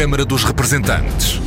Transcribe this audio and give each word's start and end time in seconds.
Câmara 0.00 0.24
dos 0.24 0.44
Representantes. 0.44 1.38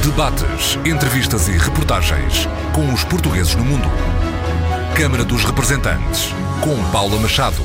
Debates, 0.00 0.78
entrevistas 0.86 1.48
e 1.48 1.58
reportagens 1.58 2.46
com 2.72 2.94
os 2.94 3.02
portugueses 3.02 3.56
no 3.56 3.64
mundo. 3.64 3.88
Câmara 4.96 5.24
dos 5.24 5.42
Representantes, 5.42 6.28
com 6.62 6.80
Paula 6.92 7.18
Machado. 7.18 7.60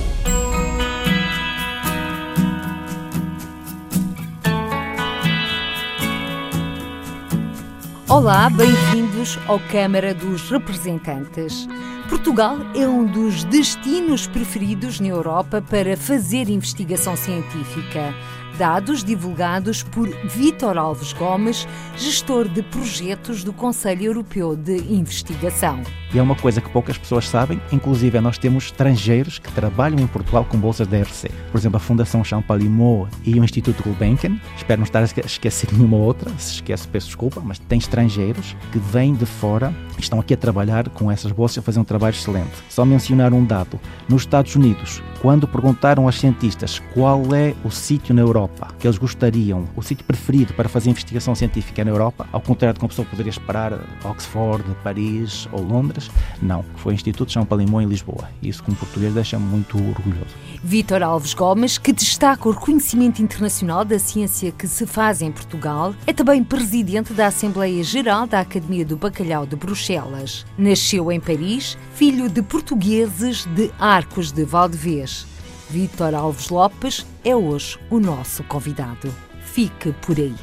Olá, 8.10 8.50
bem-vindos 8.50 9.38
ao 9.46 9.60
Câmara 9.60 10.16
dos 10.16 10.50
Representantes. 10.50 11.68
Portugal 12.10 12.58
é 12.76 12.88
um 12.88 13.06
dos 13.06 13.44
destinos 13.44 14.26
preferidos 14.26 15.00
na 15.00 15.10
Europa 15.10 15.64
para 15.70 15.96
fazer 15.96 16.50
investigação 16.50 17.16
científica. 17.16 18.16
Dados 18.62 19.04
divulgados 19.04 19.82
por 19.82 20.08
Vítor 20.24 20.78
Alves 20.78 21.14
Gomes, 21.14 21.68
gestor 21.98 22.48
de 22.48 22.62
projetos 22.62 23.44
do 23.44 23.52
Conselho 23.52 24.04
Europeu 24.04 24.56
de 24.56 24.78
Investigação. 24.94 25.82
E 26.14 26.20
é 26.20 26.22
uma 26.22 26.36
coisa 26.36 26.62
que 26.62 26.70
poucas 26.70 26.96
pessoas 26.96 27.28
sabem, 27.28 27.60
inclusive 27.72 28.22
nós 28.22 28.38
temos 28.38 28.66
estrangeiros 28.66 29.40
que 29.40 29.52
trabalham 29.54 30.00
em 30.00 30.06
Portugal 30.06 30.46
com 30.46 30.60
bolsas 30.60 30.86
da 30.86 31.00
RC. 31.00 31.32
Por 31.52 31.58
exemplo, 31.58 31.78
a 31.78 31.80
Fundação 31.80 32.24
Champalimau 32.24 33.08
e 33.26 33.40
o 33.40 33.44
Instituto 33.44 33.82
Gulbenkian. 33.82 34.38
Espero 34.56 34.82
não 34.82 34.86
estar 34.86 35.00
a 35.00 35.06
esquecer 35.26 35.70
nenhuma 35.74 35.98
outra, 35.98 36.30
se 36.38 36.56
esquece 36.56 36.88
peço 36.88 37.08
desculpa, 37.08 37.42
mas 37.44 37.58
tem 37.58 37.80
estrangeiros 37.80 38.56
que 38.72 38.78
vêm 38.78 39.16
de 39.16 39.26
fora 39.26 39.74
e 39.98 40.02
estão 40.02 40.20
aqui 40.20 40.36
a 40.36 40.38
trabalhar 40.38 40.88
com 40.90 41.10
essas 41.10 41.32
bolsas 41.32 41.60
a 41.60 41.62
fazer 41.64 41.80
um 41.80 41.84
trabalho 41.84 42.14
excelente. 42.14 42.52
Só 42.70 42.86
mencionar 42.86 43.34
um 43.34 43.44
dado. 43.44 43.80
Nos 44.08 44.24
Estados 44.24 44.54
Unidos, 44.56 45.02
quando 45.20 45.48
perguntaram 45.48 46.06
aos 46.06 46.20
cientistas 46.20 46.80
qual 46.94 47.34
é 47.34 47.56
o 47.64 47.72
sítio 47.72 48.14
na 48.14 48.22
Europa 48.22 48.51
que 48.80 48.88
eles 48.88 48.98
gostariam, 48.98 49.68
o 49.76 49.82
sítio 49.82 50.06
preferido 50.06 50.54
para 50.54 50.70
fazer 50.70 50.90
investigação 50.90 51.36
científica 51.36 51.84
na 51.84 51.92
Europa, 51.92 52.28
ao 52.32 52.42
contrário 52.42 52.74
de 52.74 52.80
como 52.80 52.90
pessoa 52.90 53.08
poderia 53.08 53.30
esperar 53.30 53.74
Oxford, 54.04 54.64
Paris 54.84 55.48
ou 55.52 55.62
Londres, 55.62 56.10
não, 56.42 56.64
foi 56.76 56.94
o 56.94 56.96
Instituto 56.96 57.32
São 57.32 57.46
Palimão 57.46 57.82
em 57.82 57.86
Lisboa. 57.86 58.30
Isso, 58.42 58.64
como 58.64 58.76
português, 58.78 59.14
deixa-me 59.14 59.46
muito 59.46 59.78
orgulhoso. 59.78 60.36
Vítor 60.64 61.02
Alves 61.04 61.34
Gomes, 61.34 61.78
que 61.78 61.92
destaca 61.92 62.48
o 62.48 62.52
reconhecimento 62.52 63.22
internacional 63.22 63.84
da 63.84 63.98
ciência 63.98 64.52
que 64.52 64.68
se 64.68 64.86
faz 64.86 65.22
em 65.22 65.32
Portugal, 65.32 65.96
é 66.06 66.14
também 66.14 66.44
presidente 66.44 67.14
da 67.14 67.28
Assembleia 67.28 67.84
Geral 67.84 68.28
da 68.28 68.40
Academia 68.40 68.86
do 68.86 68.96
Bacalhau 68.96 69.46
de 69.46 69.56
Bruxelas. 69.56 70.46
Nasceu 70.58 71.12
em 71.12 71.20
Paris, 71.20 71.78
filho 71.94 72.30
de 72.30 72.42
portugueses 72.42 73.46
de 73.46 73.72
Arcos 73.80 74.32
de 74.32 74.44
Valdevez. 74.44 75.31
Vítor 75.72 76.14
Alves 76.14 76.50
Lopes 76.50 77.06
é 77.24 77.34
hoje 77.34 77.80
o 77.90 77.98
nosso 77.98 78.44
convidado. 78.44 79.10
Fique 79.40 79.94
por 80.06 80.18
aí. 80.18 80.36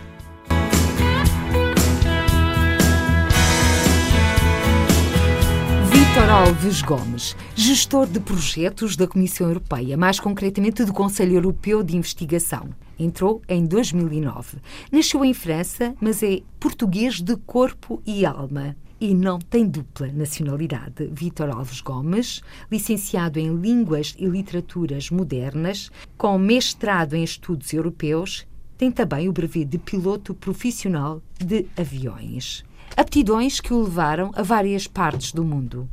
Vítor 5.91 6.31
Alves 6.31 6.81
Gomes, 6.81 7.37
gestor 7.55 8.07
de 8.07 8.19
projetos 8.21 8.97
da 8.97 9.07
Comissão 9.07 9.49
Europeia, 9.49 9.99
mais 9.99 10.19
concretamente 10.19 10.83
do 10.83 10.95
Conselho 10.95 11.35
Europeu 11.35 11.83
de 11.83 11.95
Investigação. 11.95 12.71
Entrou 12.99 13.43
em 13.47 13.67
2009. 13.67 14.57
Nasceu 14.91 15.23
em 15.27 15.35
França, 15.35 15.95
mas 16.01 16.23
é 16.23 16.41
português 16.59 17.21
de 17.21 17.37
corpo 17.37 18.03
e 18.07 18.25
alma 18.25 18.75
e 19.01 19.15
não 19.15 19.39
tem 19.39 19.67
dupla 19.67 20.09
nacionalidade. 20.09 21.09
Vítor 21.13 21.51
Alves 21.51 21.81
Gomes, 21.81 22.43
licenciado 22.71 23.39
em 23.39 23.55
Línguas 23.55 24.15
e 24.19 24.27
Literaturas 24.27 25.11
Modernas, 25.11 25.91
com 26.17 26.39
mestrado 26.39 27.15
em 27.15 27.23
Estudos 27.23 27.73
Europeus, 27.73 28.47
tem 28.77 28.91
também 28.91 29.29
o 29.29 29.33
brevet 29.33 29.65
de 29.65 29.79
piloto 29.79 30.35
profissional 30.35 31.21
de 31.39 31.67
aviões. 31.77 32.65
Aptidões 32.97 33.61
que 33.61 33.73
o 33.73 33.83
levaram 33.83 34.31
a 34.35 34.43
várias 34.43 34.87
partes 34.87 35.33
do 35.33 35.45
mundo. 35.45 35.89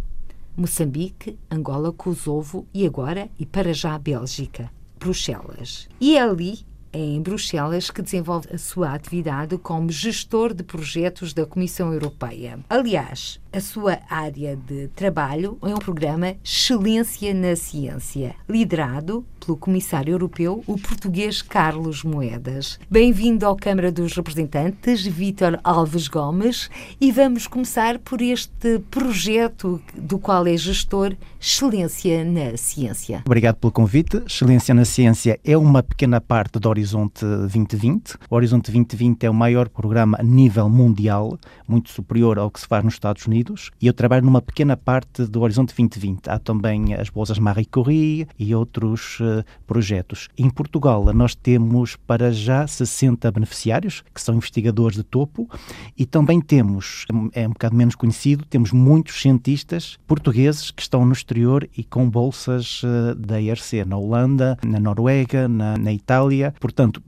Moçambique, 0.56 1.38
Angola, 1.52 1.92
Kosovo 1.92 2.66
e 2.74 2.86
agora, 2.86 3.30
e 3.38 3.46
para 3.46 3.74
já, 3.74 3.98
Bélgica, 4.00 4.72
Bruxelas. 4.98 5.90
E 6.00 6.16
é 6.16 6.22
ali, 6.22 6.66
em 6.96 7.22
Bruxelas, 7.22 7.92
que 7.92 8.02
desenvolve 8.02 8.48
a 8.54 8.58
sua 8.58 8.94
atividade 8.94 9.58
como 9.58 9.92
gestor 9.92 10.54
de 10.54 10.64
projetos 10.64 11.34
da 11.34 11.46
Comissão 11.46 11.92
Europeia. 11.92 12.60
Aliás, 12.70 13.40
a 13.52 13.60
sua 13.60 14.00
área 14.10 14.56
de 14.56 14.88
trabalho 14.90 15.58
é 15.62 15.68
um 15.68 15.80
programa 15.80 16.36
Excelência 16.44 17.34
na 17.34 17.56
Ciência, 17.56 18.36
liderado 18.48 19.26
pelo 19.46 19.58
Comissário 19.58 20.14
Europeu, 20.14 20.64
o 20.66 20.78
português 20.78 21.42
Carlos 21.42 22.04
Moedas. 22.04 22.80
Bem-vindo 22.90 23.46
ao 23.46 23.56
Câmara 23.56 23.92
dos 23.92 24.16
Representantes, 24.16 25.06
Vítor 25.06 25.60
Alves 25.64 26.08
Gomes, 26.08 26.70
e 27.00 27.12
vamos 27.12 27.46
começar 27.46 28.00
por 28.00 28.22
este 28.22 28.80
projeto 28.90 29.82
do 29.96 30.18
qual 30.18 30.48
é 30.48 30.58
gestor 30.58 31.16
Excelência 31.40 32.24
na 32.24 32.58
Ciência. 32.58 33.22
Obrigado 33.26 33.58
pelo 33.58 33.72
convite. 33.72 34.24
Excelência 34.26 34.74
na 34.74 34.84
Ciência 34.84 35.40
é 35.44 35.56
uma 35.56 35.84
pequena 35.84 36.20
parte 36.20 36.58
do 36.58 36.68
Horizonte 36.68 36.85
2020. 36.92 38.16
O 38.30 38.36
Horizonte 38.36 38.72
2020 38.72 39.24
é 39.24 39.30
o 39.30 39.34
maior 39.34 39.70
programa 39.70 40.18
a 40.20 40.24
nível 40.24 40.70
mundial, 40.70 41.38
muito 41.68 41.90
superior 41.90 42.38
ao 42.38 42.52
que 42.52 42.60
se 42.60 42.68
faz 42.68 42.84
nos 42.84 42.94
Estados 42.94 43.26
Unidos, 43.26 43.72
e 43.82 43.88
eu 43.88 43.94
trabalho 43.94 44.26
numa 44.26 44.42
pequena 44.42 44.78
parte 44.78 45.26
do 45.26 45.42
Horizonte 45.42 45.74
2020. 45.76 46.30
Há 46.30 46.40
também 46.40 46.94
as 46.94 47.10
bolsas 47.10 47.40
Marie 47.40 47.66
Curie 47.66 48.28
e 48.38 48.54
outros 48.54 49.20
uh, 49.20 49.44
projetos. 49.66 50.30
Em 50.38 50.50
Portugal, 50.50 51.06
nós 51.14 51.36
temos 51.36 51.96
para 51.96 52.32
já 52.32 52.68
60 52.68 53.32
beneficiários, 53.32 54.04
que 54.14 54.22
são 54.22 54.36
investigadores 54.36 54.98
de 54.98 55.04
topo, 55.04 55.50
e 55.98 56.06
também 56.06 56.42
temos, 56.42 57.06
é 57.34 57.48
um 57.48 57.52
bocado 57.52 57.76
menos 57.76 57.96
conhecido, 57.96 58.46
temos 58.46 58.72
muitos 58.72 59.22
cientistas 59.22 59.98
portugueses 60.08 60.72
que 60.72 60.82
estão 60.82 61.06
no 61.06 61.14
exterior 61.14 61.68
e 61.76 61.84
com 61.84 62.10
bolsas 62.10 62.82
uh, 62.84 63.16
da 63.16 63.40
IRC, 63.40 63.86
na 63.86 63.98
Holanda, 63.98 64.58
na 64.66 64.80
Noruega, 64.80 65.48
na, 65.48 65.78
na 65.78 65.94
Itália. 65.94 66.54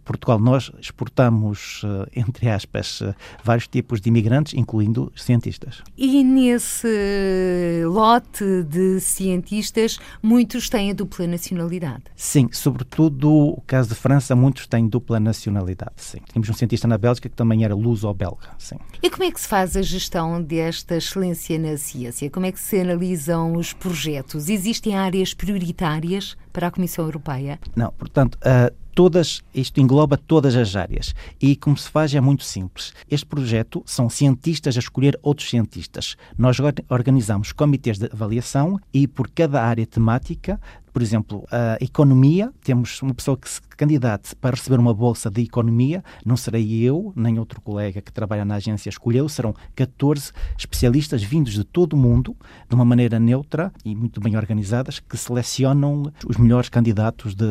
Portugal, 0.04 0.40
nós 0.40 0.72
exportamos, 0.80 1.84
uh, 1.84 2.08
entre 2.16 2.50
aspas, 2.50 3.02
vários 3.44 3.68
tipos 3.68 4.00
de 4.02 4.10
imigrantes, 4.10 4.54
incluindo 4.54 5.12
cientistas. 5.16 5.82
E 5.98 6.24
nesse 6.24 7.84
lote 7.86 8.64
de 8.64 9.00
cientistas, 9.00 10.00
muitos 10.22 10.70
têm 10.70 10.92
a 10.92 10.94
dupla 10.94 11.28
nacionalidade. 11.28 12.04
Sim, 12.16 12.50
sobretudo 12.52 13.30
o 13.30 13.62
caso 13.66 13.90
de 13.90 13.96
França, 13.96 14.36
muitos 14.36 14.68
têm 14.68 14.88
dupla 14.88 15.20
nacionalidade, 15.20 15.94
sim. 15.98 16.20
Temos 16.32 16.50
um 16.50 16.54
cientista 16.54 16.88
na 16.88 16.98
Bélgica 16.98 17.30
que 17.30 17.36
também 17.36 17.64
era 17.64 17.76
luso-belga, 17.76 18.50
sim. 18.58 18.78
E 19.02 19.10
como 19.10 19.24
é 19.24 19.32
que 19.32 19.40
se 19.40 19.48
faz 19.48 19.76
a 19.76 19.82
gestão 19.82 20.42
desta 20.42 20.96
excelência 20.96 21.58
na 21.60 21.78
ciência? 21.78 22.30
Como 22.30 22.46
é 22.46 22.52
que 22.52 22.60
se 22.60 22.80
analisam 22.80 23.54
os 23.56 23.74
projetos? 23.74 24.50
Existem 24.50 24.96
áreas 24.96 25.34
prioritárias 25.34 26.38
para 26.52 26.68
a 26.68 26.72
Comissão 26.72 27.06
Europeia? 27.06 27.60
Não, 27.76 27.92
portanto, 27.92 28.36
uh, 28.36 28.87
todas, 28.98 29.44
isto 29.54 29.80
engloba 29.80 30.18
todas 30.18 30.56
as 30.56 30.76
áreas. 30.76 31.14
E 31.40 31.56
como 31.56 31.78
se 31.78 31.88
faz 31.88 32.16
é 32.16 32.20
muito 32.20 32.44
simples. 32.44 32.92
Este 33.08 33.28
projeto 33.28 33.84
são 33.86 34.10
cientistas 34.10 34.76
a 34.76 34.80
escolher 34.80 35.20
outros 35.22 35.52
cientistas. 35.52 36.16
Nós 36.36 36.58
organizamos 36.90 37.52
comitês 37.52 38.00
de 38.00 38.10
avaliação 38.12 38.80
e 38.92 39.08
por 39.08 39.30
cada 39.30 39.62
área 39.62 39.86
temática 39.86 40.60
por 40.92 41.04
exemplo, 41.04 41.46
a 41.52 41.78
economia, 41.80 42.52
temos 42.64 43.04
uma 43.04 43.14
pessoa 43.14 43.38
que 43.38 43.48
se 43.48 43.62
candidate 43.62 44.36
para 44.36 44.56
receber 44.56 44.80
uma 44.80 44.96
bolsa 44.96 45.30
de 45.30 45.44
economia, 45.44 46.04
não 46.26 46.36
serei 46.36 46.82
eu, 46.82 47.14
nem 47.16 47.38
outro 47.38 47.62
colega 47.62 48.02
que 48.02 48.12
trabalha 48.12 48.44
na 48.44 48.56
agência 48.56 48.90
escolheu, 48.90 49.30
serão 49.30 49.54
14 49.76 50.32
especialistas 50.58 51.22
vindos 51.22 51.54
de 51.54 51.64
todo 51.64 51.94
o 51.94 51.98
mundo, 51.98 52.36
de 52.68 52.74
uma 52.74 52.84
maneira 52.84 53.20
neutra 53.20 53.72
e 53.86 53.96
muito 53.96 54.20
bem 54.20 54.36
organizadas, 54.36 55.00
que 55.00 55.16
selecionam 55.16 56.12
os 56.28 56.36
melhores 56.38 56.68
candidatos 56.68 57.36
de, 57.36 57.46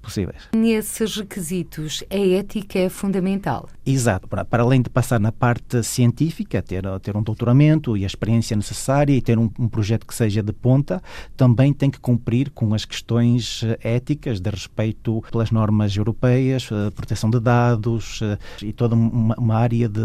possíveis. 0.00 0.48
Nesses 0.54 1.16
requisitos, 1.16 2.02
a 2.10 2.18
ética 2.18 2.78
é 2.78 2.88
fundamental. 2.88 3.68
Exato. 3.84 4.28
Para, 4.28 4.44
para 4.44 4.62
além 4.62 4.82
de 4.82 4.90
passar 4.90 5.18
na 5.18 5.32
parte 5.32 5.82
científica, 5.82 6.62
ter, 6.62 6.84
ter 7.00 7.16
um 7.16 7.22
doutoramento 7.22 7.96
e 7.96 8.04
a 8.04 8.06
experiência 8.06 8.56
necessária 8.56 9.12
e 9.12 9.20
ter 9.20 9.38
um, 9.38 9.50
um 9.58 9.68
projeto 9.68 10.06
que 10.06 10.14
seja 10.14 10.42
de 10.42 10.52
ponta, 10.52 11.02
também 11.36 11.72
tem 11.72 11.90
que 11.90 11.98
cumprir 12.00 12.50
com 12.50 12.74
as 12.74 12.84
questões 12.84 13.62
eh, 13.64 13.96
éticas 13.96 14.40
de 14.40 14.50
respeito 14.50 15.22
pelas 15.30 15.50
normas 15.50 15.96
europeias, 15.96 16.68
eh, 16.70 16.90
proteção 16.90 17.30
de 17.30 17.40
dados 17.40 18.20
eh, 18.22 18.38
e 18.62 18.72
toda 18.72 18.94
uma, 18.94 19.34
uma 19.36 19.56
área 19.56 19.88
de, 19.88 20.00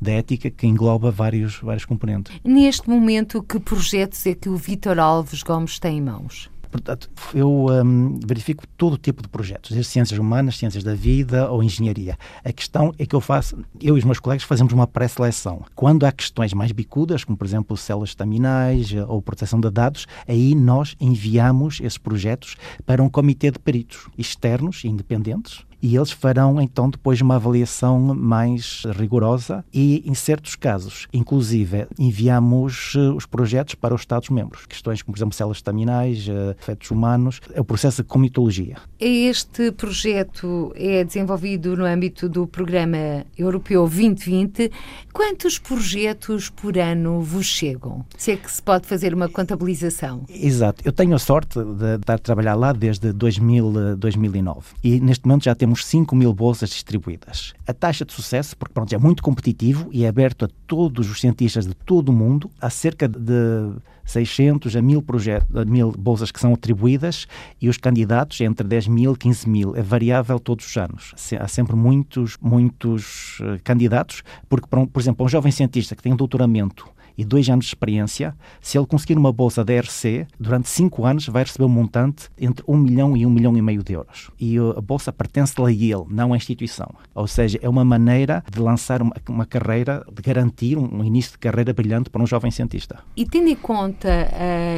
de, 0.00 0.10
ética 0.10 0.50
que 0.50 0.66
engloba 0.66 1.10
vários, 1.10 1.56
vários 1.60 1.84
componentes. 1.84 2.34
Neste 2.44 2.88
momento, 2.88 3.42
que 3.42 3.58
projetos 3.58 4.26
é 4.26 4.34
que 4.34 4.48
o 4.48 4.56
Vítor 4.56 4.98
Alves 4.98 5.42
Gomes 5.42 5.78
tem 5.78 5.98
em 5.98 6.00
mãos? 6.00 6.51
Portanto, 6.72 7.10
eu 7.34 7.66
um, 7.66 8.18
verifico 8.26 8.66
todo 8.78 8.96
tipo 8.96 9.22
de 9.22 9.28
projetos, 9.28 9.72
desde 9.72 9.92
ciências 9.92 10.18
humanas, 10.18 10.56
ciências 10.56 10.82
da 10.82 10.94
vida 10.94 11.50
ou 11.50 11.62
engenharia. 11.62 12.16
A 12.42 12.50
questão 12.50 12.94
é 12.98 13.04
que 13.04 13.14
eu 13.14 13.20
faço, 13.20 13.58
eu 13.78 13.94
e 13.94 13.98
os 13.98 14.04
meus 14.04 14.18
colegas 14.18 14.42
fazemos 14.42 14.72
uma 14.72 14.86
pré-seleção. 14.86 15.66
Quando 15.74 16.06
há 16.06 16.10
questões 16.10 16.54
mais 16.54 16.72
bicudas, 16.72 17.24
como 17.24 17.36
por 17.36 17.46
exemplo 17.46 17.76
células 17.76 18.08
estaminais 18.08 18.90
eh, 18.90 19.04
ou 19.04 19.20
proteção 19.20 19.60
de 19.60 19.70
dados, 19.70 20.06
aí 20.26 20.54
nós 20.54 20.96
enviamos 20.98 21.78
esses 21.80 21.98
projetos 21.98 22.56
para 22.86 23.02
um 23.02 23.08
comitê 23.08 23.50
de 23.50 23.58
peritos 23.58 24.08
externos 24.16 24.82
e 24.82 24.88
independentes 24.88 25.66
e 25.82 25.96
eles 25.96 26.12
farão 26.12 26.60
então 26.60 26.88
depois 26.88 27.20
uma 27.20 27.36
avaliação 27.36 27.98
mais 28.14 28.84
rigorosa 28.96 29.64
e, 29.74 30.02
em 30.06 30.14
certos 30.14 30.54
casos, 30.54 31.08
inclusive, 31.12 31.86
enviamos 31.98 32.94
uh, 32.94 33.14
os 33.14 33.26
projetos 33.26 33.74
para 33.74 33.94
os 33.94 34.02
Estados-membros. 34.02 34.64
Questões 34.66 35.02
como, 35.02 35.14
por 35.14 35.18
exemplo, 35.18 35.34
células 35.34 35.58
estaminais, 35.58 36.28
uh, 36.28 36.54
efeitos 36.58 36.90
humanos, 36.90 37.40
é 37.52 37.60
o 37.60 37.64
processo 37.64 38.02
de 38.02 38.08
comitologia. 38.08 38.76
Este 39.00 39.72
projeto 39.72 40.72
é 40.76 41.02
desenvolvido 41.02 41.76
no 41.76 41.84
âmbito 41.84 42.28
do 42.28 42.46
Programa 42.46 43.24
Europeu 43.36 43.82
2020. 43.82 44.70
Quantos 45.12 45.58
projetos 45.58 46.48
por 46.48 46.78
ano 46.78 47.20
vos 47.20 47.46
chegam? 47.46 48.04
Se 48.16 48.32
é 48.32 48.36
que 48.36 48.50
se 48.50 48.62
pode 48.62 48.86
fazer 48.86 49.12
uma 49.12 49.28
contabilização. 49.28 50.24
Exato. 50.28 50.82
Eu 50.84 50.92
tenho 50.92 51.14
a 51.14 51.18
sorte 51.18 51.58
de 51.58 51.96
estar 51.96 52.14
a 52.14 52.18
trabalhar 52.18 52.54
lá 52.54 52.72
desde 52.72 53.12
2000, 53.12 53.96
2009 53.96 54.60
e 54.82 55.00
neste 55.00 55.26
momento 55.26 55.44
já 55.44 55.54
temos 55.54 55.71
5 55.74 56.14
mil 56.14 56.32
bolsas 56.32 56.70
distribuídas. 56.70 57.54
A 57.66 57.72
taxa 57.72 58.04
de 58.04 58.12
sucesso, 58.12 58.56
porque 58.56 58.74
pronto, 58.74 58.94
é 58.94 58.98
muito 58.98 59.22
competitivo 59.22 59.88
e 59.92 60.04
é 60.04 60.08
aberto 60.08 60.44
a 60.44 60.48
todos 60.66 61.10
os 61.10 61.20
cientistas 61.20 61.66
de 61.66 61.74
todo 61.74 62.10
o 62.10 62.12
mundo, 62.12 62.50
há 62.60 62.70
cerca 62.70 63.08
de 63.08 63.72
600 64.04 64.74
a 64.76 64.82
1000 64.82 65.02
projetos, 65.02 65.56
a 65.56 65.64
1000 65.64 65.92
bolsas 65.92 66.30
que 66.30 66.40
são 66.40 66.52
atribuídas 66.52 67.26
e 67.60 67.68
os 67.68 67.76
candidatos 67.76 68.40
entre 68.40 68.66
10 68.66 68.88
mil 68.88 69.12
e 69.12 69.16
15 69.16 69.48
mil. 69.48 69.76
É 69.76 69.82
variável 69.82 70.38
todos 70.38 70.66
os 70.66 70.76
anos. 70.76 71.14
Há 71.38 71.48
sempre 71.48 71.76
muitos, 71.76 72.36
muitos 72.40 73.38
eh, 73.40 73.58
candidatos, 73.62 74.22
porque, 74.48 74.66
por 74.68 75.00
exemplo, 75.00 75.24
um 75.24 75.28
jovem 75.28 75.52
cientista 75.52 75.94
que 75.94 76.02
tem 76.02 76.12
um 76.12 76.16
doutoramento 76.16 76.86
e 77.16 77.24
dois 77.24 77.48
anos 77.48 77.66
de 77.66 77.70
experiência, 77.70 78.34
se 78.60 78.78
ele 78.78 78.86
conseguir 78.86 79.16
uma 79.16 79.32
bolsa 79.32 79.64
da 79.64 79.72
ERC, 79.72 80.26
durante 80.38 80.68
cinco 80.68 81.04
anos 81.04 81.26
vai 81.26 81.44
receber 81.44 81.64
um 81.64 81.68
montante 81.68 82.28
entre 82.38 82.64
um 82.66 82.76
milhão 82.76 83.16
e 83.16 83.26
um 83.26 83.30
milhão 83.30 83.56
e 83.56 83.62
meio 83.62 83.82
de 83.82 83.92
euros. 83.92 84.30
E 84.38 84.56
a 84.58 84.80
bolsa 84.80 85.12
pertence-lhe 85.12 85.66
a 85.66 85.70
ele, 85.70 86.04
não 86.08 86.32
à 86.32 86.36
instituição. 86.36 86.88
Ou 87.14 87.26
seja, 87.26 87.58
é 87.62 87.68
uma 87.68 87.84
maneira 87.84 88.44
de 88.50 88.60
lançar 88.60 89.02
uma, 89.02 89.14
uma 89.28 89.46
carreira, 89.46 90.04
de 90.12 90.22
garantir 90.22 90.76
um 90.76 91.04
início 91.04 91.32
de 91.32 91.38
carreira 91.38 91.72
brilhante 91.72 92.10
para 92.10 92.22
um 92.22 92.26
jovem 92.26 92.50
cientista. 92.50 92.98
E 93.16 93.26
tendo 93.26 93.48
em 93.48 93.56
conta 93.56 94.28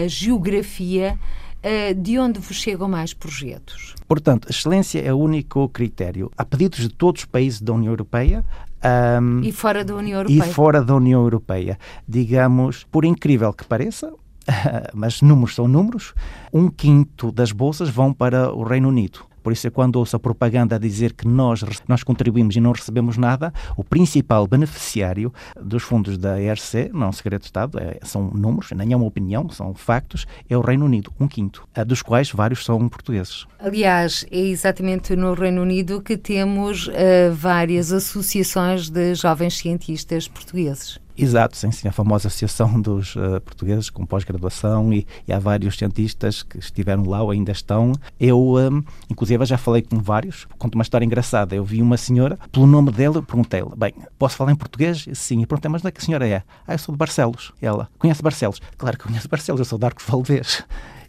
a 0.04 0.08
geografia, 0.08 1.18
eh, 1.62 1.94
de 1.94 2.18
onde 2.18 2.38
vos 2.40 2.56
chegam 2.56 2.86
mais 2.88 3.14
projetos? 3.14 3.94
Portanto, 4.06 4.48
excelência 4.50 5.00
é 5.00 5.14
o 5.14 5.16
único 5.16 5.66
critério. 5.70 6.30
Há 6.36 6.44
pedidos 6.44 6.80
de 6.80 6.90
todos 6.90 7.22
os 7.22 7.24
países 7.24 7.62
da 7.62 7.72
União 7.72 7.90
Europeia 7.90 8.44
um, 8.84 9.40
e 9.40 9.52
fora 9.52 9.84
da 9.84 9.94
União 9.94 10.20
Europeia. 10.20 10.50
E 10.50 10.52
fora 10.52 10.82
da 10.82 10.94
União 10.94 11.22
Europeia. 11.22 11.78
Digamos, 12.06 12.84
por 12.84 13.04
incrível 13.04 13.52
que 13.52 13.64
pareça, 13.64 14.12
mas 14.94 15.22
números 15.22 15.54
são 15.54 15.66
números, 15.66 16.14
um 16.52 16.68
quinto 16.68 17.32
das 17.32 17.52
bolsas 17.52 17.88
vão 17.88 18.12
para 18.12 18.52
o 18.52 18.62
Reino 18.62 18.88
Unido. 18.88 19.20
Por 19.44 19.52
isso, 19.52 19.70
quando 19.70 19.96
ouço 19.96 20.16
a 20.16 20.18
propaganda 20.18 20.78
dizer 20.78 21.12
que 21.12 21.28
nós, 21.28 21.62
nós 21.86 22.02
contribuímos 22.02 22.56
e 22.56 22.60
não 22.60 22.72
recebemos 22.72 23.18
nada, 23.18 23.52
o 23.76 23.84
principal 23.84 24.46
beneficiário 24.46 25.30
dos 25.60 25.82
fundos 25.82 26.16
da 26.16 26.40
ERC, 26.40 26.90
não 26.94 27.04
é 27.04 27.08
um 27.10 27.12
segredo 27.12 27.42
de 27.42 27.48
Estado, 27.48 27.78
é, 27.78 27.98
são 28.02 28.30
números, 28.30 28.70
nem 28.72 28.94
é 28.94 28.96
uma 28.96 29.04
opinião, 29.04 29.46
são 29.50 29.74
factos, 29.74 30.26
é 30.48 30.56
o 30.56 30.62
Reino 30.62 30.86
Unido, 30.86 31.12
um 31.20 31.28
quinto, 31.28 31.68
dos 31.86 32.00
quais 32.00 32.30
vários 32.30 32.64
são 32.64 32.88
portugueses. 32.88 33.46
Aliás, 33.58 34.24
é 34.30 34.38
exatamente 34.38 35.14
no 35.14 35.34
Reino 35.34 35.60
Unido 35.60 36.00
que 36.00 36.16
temos 36.16 36.88
uh, 36.88 36.92
várias 37.34 37.92
associações 37.92 38.88
de 38.88 39.14
jovens 39.14 39.58
cientistas 39.58 40.26
portugueses. 40.26 41.03
Exato, 41.16 41.56
sim, 41.56 41.70
sim, 41.70 41.86
a 41.86 41.92
famosa 41.92 42.26
Associação 42.26 42.78
dos 42.82 43.14
uh, 43.14 43.40
Portugueses 43.44 43.88
com 43.88 44.04
pós-graduação 44.04 44.92
e, 44.92 45.06
e, 45.28 45.32
há 45.32 45.38
vários 45.38 45.78
cientistas 45.78 46.42
que 46.42 46.58
estiveram 46.58 47.04
lá 47.04 47.22
ou 47.22 47.30
ainda 47.30 47.52
estão. 47.52 47.92
Eu, 48.18 48.56
um, 48.56 48.82
inclusive, 49.08 49.44
já 49.44 49.56
falei 49.56 49.82
com 49.82 49.98
vários. 49.98 50.46
Conto 50.58 50.74
uma 50.74 50.82
história 50.82 51.04
engraçada. 51.04 51.54
Eu 51.54 51.64
vi 51.64 51.80
uma 51.80 51.96
senhora, 51.96 52.36
pelo 52.50 52.66
nome 52.66 52.90
dela, 52.90 53.22
perguntei-lhe: 53.22 53.70
Bem, 53.76 53.94
posso 54.18 54.36
falar 54.36 54.52
em 54.52 54.56
português? 54.56 55.06
Sim. 55.14 55.42
E 55.42 55.46
perguntei: 55.46 55.70
Mas 55.70 55.82
onde 55.82 55.88
é 55.88 55.92
que 55.92 56.00
a 56.00 56.04
senhora 56.04 56.26
é? 56.26 56.42
Ah, 56.66 56.74
eu 56.74 56.78
sou 56.78 56.92
de 56.92 56.98
Barcelos. 56.98 57.52
Ela: 57.62 57.88
Conhece 57.98 58.22
Barcelos? 58.22 58.60
Claro 58.76 58.98
que 58.98 59.04
conheço 59.04 59.28
Barcelos, 59.28 59.60
eu 59.60 59.64
sou 59.64 59.78
de 59.78 59.86
Arcos 59.86 60.04
Valdez. 60.06 60.64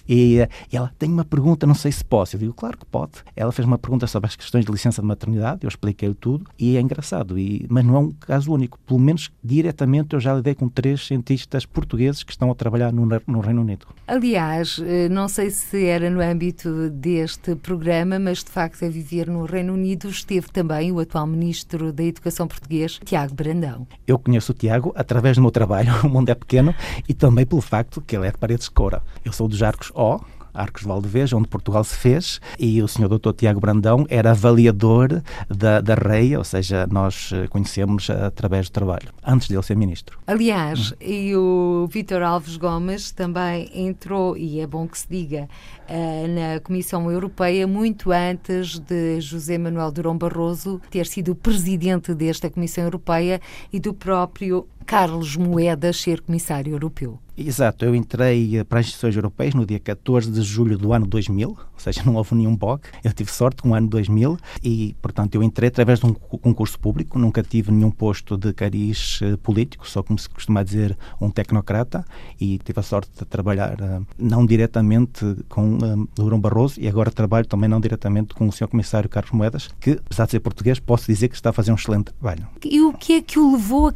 E, 0.08 0.48
e, 0.72 0.78
ela 0.78 0.92
tem 0.98 1.12
uma 1.12 1.26
pergunta, 1.26 1.66
não 1.66 1.76
sei 1.76 1.92
se 1.92 2.04
posso. 2.04 2.36
Eu 2.36 2.40
digo, 2.40 2.54
claro 2.54 2.78
que 2.78 2.86
pode. 2.86 3.14
Ela 3.36 3.52
fez 3.52 3.68
uma 3.68 3.78
pergunta 3.78 4.08
sobre 4.08 4.28
as 4.28 4.36
questões 4.36 4.66
de 4.66 4.72
licença 4.72 5.02
de 5.02 5.08
maternidade, 5.08 5.64
eu 5.64 5.68
expliquei 5.68 6.14
tudo 6.14 6.46
e 6.58 6.78
é 6.78 6.82
engraçado. 6.82 7.38
E, 7.38 7.66
mas 7.70 7.84
não 7.86 7.96
é 7.96 8.00
um 8.00 8.12
caso 8.12 8.52
único. 8.52 8.80
Pelo 8.86 9.00
menos 9.00 9.32
diretamente 9.44 10.14
eu 10.14 10.20
já 10.20 10.34
lidei 10.34 10.56
com 10.56 10.70
três 10.70 11.06
cientistas 11.06 11.66
portugueses 11.66 12.24
que 12.24 12.32
estão 12.32 12.52
a 12.52 12.56
trabalhar 12.56 12.92
no, 12.92 13.08
no 13.28 13.40
Reino 13.40 13.62
Unido. 13.62 13.88
Aliás, 14.08 14.82
eh, 14.84 15.10
não 15.10 15.28
sei 15.28 15.50
se 15.50 15.86
era 15.86 16.10
no 16.10 16.22
âmbito 16.22 16.90
deste 16.90 17.56
programa, 17.56 18.20
mas 18.20 18.44
de 18.44 18.50
facto 18.50 18.86
a 18.86 18.90
viver 18.90 19.28
no 19.28 19.46
Reino 19.46 19.74
Unido 19.74 20.10
esteve 20.10 20.48
também 20.52 20.92
o 20.92 21.00
atual 21.00 21.26
Ministro 21.26 21.92
da 21.92 22.04
Educação 22.04 22.48
português, 22.48 23.00
Tiago 23.04 23.34
Brandão. 23.34 23.88
Eu 24.06 24.20
conheço 24.20 24.52
o 24.52 24.56
Tiago 24.56 24.94
através 24.96 25.38
do 25.38 25.42
meu 25.42 25.52
trabalho, 25.52 25.92
o 26.04 26.10
mundo 26.10 26.30
é 26.30 26.36
pequeno, 26.36 26.74
e 27.08 27.14
também 27.14 27.46
pelo 27.46 27.62
facto 27.62 28.02
que 28.02 28.16
ele 28.16 28.28
é 28.28 28.32
de 28.32 28.38
Paredes 28.38 28.66
de 28.66 28.72
Coura. 28.72 29.02
Eu 29.24 29.32
sou 29.32 29.48
dos 29.48 29.62
Arcos 29.64 29.92
O, 29.96 30.20
Arcos 30.56 30.84
de 30.84 30.88
Valdevez, 30.88 31.34
onde 31.34 31.48
Portugal 31.48 31.84
se 31.84 31.96
fez, 31.96 32.40
e 32.58 32.82
o 32.82 32.88
senhor 32.88 33.10
Dr. 33.10 33.34
Tiago 33.34 33.60
Brandão 33.60 34.06
era 34.10 34.32
avaliador 34.32 35.22
da, 35.50 35.82
da 35.82 35.96
REI, 35.96 36.38
ou 36.38 36.44
seja, 36.44 36.88
nós 36.90 37.32
eh, 37.34 37.48
conhecemos 37.48 38.10
através 38.10 38.70
do 38.70 38.72
trabalho, 38.72 39.10
antes 39.26 39.48
de 39.48 39.56
ele 39.56 39.64
ser 39.64 39.76
ministro. 39.76 40.18
Aliás, 40.26 40.92
hum. 40.94 40.96
e 41.02 41.36
o 41.36 41.88
Vítor 41.92 42.22
Alves 42.22 42.58
Gomes 42.58 43.12
também 43.12 43.70
entrou, 43.74 44.38
e 44.38 44.60
é 44.62 44.68
bom 44.68 44.88
que 44.88 44.98
se 44.98 45.08
diga, 45.10 45.50
eh, 45.88 46.28
na 46.28 46.60
Comissão 46.62 47.12
Europeia 47.12 47.68
muito 47.68 48.12
antes 48.12 48.80
de 48.80 49.20
José 49.20 49.58
Manuel 49.58 49.92
Durão 49.92 50.18
Barroso 50.18 50.82
ter 50.90 51.06
sido 51.06 51.36
presidente 51.36 52.14
desta 52.14 52.50
Comissão 52.50 52.86
Europeia 52.86 53.42
e 53.72 53.80
do 53.80 53.94
próprio 53.94 54.68
Carlos 54.86 55.36
Moedas 55.36 55.98
ser 55.98 56.22
comissário 56.22 56.74
europeu. 56.74 57.20
Exato, 57.38 57.84
eu 57.84 57.94
entrei 57.94 58.64
para 58.64 58.80
as 58.80 58.86
instituições 58.86 59.16
europeias 59.18 59.54
no 59.54 59.66
dia 59.66 59.80
14 59.80 60.32
de 60.32 60.42
julho 60.42 60.78
do 60.78 60.94
ano 60.94 61.06
2000, 61.06 61.50
ou 61.50 61.58
seja, 61.78 62.02
não 62.06 62.16
houve 62.16 62.34
nenhum 62.34 62.56
bug. 62.56 62.84
Eu 63.04 63.12
tive 63.12 63.30
sorte 63.30 63.62
com 63.62 63.72
o 63.72 63.74
ano 63.74 63.90
2000 63.90 64.38
e, 64.64 64.96
portanto, 65.02 65.36
eu 65.36 65.44
entrei 65.44 65.68
através 65.68 66.00
de 66.00 66.06
um 66.06 66.14
concurso 66.14 66.80
público, 66.80 67.20
nunca 67.20 67.44
tive 67.44 67.74
nenhum 67.74 67.92
posto 67.92 68.38
de 68.38 68.54
cariz 68.54 69.20
eh, 69.22 69.36
político, 69.36 69.86
só 69.88 70.02
como 70.02 70.18
se 70.18 70.30
costuma 70.30 70.64
dizer, 70.64 70.98
um 71.20 71.30
tecnocrata 71.30 72.06
e 72.40 72.58
tive 72.60 72.80
a 72.80 72.84
sorte 72.84 73.12
de 73.20 73.26
trabalhar 73.26 73.82
eh, 73.82 74.00
não 74.18 74.46
diretamente 74.46 75.36
com 75.50 76.08
Durão 76.16 76.40
Barroso 76.40 76.80
e 76.80 76.88
agora 76.88 77.12
trabalho 77.12 77.46
também 77.46 77.70
não 77.70 77.82
diretamente 77.82 78.34
com 78.34 78.48
o 78.48 78.52
Sr. 78.52 78.70
Comissário 78.70 79.10
Carlos 79.10 79.34
Moedas, 79.34 79.70
que, 79.82 79.92
apesar 79.92 80.26
de 80.26 80.32
ser 80.32 80.40
português, 80.40 80.80
posso 80.80 81.08
dizer 81.08 81.28
que 81.28 81.36
está 81.36 81.50
a 81.50 81.54
fazer 81.54 81.74
um 81.74 81.76
excelente 81.76 82.14
trabalho. 82.14 82.48
E 82.64 82.80
o 82.82 82.94
que 82.94 83.14
é 83.14 83.22
que 83.22 83.38
o 83.38 83.52
levou 83.52 83.88
a 83.88 83.92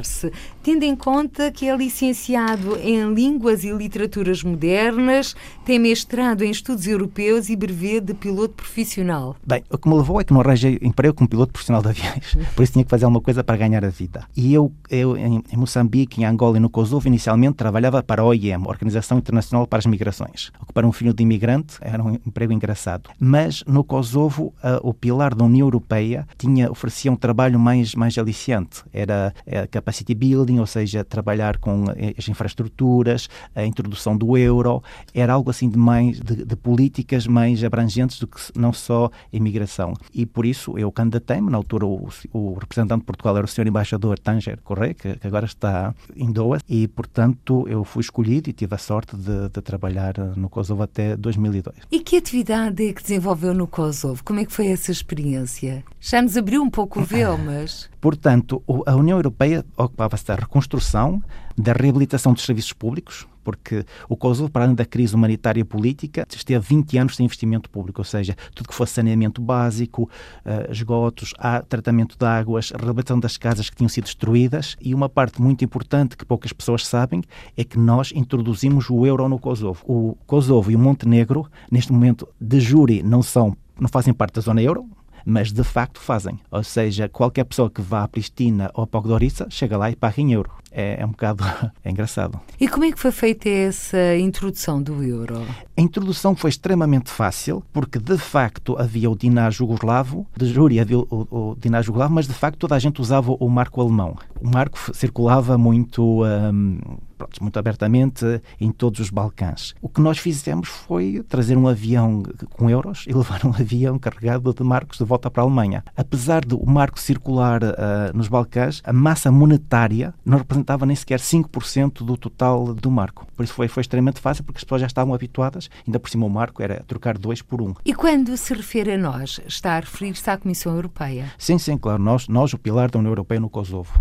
candidatar-se, 0.00 0.32
tendo 0.62 0.82
em 0.84 0.96
conta 0.96 1.50
que 1.50 1.68
é 1.68 1.76
licenciado 1.76 2.76
em 2.78 3.12
Línguas 3.12 3.64
e 3.64 3.72
Literaturas 3.72 4.42
Modernas, 4.42 5.34
tem 5.64 5.78
mestrado 5.78 6.42
em 6.42 6.50
Estudos 6.50 6.86
Europeus 6.86 7.48
e 7.48 7.56
brevet 7.56 8.00
de 8.00 8.14
piloto 8.14 8.54
profissional? 8.54 9.36
Bem, 9.46 9.62
o 9.70 9.78
que 9.78 9.88
me 9.88 9.96
levou 9.96 10.20
é 10.20 10.24
que 10.24 10.32
não 10.32 10.40
arranjei 10.40 10.78
emprego 10.82 11.14
como 11.14 11.28
piloto 11.28 11.52
profissional 11.52 11.82
de 11.82 11.88
aviões, 11.88 12.36
por 12.54 12.62
isso 12.62 12.72
tinha 12.72 12.84
que 12.84 12.90
fazer 12.90 13.04
alguma 13.04 13.20
coisa 13.20 13.44
para 13.44 13.56
ganhar 13.56 13.84
a 13.84 13.88
vida. 13.88 14.24
E 14.36 14.52
eu, 14.52 14.72
eu 14.88 15.16
em, 15.16 15.42
Moçambique, 15.56 16.20
em 16.20 16.24
Angola 16.24 16.56
e 16.56 16.60
no 16.60 16.70
Kosovo, 16.70 17.06
inicialmente 17.06 17.54
trabalhava 17.54 18.02
para 18.02 18.22
a 18.22 18.24
OIM, 18.24 18.66
Organização 18.66 19.18
Internacional 19.18 19.66
para 19.66 19.78
as 19.78 19.86
Migrações, 19.86 20.50
para 20.72 20.86
um 20.86 20.92
filho 20.92 21.12
de 21.12 21.22
imigrante 21.22 21.76
era 21.80 22.02
um 22.02 22.14
emprego 22.14 22.52
engraçado. 22.52 23.10
Mas 23.18 23.62
no 23.66 23.84
Kosovo, 23.84 24.54
o 24.82 24.94
pilar 24.94 25.34
da 25.34 25.44
União 25.44 25.66
Europeia 25.66 26.26
tinha, 26.38 26.70
oferecia 26.70 27.10
um 27.10 27.16
trabalho 27.16 27.58
mais, 27.58 27.94
mais 27.94 28.16
aliciante. 28.18 28.82
Era 28.92 29.34
uh, 29.46 29.68
capacity 29.90 30.14
building, 30.14 30.58
ou 30.60 30.66
seja, 30.66 31.04
trabalhar 31.04 31.58
com 31.58 31.84
uh, 31.84 31.94
as 32.16 32.28
infraestruturas, 32.28 33.28
a 33.54 33.64
introdução 33.64 34.16
do 34.16 34.36
euro. 34.36 34.82
Era 35.12 35.32
algo 35.32 35.50
assim 35.50 35.68
de 35.68 35.78
mais 35.78 36.20
de, 36.20 36.44
de 36.44 36.56
políticas 36.56 37.26
mais 37.26 37.62
abrangentes 37.64 38.18
do 38.18 38.26
que 38.26 38.40
não 38.56 38.72
só 38.72 39.10
imigração. 39.32 39.94
E 40.14 40.24
por 40.24 40.46
isso 40.46 40.78
eu 40.78 40.90
candidatei-me. 40.92 41.50
Na 41.50 41.56
altura, 41.56 41.86
o, 41.86 42.08
o, 42.32 42.54
representante 42.54 43.00
de 43.00 43.06
Portugal 43.06 43.36
era 43.36 43.44
o 43.44 43.48
senhor 43.48 43.66
embaixador 43.66 44.18
Tanger 44.18 44.60
Correia, 44.62 44.94
que, 44.94 45.16
que, 45.16 45.26
agora 45.26 45.46
está 45.46 45.94
em 46.16 46.30
Doha, 46.30 46.60
e 46.68 46.86
portanto 46.86 47.66
eu 47.68 47.82
fui 47.84 48.00
escolhido 48.00 48.48
e 48.48 48.52
tive 48.52 48.74
a 48.74 48.78
sorte 48.78 49.16
de, 49.16 49.48
de 49.48 49.60
trabalhar 49.62 50.14
no 50.36 50.48
Kosovo 50.48 50.82
até 50.82 51.16
2002. 51.16 51.76
E 51.90 52.00
que 52.00 52.16
atividade 52.16 52.86
é 52.86 52.92
que 52.92 53.02
desenvolveu 53.02 53.52
no 53.52 53.66
Kosovo? 53.66 54.22
Como 54.24 54.38
é 54.40 54.44
que 54.44 54.52
foi 54.52 54.68
essa 54.68 54.92
experiência? 54.92 55.82
Já 56.00 56.22
nos 56.22 56.36
abriu 56.36 56.62
um 56.62 56.70
pouco 56.70 57.00
o 57.00 57.04
véu, 57.04 57.36
mas... 57.38 57.88
Portanto, 58.00 58.62
a 58.86 58.96
União 58.96 59.18
Europeia 59.18 59.64
ocupava-se 59.84 60.26
da 60.26 60.34
reconstrução, 60.34 61.22
da 61.56 61.72
reabilitação 61.72 62.32
dos 62.32 62.44
serviços 62.44 62.72
públicos, 62.72 63.26
porque 63.42 63.84
o 64.08 64.16
Kosovo, 64.16 64.50
para 64.50 64.64
além 64.64 64.74
da 64.74 64.84
crise 64.84 65.14
humanitária 65.14 65.60
e 65.60 65.64
política, 65.64 66.26
esteve 66.30 66.64
20 66.66 66.98
anos 66.98 67.16
sem 67.16 67.24
investimento 67.24 67.70
público, 67.70 68.00
ou 68.00 68.04
seja, 68.04 68.36
tudo 68.54 68.68
que 68.68 68.74
fosse 68.74 68.92
saneamento 68.92 69.40
básico, 69.40 70.02
uh, 70.02 70.70
esgotos, 70.70 71.32
tratamento 71.68 72.16
de 72.18 72.26
águas, 72.26 72.70
reabilitação 72.70 73.18
das 73.18 73.36
casas 73.36 73.70
que 73.70 73.76
tinham 73.76 73.88
sido 73.88 74.04
destruídas 74.04 74.76
e 74.80 74.94
uma 74.94 75.08
parte 75.08 75.40
muito 75.40 75.64
importante 75.64 76.16
que 76.16 76.24
poucas 76.24 76.52
pessoas 76.52 76.86
sabem 76.86 77.22
é 77.56 77.64
que 77.64 77.78
nós 77.78 78.12
introduzimos 78.14 78.90
o 78.90 79.06
euro 79.06 79.28
no 79.28 79.38
Kosovo. 79.38 79.82
O 79.84 80.16
Kosovo 80.26 80.70
e 80.70 80.76
o 80.76 80.78
Montenegro, 80.78 81.46
neste 81.70 81.92
momento, 81.92 82.28
de 82.40 82.60
júri, 82.60 83.02
não 83.02 83.22
são 83.22 83.56
não 83.80 83.88
fazem 83.88 84.12
parte 84.12 84.34
da 84.34 84.42
zona 84.42 84.60
euro, 84.60 84.86
mas 85.24 85.52
de 85.52 85.64
facto 85.64 86.00
fazem. 86.00 86.38
Ou 86.50 86.62
seja, 86.62 87.08
qualquer 87.08 87.44
pessoa 87.44 87.70
que 87.70 87.80
vá 87.80 88.04
a 88.04 88.08
Pristina 88.08 88.70
ou 88.74 88.84
a 88.84 88.86
Podgorica 88.86 89.46
chega 89.50 89.76
lá 89.76 89.90
e 89.90 89.96
paga 89.96 90.20
em 90.20 90.32
euro. 90.32 90.50
É, 90.72 91.00
é, 91.00 91.06
um 91.06 91.10
bocado 91.10 91.42
é 91.84 91.90
engraçado. 91.90 92.40
E 92.60 92.68
como 92.68 92.84
é 92.84 92.92
que 92.92 92.98
foi 92.98 93.10
feita 93.10 93.48
essa 93.48 94.16
introdução 94.16 94.80
do 94.80 95.02
euro? 95.02 95.44
A 95.76 95.80
introdução 95.80 96.36
foi 96.36 96.50
extremamente 96.50 97.10
fácil, 97.10 97.62
porque 97.72 97.98
de 97.98 98.16
facto 98.16 98.76
havia 98.78 99.10
o 99.10 99.16
dinar 99.16 99.52
jugoslavo, 99.52 100.26
de 100.36 100.46
júri 100.46 100.78
havia 100.78 100.98
o, 100.98 101.06
o, 101.10 101.56
dinar 101.58 101.82
jugoslavo, 101.82 102.14
mas 102.14 102.26
de 102.26 102.34
facto 102.34 102.58
toda 102.58 102.76
a 102.76 102.78
gente 102.78 103.00
usava 103.00 103.32
o 103.32 103.48
marco 103.48 103.80
alemão. 103.80 104.16
O 104.40 104.48
marco 104.48 104.78
circulava 104.94 105.58
muito. 105.58 106.24
Um, 106.24 106.78
pronto, 107.20 107.42
muito 107.42 107.58
abertamente 107.58 108.24
em 108.58 108.72
todos 108.72 108.98
os 108.98 109.10
Balcãs. 109.10 109.74
O 109.82 109.90
que 109.90 110.00
nós 110.00 110.16
fizemos 110.16 110.68
foi 110.70 111.22
trazer 111.28 111.54
um 111.58 111.68
avião 111.68 112.22
com 112.50 112.70
euros 112.70 113.04
e 113.06 113.12
levar 113.12 113.44
um 113.44 113.50
avião 113.50 113.98
carregado 113.98 114.54
de 114.54 114.62
marcos 114.64 114.96
de 114.96 115.04
volta 115.04 115.30
para 115.30 115.42
a 115.42 115.44
Alemanha. 115.44 115.84
Apesar 115.94 116.42
do 116.42 116.64
marco 116.64 116.98
circular 116.98 117.62
uh, 117.62 117.76
nos 118.14 118.28
Balcãs, 118.28 118.80
a 118.84 118.92
massa 118.92 119.30
monetária 119.30 120.14
não 120.24 120.38
representava 120.38 120.86
nem 120.86 120.96
sequer 120.96 121.18
5% 121.18 122.02
do 122.02 122.16
total 122.16 122.72
do 122.72 122.90
marco. 122.90 123.26
Por 123.36 123.44
isso 123.44 123.52
foi, 123.52 123.68
foi 123.68 123.82
extremamente 123.82 124.18
fácil, 124.18 124.42
porque 124.42 124.56
as 124.56 124.64
pessoas 124.64 124.80
já 124.80 124.86
estavam 124.86 125.12
habituadas, 125.12 125.68
ainda 125.86 126.00
por 126.00 126.08
cima 126.08 126.24
o 126.24 126.30
marco 126.30 126.62
era 126.62 126.82
trocar 126.86 127.18
dois 127.18 127.42
por 127.42 127.60
um. 127.60 127.74
E 127.84 127.92
quando 127.92 128.34
se 128.38 128.54
refere 128.54 128.92
a 128.92 128.98
nós, 128.98 129.40
está 129.46 129.76
a 129.76 129.80
referir-se 129.80 130.30
à 130.30 130.38
Comissão 130.38 130.74
Europeia? 130.74 131.30
Sim, 131.36 131.58
sim, 131.58 131.76
claro. 131.76 132.02
Nós, 132.02 132.28
nós 132.28 132.54
o 132.54 132.58
pilar 132.58 132.90
da 132.90 132.98
União 132.98 133.10
Europeia 133.10 133.40
no 133.40 133.50
Kosovo 133.50 133.92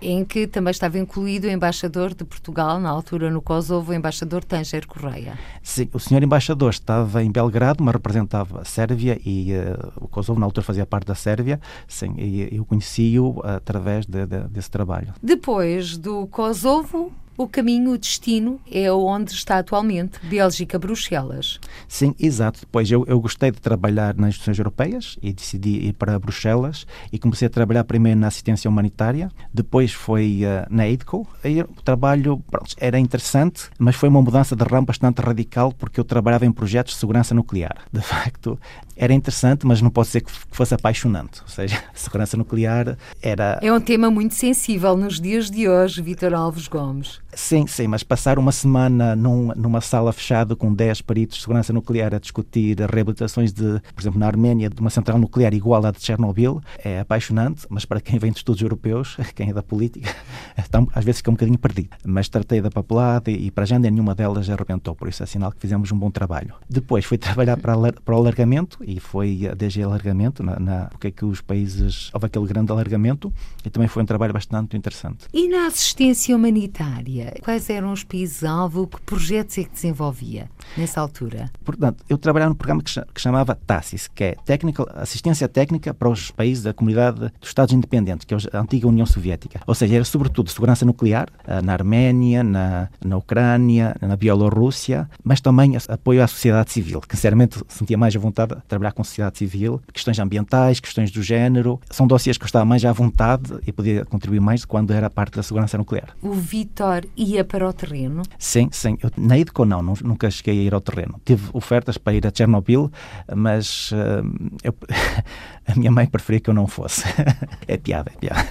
em 0.00 0.24
que 0.24 0.46
também 0.46 0.70
estava 0.70 0.98
incluído 0.98 1.46
o 1.46 1.50
embaixador 1.50 2.14
de 2.14 2.24
Portugal, 2.24 2.78
na 2.80 2.88
altura 2.88 3.30
no 3.30 3.42
Kosovo, 3.42 3.92
o 3.92 3.94
embaixador 3.94 4.44
Tanger 4.44 4.86
Correia. 4.86 5.38
Sim, 5.62 5.88
o 5.92 5.98
senhor 5.98 6.22
embaixador 6.22 6.70
estava 6.70 7.22
em 7.22 7.30
Belgrado, 7.30 7.82
mas 7.82 7.92
representava 7.92 8.62
a 8.62 8.64
Sérvia 8.64 9.20
e 9.24 9.52
uh, 9.52 10.04
o 10.04 10.08
Kosovo 10.08 10.38
na 10.38 10.46
altura 10.46 10.64
fazia 10.64 10.86
parte 10.86 11.06
da 11.06 11.14
Sérvia, 11.14 11.60
sim, 11.86 12.14
e 12.16 12.56
eu 12.56 12.64
conheci-o 12.64 13.40
através 13.44 14.06
de, 14.06 14.26
de, 14.26 14.40
desse 14.48 14.70
trabalho. 14.70 15.12
Depois 15.22 15.96
do 15.96 16.26
Kosovo, 16.28 17.12
o 17.36 17.46
caminho, 17.46 17.92
o 17.92 17.98
destino, 17.98 18.60
é 18.70 18.90
onde 18.92 19.32
está 19.32 19.58
atualmente, 19.58 20.18
Bélgica-Bruxelas. 20.26 21.60
Sim, 21.86 22.14
exato. 22.18 22.60
Depois 22.60 22.90
eu, 22.90 23.04
eu 23.06 23.20
gostei 23.20 23.50
de 23.50 23.60
trabalhar 23.60 24.14
nas 24.14 24.28
instituições 24.30 24.58
europeias 24.58 25.18
e 25.22 25.32
decidi 25.32 25.86
ir 25.88 25.92
para 25.92 26.18
Bruxelas 26.18 26.86
e 27.12 27.18
comecei 27.18 27.46
a 27.46 27.50
trabalhar 27.50 27.84
primeiro 27.84 28.18
na 28.18 28.28
assistência 28.28 28.68
humanitária, 28.68 29.30
depois 29.52 29.92
foi 29.92 30.42
uh, 30.44 30.66
na 30.74 30.84
AIDCO. 30.84 31.26
Aí, 31.44 31.60
o 31.60 31.82
trabalho 31.84 32.42
pronto, 32.50 32.74
era 32.78 32.98
interessante, 32.98 33.70
mas 33.78 33.96
foi 33.96 34.08
uma 34.08 34.22
mudança 34.22 34.56
de 34.56 34.64
ramo 34.64 34.86
bastante 34.86 35.20
radical 35.20 35.72
porque 35.72 36.00
eu 36.00 36.04
trabalhava 36.04 36.46
em 36.46 36.52
projetos 36.52 36.94
de 36.94 37.00
segurança 37.00 37.34
nuclear. 37.34 37.76
De 37.92 38.00
facto, 38.00 38.58
era 38.96 39.12
interessante, 39.12 39.66
mas 39.66 39.82
não 39.82 39.90
pode 39.90 40.08
ser 40.08 40.22
que 40.22 40.32
fosse 40.50 40.74
apaixonante. 40.74 41.42
Ou 41.42 41.48
seja, 41.48 41.76
a 41.94 41.96
segurança 41.96 42.36
nuclear 42.36 42.96
era. 43.20 43.58
É 43.62 43.72
um 43.72 43.80
tema 43.80 44.10
muito 44.10 44.34
sensível 44.34 44.96
nos 44.96 45.20
dias 45.20 45.50
de 45.50 45.68
hoje, 45.68 46.00
Vítor 46.00 46.34
Alves 46.34 46.66
Gomes. 46.66 47.20
Sim, 47.34 47.66
sim, 47.66 47.86
mas 47.86 48.02
passar 48.02 48.38
uma 48.38 48.50
semana 48.50 49.14
num, 49.14 49.48
numa 49.54 49.82
sala 49.82 50.10
fechada 50.12 50.56
com 50.56 50.72
10 50.72 51.02
peritos 51.02 51.36
de 51.36 51.42
segurança 51.42 51.70
nuclear 51.70 52.14
a 52.14 52.18
discutir 52.18 52.78
reabilitações 52.80 53.52
de, 53.52 53.78
por 53.94 54.00
exemplo, 54.00 54.18
na 54.18 54.26
Arménia, 54.26 54.70
de 54.70 54.80
uma 54.80 54.88
central 54.88 55.18
nuclear 55.18 55.52
igual 55.52 55.84
à 55.84 55.90
de 55.90 56.02
Chernobyl, 56.02 56.62
é 56.82 57.00
apaixonante, 57.00 57.66
mas 57.68 57.84
para 57.84 58.00
quem 58.00 58.18
vem 58.18 58.32
de 58.32 58.38
estudos 58.38 58.62
europeus, 58.62 59.18
quem 59.36 59.50
é 59.50 59.52
da 59.52 59.62
política, 59.62 60.14
então, 60.58 60.88
às 60.94 61.04
vezes 61.04 61.18
fica 61.18 61.30
um 61.30 61.34
bocadinho 61.34 61.58
perdido. 61.58 61.90
Mas 62.02 62.28
tratei 62.28 62.62
da 62.62 62.70
papelada 62.70 63.30
e, 63.30 63.48
e 63.48 63.50
para 63.50 63.66
já 63.66 63.78
nenhuma 63.78 64.14
delas 64.14 64.48
arrebentou, 64.48 64.94
por 64.94 65.06
isso 65.06 65.22
é 65.22 65.26
sinal 65.26 65.52
que 65.52 65.60
fizemos 65.60 65.92
um 65.92 65.98
bom 65.98 66.10
trabalho. 66.10 66.54
Depois 66.70 67.04
fui 67.04 67.18
trabalhar 67.18 67.58
para, 67.58 67.76
para 67.92 68.14
o 68.14 68.18
alargamento 68.18 68.78
e 68.86 69.00
foi 69.00 69.50
DG 69.56 69.82
Alargamento, 69.82 70.44
na, 70.44 70.60
na, 70.60 70.84
porque 70.86 71.08
é 71.08 71.10
que 71.10 71.24
os 71.24 71.40
países, 71.40 72.08
houve 72.14 72.26
aquele 72.26 72.46
grande 72.46 72.70
alargamento 72.70 73.32
e 73.64 73.68
também 73.68 73.88
foi 73.88 74.04
um 74.04 74.06
trabalho 74.06 74.32
bastante 74.32 74.76
interessante. 74.76 75.26
E 75.34 75.48
na 75.48 75.66
assistência 75.66 76.34
humanitária? 76.36 77.34
Quais 77.42 77.68
eram 77.68 77.92
os 77.92 78.04
países-alvo? 78.04 78.86
Que 78.86 79.00
projetos 79.02 79.58
é 79.58 79.64
que 79.64 79.70
desenvolvia 79.70 80.48
nessa 80.76 81.00
altura? 81.00 81.50
Portanto, 81.64 82.04
eu 82.08 82.16
trabalhava 82.16 82.50
no 82.50 82.54
programa 82.54 82.82
que, 82.82 83.20
chamava 83.20 83.56
TASIS, 83.56 84.06
que 84.06 84.22
é 84.22 84.36
Technical, 84.44 84.88
Assistência 84.94 85.48
Técnica 85.48 85.92
para 85.92 86.08
os 86.08 86.30
países 86.30 86.62
da 86.62 86.72
Comunidade 86.72 87.18
dos 87.40 87.48
Estados 87.48 87.74
Independentes, 87.74 88.24
que 88.24 88.34
é 88.34 88.38
a 88.52 88.60
antiga 88.60 88.86
União 88.86 89.06
Soviética. 89.06 89.60
Ou 89.66 89.74
seja, 89.74 89.96
era 89.96 90.04
sobretudo 90.04 90.48
segurança 90.50 90.84
nuclear, 90.84 91.28
eh, 91.46 91.60
na 91.60 91.72
Arménia, 91.72 92.44
na, 92.44 92.88
na 93.04 93.16
Ucrânia, 93.16 93.96
na 94.00 94.14
Bielorrússia, 94.14 95.10
mas 95.24 95.40
também 95.40 95.72
apoio 95.88 96.22
à 96.22 96.26
sociedade 96.28 96.70
civil, 96.70 97.00
que 97.00 97.16
sinceramente 97.16 97.60
sentia 97.68 97.98
mais 97.98 98.14
à 98.14 98.18
vontade 98.18 98.54
de 98.54 98.75
trabalhar 98.76 98.92
com 98.92 99.02
sociedade 99.02 99.38
civil, 99.38 99.80
questões 99.92 100.18
ambientais, 100.18 100.80
questões 100.80 101.10
do 101.10 101.22
género. 101.22 101.80
São 101.90 102.06
dossiês 102.06 102.36
que 102.36 102.44
eu 102.44 102.46
estava 102.46 102.64
mais 102.64 102.84
à 102.84 102.92
vontade 102.92 103.54
e 103.66 103.72
podia 103.72 104.04
contribuir 104.04 104.40
mais 104.40 104.64
quando 104.64 104.92
era 104.92 105.08
parte 105.08 105.36
da 105.36 105.42
segurança 105.42 105.78
nuclear. 105.78 106.14
O 106.22 106.32
Vitor 106.32 107.04
ia 107.16 107.44
para 107.44 107.68
o 107.68 107.72
terreno? 107.72 108.22
Sim, 108.38 108.68
sim. 108.70 108.98
Eu, 109.02 109.10
na 109.16 109.38
IDCO 109.38 109.64
não, 109.64 109.82
nunca 109.82 110.30
cheguei 110.30 110.60
a 110.60 110.62
ir 110.62 110.74
ao 110.74 110.80
terreno. 110.80 111.20
Tive 111.24 111.48
ofertas 111.52 111.96
para 111.96 112.14
ir 112.14 112.26
a 112.26 112.32
Chernobyl, 112.34 112.90
mas 113.34 113.90
uh, 113.92 114.52
eu, 114.62 114.74
a 115.66 115.74
minha 115.74 115.90
mãe 115.90 116.06
preferia 116.06 116.40
que 116.40 116.50
eu 116.50 116.54
não 116.54 116.66
fosse. 116.66 117.04
é 117.66 117.76
piada, 117.76 118.12
é 118.14 118.18
piada. 118.18 118.48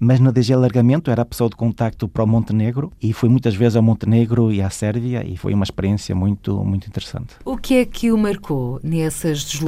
Mas 0.00 0.20
no 0.20 0.32
DG 0.32 0.52
Alargamento 0.52 1.10
era 1.10 1.22
a 1.22 1.24
pessoa 1.24 1.50
de 1.50 1.56
contacto 1.56 2.08
para 2.08 2.22
o 2.22 2.26
Montenegro 2.26 2.92
e 3.02 3.12
fui 3.12 3.28
muitas 3.28 3.54
vezes 3.54 3.76
ao 3.76 3.82
Montenegro 3.82 4.52
e 4.52 4.62
à 4.62 4.70
Sérvia 4.70 5.26
e 5.26 5.36
foi 5.36 5.52
uma 5.52 5.64
experiência 5.64 6.14
muito, 6.14 6.64
muito 6.64 6.86
interessante. 6.86 7.34
O 7.44 7.56
que 7.56 7.74
é 7.74 7.84
que 7.84 8.12
o 8.12 8.18
marcou 8.18 8.78
nessas 8.82 9.44
deslocações? 9.44 9.63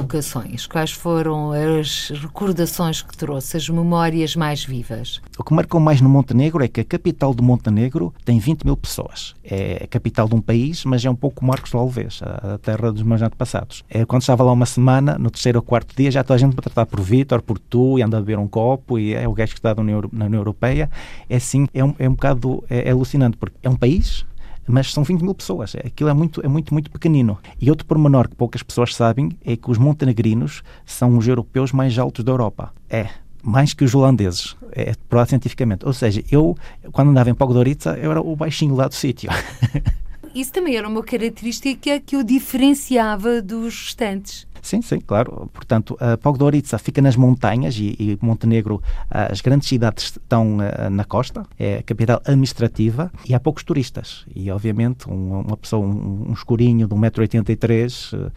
Quais 0.66 0.92
foram 0.92 1.52
as 1.52 2.10
recordações 2.10 3.02
que 3.02 3.16
trouxe, 3.16 3.56
as 3.56 3.68
memórias 3.68 4.36
mais 4.36 4.64
vivas? 4.64 5.20
O 5.38 5.44
que 5.44 5.54
marcou 5.54 5.80
mais 5.80 6.00
no 6.00 6.08
Montenegro 6.08 6.62
é 6.62 6.68
que 6.68 6.80
a 6.80 6.84
capital 6.84 7.32
do 7.32 7.42
Montenegro 7.42 8.12
tem 8.24 8.38
20 8.38 8.64
mil 8.64 8.76
pessoas. 8.76 9.34
É 9.44 9.82
a 9.84 9.86
capital 9.86 10.28
de 10.28 10.34
um 10.34 10.40
país, 10.40 10.84
mas 10.84 11.04
é 11.04 11.10
um 11.10 11.14
pouco 11.14 11.44
Marcos 11.44 11.70
do 11.70 11.78
Alves, 11.78 12.20
a 12.22 12.58
terra 12.58 12.92
dos 12.92 13.02
meus 13.02 13.22
antepassados. 13.22 13.84
É, 13.88 14.04
quando 14.04 14.22
estava 14.22 14.42
lá 14.42 14.52
uma 14.52 14.66
semana, 14.66 15.16
no 15.18 15.30
terceiro 15.30 15.58
ou 15.58 15.62
quarto 15.62 15.94
dia, 15.96 16.10
já 16.10 16.22
toda 16.22 16.34
a 16.34 16.38
gente 16.38 16.54
me 16.54 16.62
tratava 16.62 16.86
por 16.86 17.00
Vítor, 17.00 17.42
por 17.42 17.58
tu, 17.58 17.98
e 17.98 18.02
anda 18.02 18.18
a 18.18 18.20
beber 18.20 18.38
um 18.38 18.48
copo, 18.48 18.98
e 18.98 19.14
é 19.14 19.26
o 19.28 19.32
gajo 19.32 19.52
que 19.52 19.58
está 19.58 19.74
na 19.74 19.82
União 20.26 20.40
Europeia. 20.40 20.90
É 21.28 21.36
assim, 21.36 21.66
é 21.72 21.84
um, 21.84 21.94
é 21.98 22.08
um 22.08 22.12
bocado 22.12 22.64
é, 22.68 22.88
é 22.88 22.90
alucinante, 22.90 23.36
porque 23.36 23.56
é 23.62 23.68
um 23.68 23.76
país, 23.76 24.24
mas 24.66 24.92
são 24.92 25.04
20 25.04 25.22
mil 25.22 25.34
pessoas. 25.34 25.74
Aquilo 25.76 26.10
é 26.10 26.14
muito, 26.14 26.44
é 26.44 26.48
muito, 26.48 26.72
muito 26.72 26.90
pequenino. 26.90 27.38
E 27.60 27.70
outro 27.70 27.86
pormenor 27.86 28.28
que 28.28 28.36
poucas 28.36 28.62
pessoas 28.62 28.94
sabem 28.94 29.30
é 29.44 29.56
que 29.56 29.70
os 29.70 29.78
montenegrinos 29.78 30.62
são 30.84 31.16
os 31.16 31.26
europeus 31.26 31.72
mais 31.72 31.98
altos 31.98 32.24
da 32.24 32.32
Europa. 32.32 32.72
É, 32.88 33.08
mais 33.42 33.72
que 33.72 33.84
os 33.84 33.94
holandeses, 33.94 34.56
é 34.72 34.92
provado 35.08 35.30
cientificamente. 35.30 35.86
Ou 35.86 35.92
seja, 35.92 36.22
eu, 36.30 36.56
quando 36.92 37.10
andava 37.10 37.30
em 37.30 37.34
Podgorica, 37.34 37.90
eu 37.90 38.10
era 38.10 38.20
o 38.20 38.34
baixinho 38.34 38.74
lá 38.74 38.88
do 38.88 38.94
sítio. 38.94 39.30
Isso 40.34 40.52
também 40.52 40.76
era 40.76 40.86
uma 40.86 41.02
característica 41.02 41.98
que 41.98 42.16
o 42.16 42.22
diferenciava 42.22 43.40
dos 43.40 43.86
restantes. 43.86 44.46
Sim, 44.66 44.82
sim, 44.82 44.98
claro. 44.98 45.48
Portanto, 45.54 45.96
a 46.00 46.16
Podgorica 46.16 46.76
fica 46.76 47.00
nas 47.00 47.14
montanhas 47.14 47.76
e, 47.76 47.94
e 48.00 48.18
Montenegro, 48.20 48.82
as 49.08 49.40
grandes 49.40 49.68
cidades 49.68 50.06
estão 50.06 50.56
uh, 50.56 50.90
na 50.90 51.04
costa, 51.04 51.46
é 51.56 51.78
a 51.78 51.82
capital 51.84 52.20
administrativa 52.24 53.12
e 53.24 53.32
há 53.32 53.38
poucos 53.38 53.62
turistas. 53.62 54.26
E, 54.34 54.50
obviamente, 54.50 55.08
um, 55.08 55.42
uma 55.42 55.56
pessoa, 55.56 55.86
um, 55.86 56.30
um 56.30 56.32
escurinho 56.32 56.88
de 56.88 56.94
1,83m 56.96 58.26
uh, 58.26 58.32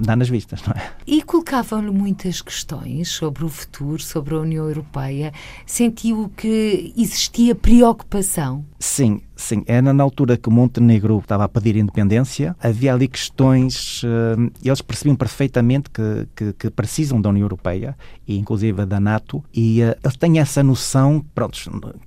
dá 0.00 0.16
nas 0.16 0.30
vistas, 0.30 0.62
não 0.62 0.72
é? 0.72 0.90
E 1.06 1.22
colocavam-lhe 1.22 1.90
muitas 1.90 2.40
questões 2.40 3.10
sobre 3.10 3.44
o 3.44 3.50
futuro, 3.50 4.02
sobre 4.02 4.34
a 4.36 4.38
União 4.38 4.66
Europeia. 4.66 5.34
Sentiu 5.66 6.32
que 6.34 6.94
existia 6.96 7.54
preocupação? 7.54 8.64
Sim, 8.78 9.20
Sim, 9.36 9.64
era 9.66 9.92
na 9.92 10.02
altura 10.02 10.36
que 10.36 10.48
Montenegro 10.48 11.18
estava 11.18 11.44
a 11.44 11.48
pedir 11.48 11.76
independência, 11.76 12.54
havia 12.62 12.94
ali 12.94 13.08
questões, 13.08 14.02
uh, 14.04 14.50
eles 14.64 14.80
percebiam 14.80 15.16
perfeitamente 15.16 15.90
que, 15.90 16.28
que, 16.36 16.52
que, 16.52 16.70
precisam 16.70 17.20
da 17.20 17.30
União 17.30 17.44
Europeia 17.44 17.96
e 18.26 18.38
inclusive 18.38 18.86
da 18.86 19.00
NATO, 19.00 19.42
e 19.52 19.82
uh, 19.82 19.96
eles 20.02 20.16
têm 20.16 20.38
essa 20.38 20.62
noção, 20.62 21.24
pronto, 21.34 21.58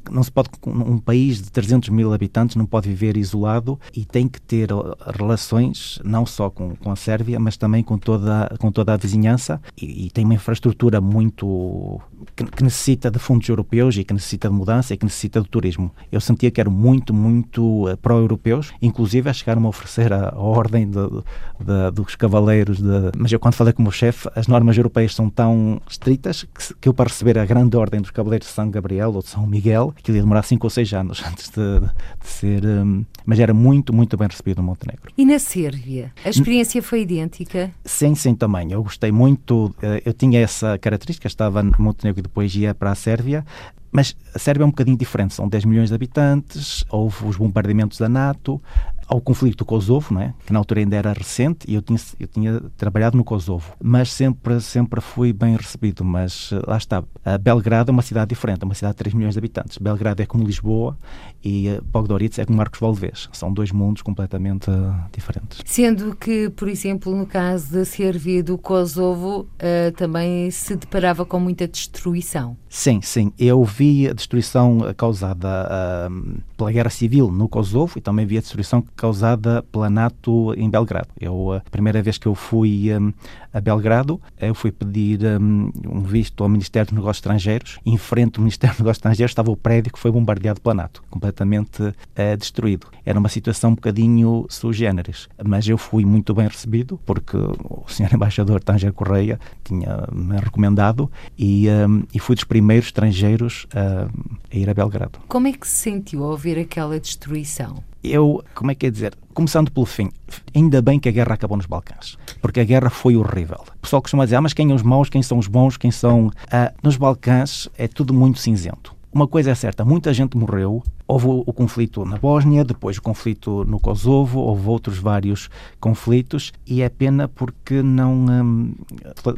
não 0.10 0.24
se 0.24 0.32
pode, 0.32 0.50
um 0.66 0.98
país 0.98 1.42
de 1.42 1.52
300 1.52 1.90
mil 1.90 2.14
habitantes 2.14 2.56
não 2.56 2.66
pode 2.66 2.88
viver 2.88 3.18
isolado 3.18 3.80
e 3.94 4.06
tem 4.06 4.28
que 4.28 4.42
ter 4.42 4.70
relações 5.18 6.00
não 6.04 6.26
só 6.26 6.50
com, 6.50 6.76
com 6.76 6.92
a 6.92 6.96
Sérvia, 6.96 7.40
mas 7.40 7.58
também 7.58 7.84
com 7.84 7.98
toda, 7.98 8.56
com 8.60 8.72
toda 8.72 8.94
a 8.94 8.98
vizinhança. 8.98 9.62
E, 9.80 10.06
e 10.06 10.10
tem 10.10 10.26
uma 10.26 10.34
infraestrutura 10.34 11.02
muito 11.02 12.00
que, 12.36 12.46
que 12.46 12.64
necessita 12.64 13.12
de 13.12 13.20
fundos 13.20 13.48
europeus 13.50 13.96
e 13.98 14.04
que 14.04 14.14
necessita 14.14 14.50
de 14.50 14.56
mudança 14.56 14.94
e 14.94 14.98
que 14.98 15.06
necessita 15.06 15.42
de 15.42 15.48
turismo. 15.48 15.92
Eu 16.12 16.22
sentia 16.22 16.50
que 16.50 16.62
era 16.62 16.70
muito 16.70 17.14
muito 17.18 17.90
uh, 17.90 17.98
pró-europeus, 17.98 18.74
inclusive 18.82 19.30
a 19.30 19.34
chegaram 19.34 19.66
a 19.66 19.70
oferecer 19.70 20.14
a, 20.14 20.30
a 20.30 20.40
ordem 20.40 20.90
de, 20.90 21.00
de, 21.00 21.92
dos 21.94 22.16
cavaleiros. 22.16 22.80
De... 22.80 23.12
Mas 23.18 23.32
eu, 23.32 23.40
quando 23.40 23.56
falei 23.56 23.74
com 23.74 23.82
o 23.82 23.84
meu 23.84 23.92
chefe, 23.92 24.30
as 24.36 24.48
normas 24.48 24.78
europeias 24.78 25.14
são 25.14 25.30
tão 25.30 25.82
estritas 25.90 26.44
que, 26.44 26.74
que, 26.76 26.90
eu, 26.90 26.94
para 26.94 27.10
receber 27.10 27.38
a 27.38 27.46
grande 27.46 27.76
ordem 27.76 28.00
dos 28.02 28.12
cavaleiros 28.12 28.48
de 28.48 28.54
São 28.54 28.70
Gabriel 28.70 29.14
ou 29.14 29.22
de 29.22 29.30
São 29.30 29.46
Miguel, 29.46 29.94
que 30.02 30.12
ia 30.12 30.22
demorar 30.22 30.44
5 30.44 30.66
ou 30.66 30.70
6 30.70 30.94
anos 30.94 31.24
antes 31.28 31.50
de, 31.50 31.80
de 31.80 32.28
ser. 32.28 32.66
Um, 32.66 33.06
mas 33.26 33.40
era 33.40 33.54
muito, 33.54 33.94
muito 33.94 34.16
bem 34.16 34.28
recebido 34.28 34.62
no 34.62 34.68
Montenegro. 34.68 35.12
E 35.18 35.26
na 35.26 35.38
Sérvia? 35.40 36.14
A 36.24 36.30
experiência 36.30 36.82
foi 36.82 37.02
idêntica? 37.02 37.72
Sim, 37.84 38.16
sim, 38.16 38.34
também. 38.34 38.72
Eu 38.72 38.82
gostei 38.84 39.12
muito. 39.12 39.76
Eh, 39.82 40.02
eu 40.06 40.14
tinha 40.14 40.40
essa 40.40 40.78
característica, 40.78 41.28
estava 41.28 41.62
no 41.62 41.74
Montenegro 41.78 42.20
e 42.20 42.24
depois 42.24 42.56
ia 42.56 42.74
para 42.74 42.92
a 42.92 42.96
Sérvia. 42.96 43.46
Mas 43.92 44.16
a 44.34 44.40
Sérvia 44.40 44.64
é 44.64 44.66
um 44.66 44.70
bocadinho 44.70 44.98
diferente, 44.98 45.34
são 45.34 45.48
10 45.48 45.66
milhões 45.66 45.90
de 45.90 45.96
habitantes, 45.96 46.84
houve 46.90 47.26
os 47.26 47.38
bombardeamentos 47.38 47.98
da 47.98 48.10
NATO, 48.10 48.62
ao 49.08 49.22
conflito 49.22 49.60
do 49.60 49.66
Kosovo, 49.66 50.14
não 50.14 50.22
é? 50.22 50.34
que 50.46 50.52
na 50.52 50.60
altura 50.60 50.82
ainda 50.82 50.96
era 50.96 51.14
recente, 51.14 51.66
e 51.68 51.76
eu 51.76 51.82
tinha, 51.82 52.00
eu 52.20 52.28
tinha 52.28 52.62
trabalhado 52.78 53.16
no 53.16 53.24
Kosovo, 53.24 53.74
mas 53.82 54.12
sempre, 54.12 54.60
sempre 54.60 55.00
fui 55.00 55.32
bem 55.32 55.56
recebido. 55.56 56.04
Mas 56.04 56.52
eh, 56.52 56.62
lá 56.68 56.78
está, 56.78 57.04
a 57.24 57.38
Belgrado 57.38 57.90
é 57.90 57.94
uma 57.94 58.02
cidade 58.02 58.30
diferente, 58.30 58.64
é 58.64 58.66
uma 58.66 58.74
cidade 58.74 58.94
de 58.96 58.98
3 58.98 59.14
milhões 59.14 59.34
de 59.34 59.40
habitantes. 59.40 59.78
Belgrado 59.78 60.22
é 60.22 60.26
como 60.26 60.44
Lisboa 60.44 60.98
e 61.44 61.70
eh, 61.70 61.82
Podgorica 61.92 62.42
é 62.42 62.46
como 62.46 62.58
Marcos 62.58 62.80
Valdevez. 62.80 63.30
São 63.32 63.54
dois 63.54 63.72
mundos 63.72 64.02
completamente 64.02 64.70
uh, 64.70 64.94
diferentes. 65.16 65.62
Sendo 65.66 66.16
que, 66.16 66.50
por 66.50 66.68
exemplo, 66.68 67.16
no 67.16 67.26
caso 67.26 67.74
da 67.74 67.86
Sérvia 67.86 68.44
do 68.44 68.58
Kosovo, 68.58 69.42
uh, 69.42 69.92
também 69.96 70.52
se 70.52 70.76
deparava 70.76 71.26
com 71.26 71.40
muita 71.40 71.68
destruição. 71.68 72.58
Sim, 72.78 73.02
sim. 73.02 73.34
Eu 73.40 73.64
vi 73.64 74.08
a 74.08 74.14
destruição 74.14 74.94
causada 74.96 75.68
uh, 75.68 76.42
pela 76.56 76.72
guerra 76.72 76.92
civil 76.92 77.32
no 77.32 77.50
Kosovo 77.50 77.98
e 77.98 78.02
também 78.02 78.24
vi 78.24 78.38
a 78.38 78.40
destruição 78.40 78.84
causada 78.96 79.64
pela 79.72 79.90
NATO 79.90 80.54
em 80.56 80.70
Belgrado. 80.70 81.08
Eu, 81.20 81.54
a 81.54 81.70
primeira 81.72 82.04
vez 82.04 82.20
que 82.20 82.28
eu 82.28 82.36
fui 82.36 82.96
um, 82.96 83.12
a 83.52 83.60
Belgrado, 83.60 84.22
eu 84.40 84.54
fui 84.54 84.72
pedir 84.72 85.22
um, 85.26 85.72
um, 85.88 86.02
visto 86.02 86.44
ao 86.44 86.50
Ministério 86.50 86.86
dos 86.86 86.94
Negócios 86.94 87.18
Estrangeiros. 87.18 87.80
Em 87.84 87.98
frente 87.98 88.38
ao 88.38 88.44
Ministério 88.44 88.76
dos 88.76 88.82
Negócios 88.82 89.00
Estrangeiros 89.00 89.32
estava 89.32 89.50
o 89.50 89.58
prédio 89.58 89.92
que 89.92 89.98
foi 89.98 90.12
bombardeado 90.12 90.62
pela 90.62 90.76
NATO, 90.76 91.04
completamente 91.10 91.82
uh, 91.82 92.38
destruído. 92.38 92.86
Era 93.04 93.18
uma 93.18 93.30
situação 93.30 93.72
um 93.72 93.76
bocadinho 93.76 94.46
sui 94.50 94.74
generis, 94.74 95.28
mas 95.44 95.68
eu 95.68 95.80
fui 95.80 96.06
muito 96.06 96.32
bem 96.36 96.48
recebido 96.48 97.00
porque 97.08 97.38
o 97.38 97.86
senhor 97.88 98.14
embaixador 98.14 98.62
Tanger 98.64 98.94
Correia 98.94 99.40
tinha-me 99.64 100.38
recomendado 100.38 101.10
e, 101.36 101.68
um, 101.70 102.04
e 102.14 102.20
fui 102.20 102.36
dos 102.36 102.44
estrangeiros 102.76 103.66
uh, 103.66 104.10
a 104.52 104.56
ir 104.56 104.70
a 104.70 104.74
Belgrado. 104.74 105.20
Como 105.28 105.48
é 105.48 105.54
que 105.54 105.68
se 105.68 105.76
sentiu 105.76 106.24
ao 106.24 106.36
ver 106.36 106.60
aquela 106.60 107.00
destruição? 107.00 107.84
eu, 108.12 108.44
como 108.56 108.72
é 108.72 108.76
que 108.76 108.86
é 108.86 108.90
dizer, 108.90 109.14
começando 109.34 109.72
pelo 109.72 109.86
fim, 109.86 110.10
ainda 110.56 110.82
bem 110.82 111.00
que 111.00 111.10
a 111.10 111.12
guerra 111.12 111.34
acabou 111.34 111.58
nos 111.58 111.66
Balcãs, 111.66 112.18
porque 112.42 112.60
a 112.60 112.64
guerra 112.64 112.90
foi 112.90 113.16
horrível. 113.16 113.64
O 113.76 113.80
pessoal 113.80 114.02
costuma 114.02 114.26
dizer, 114.26 114.38
ah, 114.38 114.42
mas 114.42 114.54
quem 114.54 114.68
são 114.68 114.76
os 114.76 114.82
maus, 114.84 115.10
quem 115.10 115.22
são 115.22 115.38
os 115.38 115.48
bons, 115.48 115.78
quem 115.78 115.92
são... 115.92 116.32
Ah, 116.52 116.74
nos 116.82 116.98
Balcãs 116.98 117.70
é 117.78 117.88
tudo 117.88 118.14
muito 118.14 118.40
cinzento. 118.40 118.96
Uma 119.12 119.28
coisa 119.28 119.52
é 119.52 119.56
certa, 119.56 119.84
muita 119.84 120.14
gente 120.14 120.38
morreu, 120.38 120.84
Houve 121.08 121.28
o, 121.28 121.54
conflito 121.54 122.04
na 122.04 122.18
Bósnia, 122.18 122.66
depois 122.66 122.98
o 122.98 123.02
conflito 123.02 123.64
no 123.64 123.80
Kosovo, 123.80 124.42
houve 124.42 124.68
outros 124.68 124.98
vários 124.98 125.50
conflitos 125.80 126.52
e 126.66 126.82
é 126.82 126.90
pena 126.90 127.30
porque 127.30 127.82
não, 127.82 128.14
hum, 128.14 128.76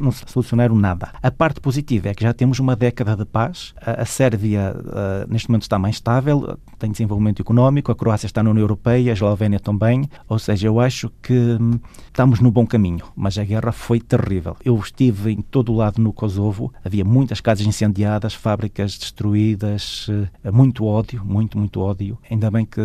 não 0.00 0.10
solucionaram 0.10 0.74
nada. 0.74 1.12
A 1.22 1.30
parte 1.30 1.60
positiva 1.60 2.08
é 2.08 2.14
que 2.14 2.24
já 2.24 2.32
temos 2.32 2.58
uma 2.58 2.74
década 2.74 3.14
de 3.14 3.24
paz. 3.24 3.72
A, 3.80 4.02
a 4.02 4.04
Sérvia 4.04 4.74
uh, 4.76 5.32
neste 5.32 5.48
momento 5.48 5.62
está 5.62 5.78
mais 5.78 5.94
estável, 5.94 6.58
tem 6.76 6.90
desenvolvimento 6.90 7.40
económico, 7.40 7.92
a 7.92 7.94
Croácia 7.94 8.26
está 8.26 8.42
na 8.42 8.50
União 8.50 8.64
Europeia, 8.64 9.12
a 9.12 9.14
Eslovénia 9.14 9.60
também. 9.60 10.08
Ou 10.28 10.40
seja, 10.40 10.66
eu 10.66 10.80
acho 10.80 11.08
que 11.22 11.32
hum, 11.32 11.78
estamos 12.06 12.40
no 12.40 12.50
bom 12.50 12.66
caminho, 12.66 13.04
mas 13.14 13.38
a 13.38 13.44
guerra 13.44 13.70
foi 13.70 14.00
terrível. 14.00 14.56
Eu 14.64 14.76
estive 14.76 15.30
em 15.30 15.40
todo 15.40 15.72
o 15.72 15.76
lado 15.76 16.02
no 16.02 16.12
Kosovo, 16.12 16.72
havia 16.84 17.04
muitas 17.04 17.40
casas 17.40 17.64
incendiadas, 17.64 18.34
fábricas 18.34 18.98
destruídas, 18.98 20.08
uh, 20.08 20.52
muito 20.52 20.84
ódio, 20.84 21.24
muito 21.24 21.59
muito 21.60 21.80
ódio. 21.80 22.18
Ainda 22.30 22.50
bem 22.50 22.64
que, 22.64 22.80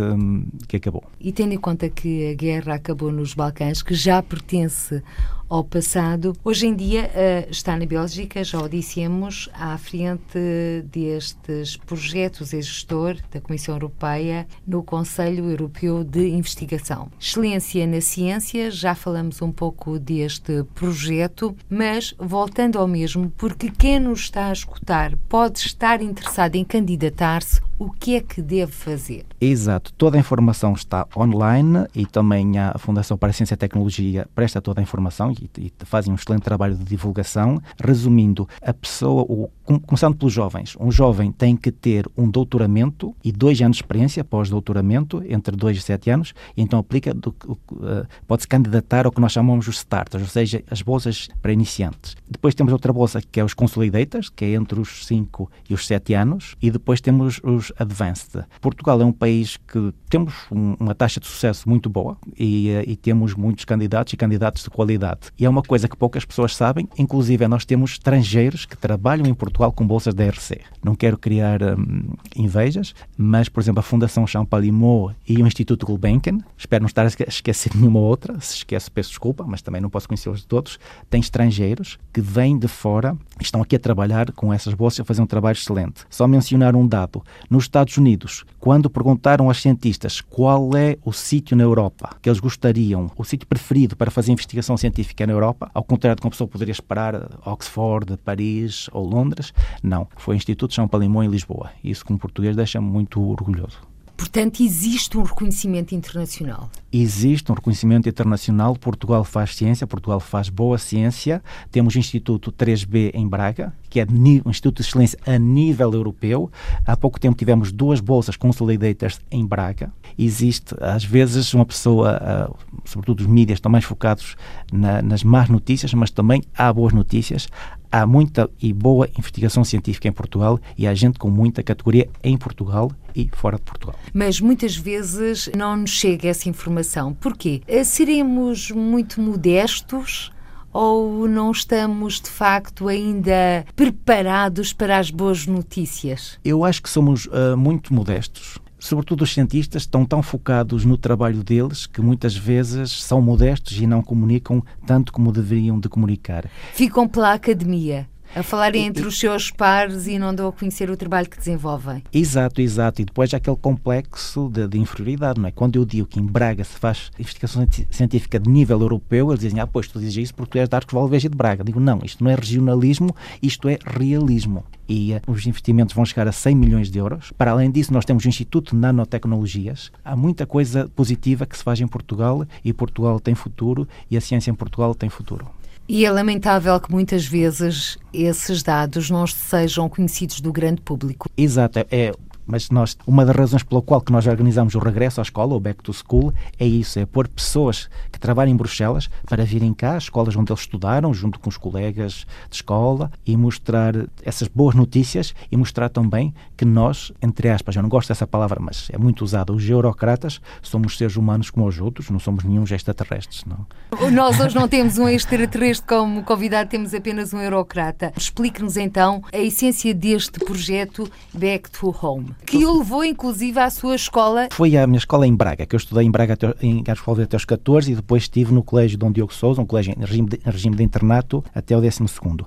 que 0.67 0.77
acabou. 0.77 1.03
E 1.20 1.32
tendo 1.32 1.53
em 1.53 1.58
conta 1.58 1.89
que 1.89 2.32
a 2.32 2.34
guerra 2.34 2.75
acabou 2.75 3.12
nos 3.12 3.34
Balcãs, 3.34 3.82
que 3.82 3.94
já 3.94 4.22
pertence 4.22 5.01
ao 5.50 5.63
passado. 5.63 6.34
Hoje 6.44 6.67
em 6.67 6.75
dia 6.75 7.10
uh, 7.13 7.51
está 7.51 7.77
na 7.77 7.86
Bélgica, 7.86 8.44
já 8.44 8.60
o 8.60 8.67
dissemos, 8.67 9.50
à 9.53 9.77
frente 9.77 10.39
destes 10.86 11.77
projetos, 11.77 12.53
é 12.53 12.62
gestor 12.62 13.17
da 13.32 13.39
Comissão 13.39 13.76
Europeia 13.76 14.47
no 14.65 14.84
Conselho 14.84 15.49
Europeu 15.49 16.04
de 16.04 16.30
Investigação. 16.30 17.12
Excelência 17.19 17.86
na 17.86 18.02
ciência, 18.02 18.71
já 18.71 18.95
falamos 18.95 19.41
um 19.41 19.52
pouco 19.52 19.99
deste 19.99 20.63
projeto, 20.73 21.56
mas 21.69 22.15
voltando 22.17 22.80
ao 22.80 22.88
mesmo, 22.88 23.32
porque 23.38 23.69
quem 23.69 23.99
nos 23.99 24.21
está 24.21 24.47
a 24.47 24.54
escutar 24.54 25.15
pode 25.30 25.60
estar 25.60 26.02
interessado 26.02 26.56
em 26.56 26.63
candidatar-se, 26.63 27.62
o 27.77 27.91
que 27.91 28.15
é 28.15 28.21
que 28.21 28.41
deve 28.41 28.71
fazer? 28.71 29.25
Exato, 29.39 29.91
toda 29.93 30.17
a 30.17 30.19
informação 30.19 30.73
está 30.73 31.05
online 31.15 31.85
e 31.93 32.05
também 32.05 32.57
a 32.57 32.77
Fundação 32.77 33.17
para 33.17 33.29
a 33.29 33.33
Ciência 33.33 33.55
e 33.55 33.57
Tecnologia 33.57 34.27
presta 34.33 34.61
toda 34.61 34.79
a 34.79 34.83
informação 34.83 35.31
e, 35.31 35.49
e 35.59 35.71
fazem 35.85 36.11
um 36.11 36.15
excelente 36.15 36.43
trabalho 36.43 36.75
de 36.75 36.83
divulgação. 36.83 37.61
Resumindo, 37.83 38.47
a 38.61 38.73
pessoa, 38.73 39.23
o, 39.23 39.49
começando 39.85 40.15
pelos 40.15 40.33
jovens, 40.33 40.75
um 40.79 40.91
jovem 40.91 41.31
tem 41.31 41.55
que 41.55 41.71
ter 41.71 42.07
um 42.17 42.29
doutoramento 42.29 43.15
e 43.23 43.31
dois 43.31 43.61
anos 43.61 43.77
de 43.77 43.83
experiência 43.83 44.23
pós-doutoramento, 44.23 45.21
entre 45.27 45.55
dois 45.55 45.77
e 45.77 45.81
sete 45.81 46.09
anos, 46.09 46.33
e 46.55 46.61
então 46.61 46.79
aplica, 46.79 47.11
uh, 47.11 48.07
pode-se 48.27 48.47
candidatar 48.47 49.05
ao 49.05 49.11
que 49.11 49.19
nós 49.19 49.31
chamamos 49.31 49.67
os 49.67 49.77
starters, 49.77 50.23
ou 50.23 50.29
seja, 50.29 50.63
as 50.69 50.81
bolsas 50.81 51.27
para 51.41 51.51
iniciantes. 51.51 52.15
Depois 52.29 52.55
temos 52.55 52.71
outra 52.71 52.93
bolsa 52.93 53.21
que 53.21 53.39
é 53.39 53.43
os 53.43 53.53
consolidators, 53.53 54.29
que 54.29 54.45
é 54.45 54.53
entre 54.53 54.79
os 54.79 55.05
5 55.05 55.51
e 55.69 55.73
os 55.73 55.85
7 55.85 56.13
anos, 56.13 56.55
e 56.61 56.71
depois 56.71 57.01
temos 57.01 57.39
os 57.43 57.64
advanced. 57.78 58.43
Portugal 58.62 59.01
é 59.01 59.06
um 59.06 59.12
país 59.12 59.58
que 59.58 59.93
temos 60.10 60.34
um, 60.51 60.75
uma 60.80 60.95
taxa 60.95 61.19
de 61.19 61.28
sucesso 61.28 61.67
muito 61.67 61.89
boa 61.89 62.17
e, 62.38 62.69
uh, 62.69 62.89
e 62.89 62.95
temos 62.95 63.34
muitos 63.34 63.65
candidatos 63.65 64.13
e 64.13 64.17
candidatos 64.17 64.63
de 64.63 64.69
qualidade. 64.69 65.32
E 65.38 65.45
é 65.45 65.49
uma 65.49 65.62
coisa 65.62 65.88
que 65.88 65.95
poucas 65.95 66.25
pessoas 66.25 66.56
sabem, 66.56 66.88
inclusive 66.97 67.47
nós 67.47 67.65
temos 67.65 67.91
estrangeiros 67.91 68.65
que 68.65 68.78
trabalham 68.78 69.25
em 69.25 69.34
Portugal 69.34 69.71
com 69.71 69.86
bolsas 69.86 70.13
da 70.13 70.25
RC. 70.28 70.62
Não 70.84 70.95
quero 70.95 71.17
criar 71.17 71.62
hum, 71.62 72.13
invejas, 72.36 72.93
mas, 73.17 73.49
por 73.49 73.62
exemplo, 73.62 73.80
a 73.80 73.84
Fundação 73.84 74.25
Champalimau 74.25 75.13
e 75.28 75.41
o 75.41 75.47
Instituto 75.47 75.86
Gulbenkian, 75.86 76.39
espero 76.58 76.84
não 76.84 76.88
estar 76.88 77.06
a 77.06 77.10
esquecer 77.28 77.71
nenhuma 77.75 77.99
outra, 77.99 78.39
se 78.39 78.58
esqueço 78.58 78.91
peço 78.91 79.10
desculpa, 79.10 79.43
mas 79.47 79.62
também 79.62 79.82
não 79.82 79.89
posso 79.89 80.08
conhecê-los 80.08 80.45
todos, 80.45 80.80
têm 81.10 81.19
estrangeiros 81.19 81.97
que 82.13 82.21
vêm 82.21 82.58
de 82.58 82.67
fora 82.67 83.17
estão 83.41 83.62
aqui 83.62 83.75
a 83.75 83.80
trabalhar 83.80 84.32
com 84.32 84.54
essas 84.54 84.73
bolsas 84.73 85.01
a 85.01 85.04
fazer 85.04 85.21
um 85.21 85.28
trabalho 85.28 85.56
excelente. 85.56 86.06
Só 86.10 86.28
mencionar 86.28 86.75
um 86.75 86.88
dado. 86.88 87.23
Nos 87.56 87.63
Estados 87.63 87.96
Unidos, 87.96 88.44
quando 88.60 88.89
perguntaram 88.89 89.48
aos 89.48 89.62
cientistas 89.62 90.20
qual 90.20 90.76
é 90.76 90.98
o 91.06 91.13
sítio 91.13 91.56
na 91.56 91.63
Europa 91.63 92.18
que 92.22 92.28
eles 92.28 92.41
gostariam, 92.41 93.10
o 93.15 93.24
sítio 93.24 93.48
preferido 93.48 93.96
para 93.96 94.12
fazer 94.12 94.34
investigação 94.34 94.76
científica 94.76 95.26
na 95.26 95.32
Europa, 95.32 95.72
ao 95.74 95.82
contrário 95.82 96.18
de 96.18 96.22
como 96.22 96.28
a 96.28 96.32
pessoa 96.32 96.50
poderia 96.50 96.74
esperar 96.74 97.30
Oxford, 97.46 98.18
Paris 98.18 98.89
ou 98.91 99.08
Londres, 99.08 99.54
não. 99.82 100.06
Foi 100.18 100.36
o 100.36 100.38
Instituto 100.38 100.74
São 100.74 100.86
Palimão 100.86 101.24
em 101.24 101.30
Lisboa. 101.30 101.70
Isso, 101.82 102.06
como 102.06 102.20
português, 102.20 102.58
deixa-me 102.58 102.86
muito 102.86 103.22
orgulhoso. 103.22 103.94
Portanto, 104.17 104.63
existe 104.63 105.17
um 105.17 105.23
reconhecimento 105.23 105.93
internacional. 105.93 106.69
Existe 106.91 107.51
um 107.51 107.56
reconhecimento 107.56 108.08
internacional. 108.08 108.75
Portugal 108.75 109.23
faz 109.25 109.56
ciência, 109.56 109.86
Portugal 109.86 110.19
faz 110.19 110.47
boa 110.47 110.78
ciência. 110.78 111.43
Temos 111.69 111.95
o 111.95 111.99
Instituto 111.99 112.51
3B 112.51 113.12
em 113.13 113.28
Braga, 113.28 113.73
que 113.89 113.99
é 113.99 114.06
um 114.06 114.49
Instituto 114.49 114.82
de 114.82 114.88
Excelência 114.88 115.19
a 115.25 115.38
nível 115.38 115.91
europeu. 115.93 116.49
Há 116.86 116.95
pouco 116.95 117.19
tempo 117.19 117.38
tivemos 117.38 117.71
duas 117.71 117.99
bolsas 117.99 118.38
Consolidators 118.38 119.19
em 119.30 119.45
Braga. 119.45 119.91
Existe, 120.17 120.73
às 120.80 121.04
vezes, 121.04 121.54
uma 121.54 121.65
pessoa, 121.65 122.17
ah, 122.21 122.51
sobretudo 122.86 123.21
os 123.21 123.28
mídias, 123.28 123.58
estão 123.58 123.71
mais 123.71 123.84
focados 123.84 124.38
na, 124.71 125.01
nas 125.01 125.23
más 125.23 125.49
notícias, 125.49 125.93
mas 125.93 126.10
também 126.10 126.41
há 126.58 126.71
boas 126.71 126.93
notícias 126.93 127.47
há 127.91 128.06
muita 128.06 128.49
e 128.62 128.73
boa 128.73 129.08
investigação 129.17 129.63
científica 129.63 130.08
em 130.10 130.12
Portugal 130.12 130.60
e 130.78 130.86
há 130.86 130.93
gente 130.93 131.17
com 131.17 131.30
muita 131.30 131.63
categoria 131.63 132.10
em 132.21 132.38
Portugal 132.38 132.91
e 133.15 133.30
fora 133.34 133.58
de 133.58 133.63
Portugal. 133.63 133.95
Mas 134.13 134.39
muitas 134.39 134.75
vezes 134.75 135.49
não 135.56 135.78
nos 135.78 135.91
chega 135.91 136.30
essa 136.30 136.49
informação. 136.49 137.13
Porquê? 137.13 137.62
Eh, 137.67 137.84
seremos 137.84 138.71
muito 138.71 139.21
modestos 139.21 140.32
ou 140.73 141.28
não 141.28 141.51
estamos 141.51 142.19
de 142.19 142.30
facto 142.30 142.89
ainda 142.89 143.65
preparados 143.75 144.73
para 144.73 144.97
as 144.97 145.10
boas 145.10 145.47
notícias? 145.47 146.38
Eu 146.43 146.65
acho 146.65 146.84
que 146.84 146.89
somos 146.89 147.28
uh, 147.28 147.56
muito 147.56 147.93
modestos 147.93 148.60
sobretudo 148.86 149.23
os 149.23 149.34
cientistas, 149.34 149.84
estão 149.84 150.06
tão 150.06 150.21
focados 150.21 150.86
no 150.86 150.97
trabalho 150.97 151.43
deles 151.43 151.88
que 151.88 152.01
muitas 152.01 152.36
vezes 152.36 153.04
são 153.04 153.21
modestos 153.21 153.78
e 153.80 153.88
não 153.88 154.01
comunicam 154.01 154.63
tanto 154.86 155.12
como 155.12 155.32
deveriam 155.32 155.80
de 155.80 155.89
comunicar. 155.89 156.49
Ficam 156.73 157.08
pela 157.08 157.34
academia. 157.34 158.08
A 158.36 158.43
falar 158.43 158.76
entre 158.76 159.08
os 159.08 159.17
seus 159.17 159.50
pares 159.50 160.08
e 160.08 160.19
não 160.19 160.36
dão 160.36 160.50
a 160.50 160.52
conhecer 160.52 160.89
o 160.89 160.98
trabalho 160.98 161.30
que 161.30 161.38
desenvolvem. 161.38 162.04
Exato, 162.12 162.60
exato. 162.60 163.02
E 163.02 163.06
depois 163.06 163.34
há 163.34 163.38
aquele 163.38 163.56
complexo 163.56 164.50
de, 164.52 164.67
de, 164.67 164.78
inferioridade, 164.78 165.39
não 165.39 165.48
é? 165.48 165.52
Quando 165.52 165.78
eu 165.78 165.86
digo 165.86 166.06
que 166.06 166.19
em 166.19 166.26
Braga 166.26 166.65
se 166.65 166.78
faz 166.78 167.12
investigação 167.17 167.65
científica 167.89 168.38
de 168.38 168.50
nível 168.50 168.82
europeu, 168.82 169.30
eles 169.30 169.39
dizem, 169.39 169.62
ah, 169.62 169.65
pois 169.65 169.88
tu 169.88 170.00
dizes 170.00 170.17
isso 170.17 170.36
porque 170.36 170.52
tu 170.52 170.58
és 170.58 170.67
de 170.67 170.76
Arcos 170.76 170.93
Valvez 170.93 171.24
e 171.24 171.30
de 171.30 171.38
Braga. 171.38 171.63
Digo, 171.63 171.80
não, 171.80 172.02
isto 172.04 172.21
não 172.21 172.30
é 172.30 172.36
regionalismo, 172.36 173.15
isto 173.41 173.69
é 173.69 173.80
realismo 173.86 174.65
e 174.88 175.13
uh, 175.13 175.32
os 175.32 175.45
investimentos 175.48 175.95
vão 175.95 176.06
chegar 176.06 176.28
a 176.28 176.32
100 176.32 176.56
milhões 176.56 176.91
de 176.91 177.00
euros. 177.00 177.32
Para 177.38 177.52
além 177.52 177.71
disso, 177.71 177.93
nós 177.93 178.06
temos 178.06 178.26
o 178.26 178.28
Instituto 178.28 178.71
de 178.71 178.78
Nanotecnologias. 178.78 179.91
Há 180.04 180.15
muita 180.15 180.45
coisa 180.45 180.89
positiva 180.95 181.45
que 181.45 181.58
se 181.58 181.63
faz 181.63 181.80
em 181.80 181.88
Portugal 181.88 182.45
e 182.63 182.74
Portugal 182.74 183.19
tem 183.19 183.34
futuro 183.34 183.88
e 184.10 184.17
a 184.17 184.21
ciência 184.21 184.52
em 184.52 184.56
Portugal 184.56 184.93
tem 184.93 185.10
futuro. 185.10 185.48
E 185.88 186.06
é 186.06 186.12
lamentável 186.12 186.80
que 186.80 186.91
muitas 186.91 187.26
vezes 187.26 187.98
esses 188.12 188.63
dados 188.63 189.10
não 189.10 189.28
sejam 189.28 189.88
conhecidos 189.88 190.41
do 190.41 190.52
grande 190.52 190.82
público. 190.82 191.30
Exato, 191.38 191.80
é, 191.91 192.12
mas 192.45 192.69
nós, 192.69 192.97
uma 193.05 193.25
das 193.25 193.36
razões 193.36 193.63
pela 193.63 193.81
qual 193.81 194.01
que 194.01 194.12
nós 194.12 194.27
organizamos 194.27 194.75
o 194.75 194.79
regresso 194.79 195.19
à 195.19 195.23
escola, 195.23 195.55
o 195.55 195.60
Back 195.60 195.84
to 195.84 195.93
School, 195.93 196.34
é 196.60 196.65
isso, 196.65 196.99
é 196.99 197.05
pôr 197.05 197.27
pessoas 197.27 197.89
que 198.12 198.19
trabalham 198.19 198.53
em 198.53 198.55
Bruxelas 198.55 199.10
para 199.27 199.43
virem 199.43 199.73
cá, 199.73 199.97
escolas 199.97 200.36
onde 200.36 200.51
eles 200.51 200.62
estudaram, 200.62 201.13
junto 201.13 201.39
com 201.39 201.49
os 201.49 201.58
colegas 201.58 202.25
de 202.49 202.55
escola, 202.55 203.12
e 203.25 203.36
mostrar 203.36 203.93
essas 204.23 204.47
boas 204.47 204.75
notícias 204.75 205.34
e 205.51 205.58
mostrar 205.58 205.89
também 205.89 206.34
que 206.55 206.65
nós, 206.65 207.12
entre 207.21 207.49
aspas, 207.49 207.75
eu 207.75 207.81
não 207.81 207.89
gosto 207.89 208.10
dessa 208.10 208.27
palavra, 208.27 208.60
mas 208.60 208.88
é 208.91 208.97
muito 208.97 209.23
usada, 209.23 209.53
os 209.53 209.67
eurocratas 209.67 210.41
somos 210.62 210.97
seres 210.97 211.15
humanos 211.15 211.49
como 211.49 211.67
os 211.67 211.79
outros, 211.79 212.10
não 212.10 212.19
somos 212.19 212.43
nenhum 212.43 212.63
extraterrestres, 212.63 213.43
não. 213.45 213.65
Nós 214.12 214.39
hoje 214.39 214.55
não 214.55 214.67
temos 214.67 214.97
um 214.97 215.08
extraterrestre 215.08 215.88
como 215.88 216.23
convidado, 216.23 216.69
temos 216.69 216.93
apenas 216.93 217.34
um 217.34 217.39
eurocrata. 217.39 218.13
Explique-nos 218.15 218.77
então 218.77 219.23
a 219.31 219.38
essência 219.38 219.93
deste 219.93 220.39
projeto 220.39 221.10
Back 221.34 221.69
to 221.71 221.95
Home 222.01 222.35
que 222.45 222.65
o 222.65 222.78
levou 222.78 223.04
inclusive 223.04 223.60
à 223.60 223.69
sua 223.69 223.95
escola. 223.95 224.48
Foi 224.52 224.78
a 224.78 224.86
minha 224.88 224.98
escola 224.98 225.28
em 225.28 225.36
Braga, 225.36 225.65
que 225.65 225.76
eu 225.76 225.78
estudei 225.78 226.06
em 226.06 226.12
Braga 226.12 226.34
até, 226.34 226.54
em 226.62 226.84
escola 226.88 227.24
até 227.24 227.36
aos 227.36 227.45
14 227.45 227.91
e 227.91 227.95
depois 227.95 228.24
estive 228.24 228.54
no 228.54 228.63
Colégio 228.63 228.98
Dom 228.98 229.12
Diogo 229.12 229.34
Souza, 229.34 229.62
um 229.62 229.65
colégio 229.65 229.93
em 229.98 230.00
regime 230.00 230.30
de, 230.30 230.39
regime 230.43 230.76
de 230.76 230.84
internato, 230.84 231.43
até 231.54 231.76
o 231.76 231.82
12 231.82 232.04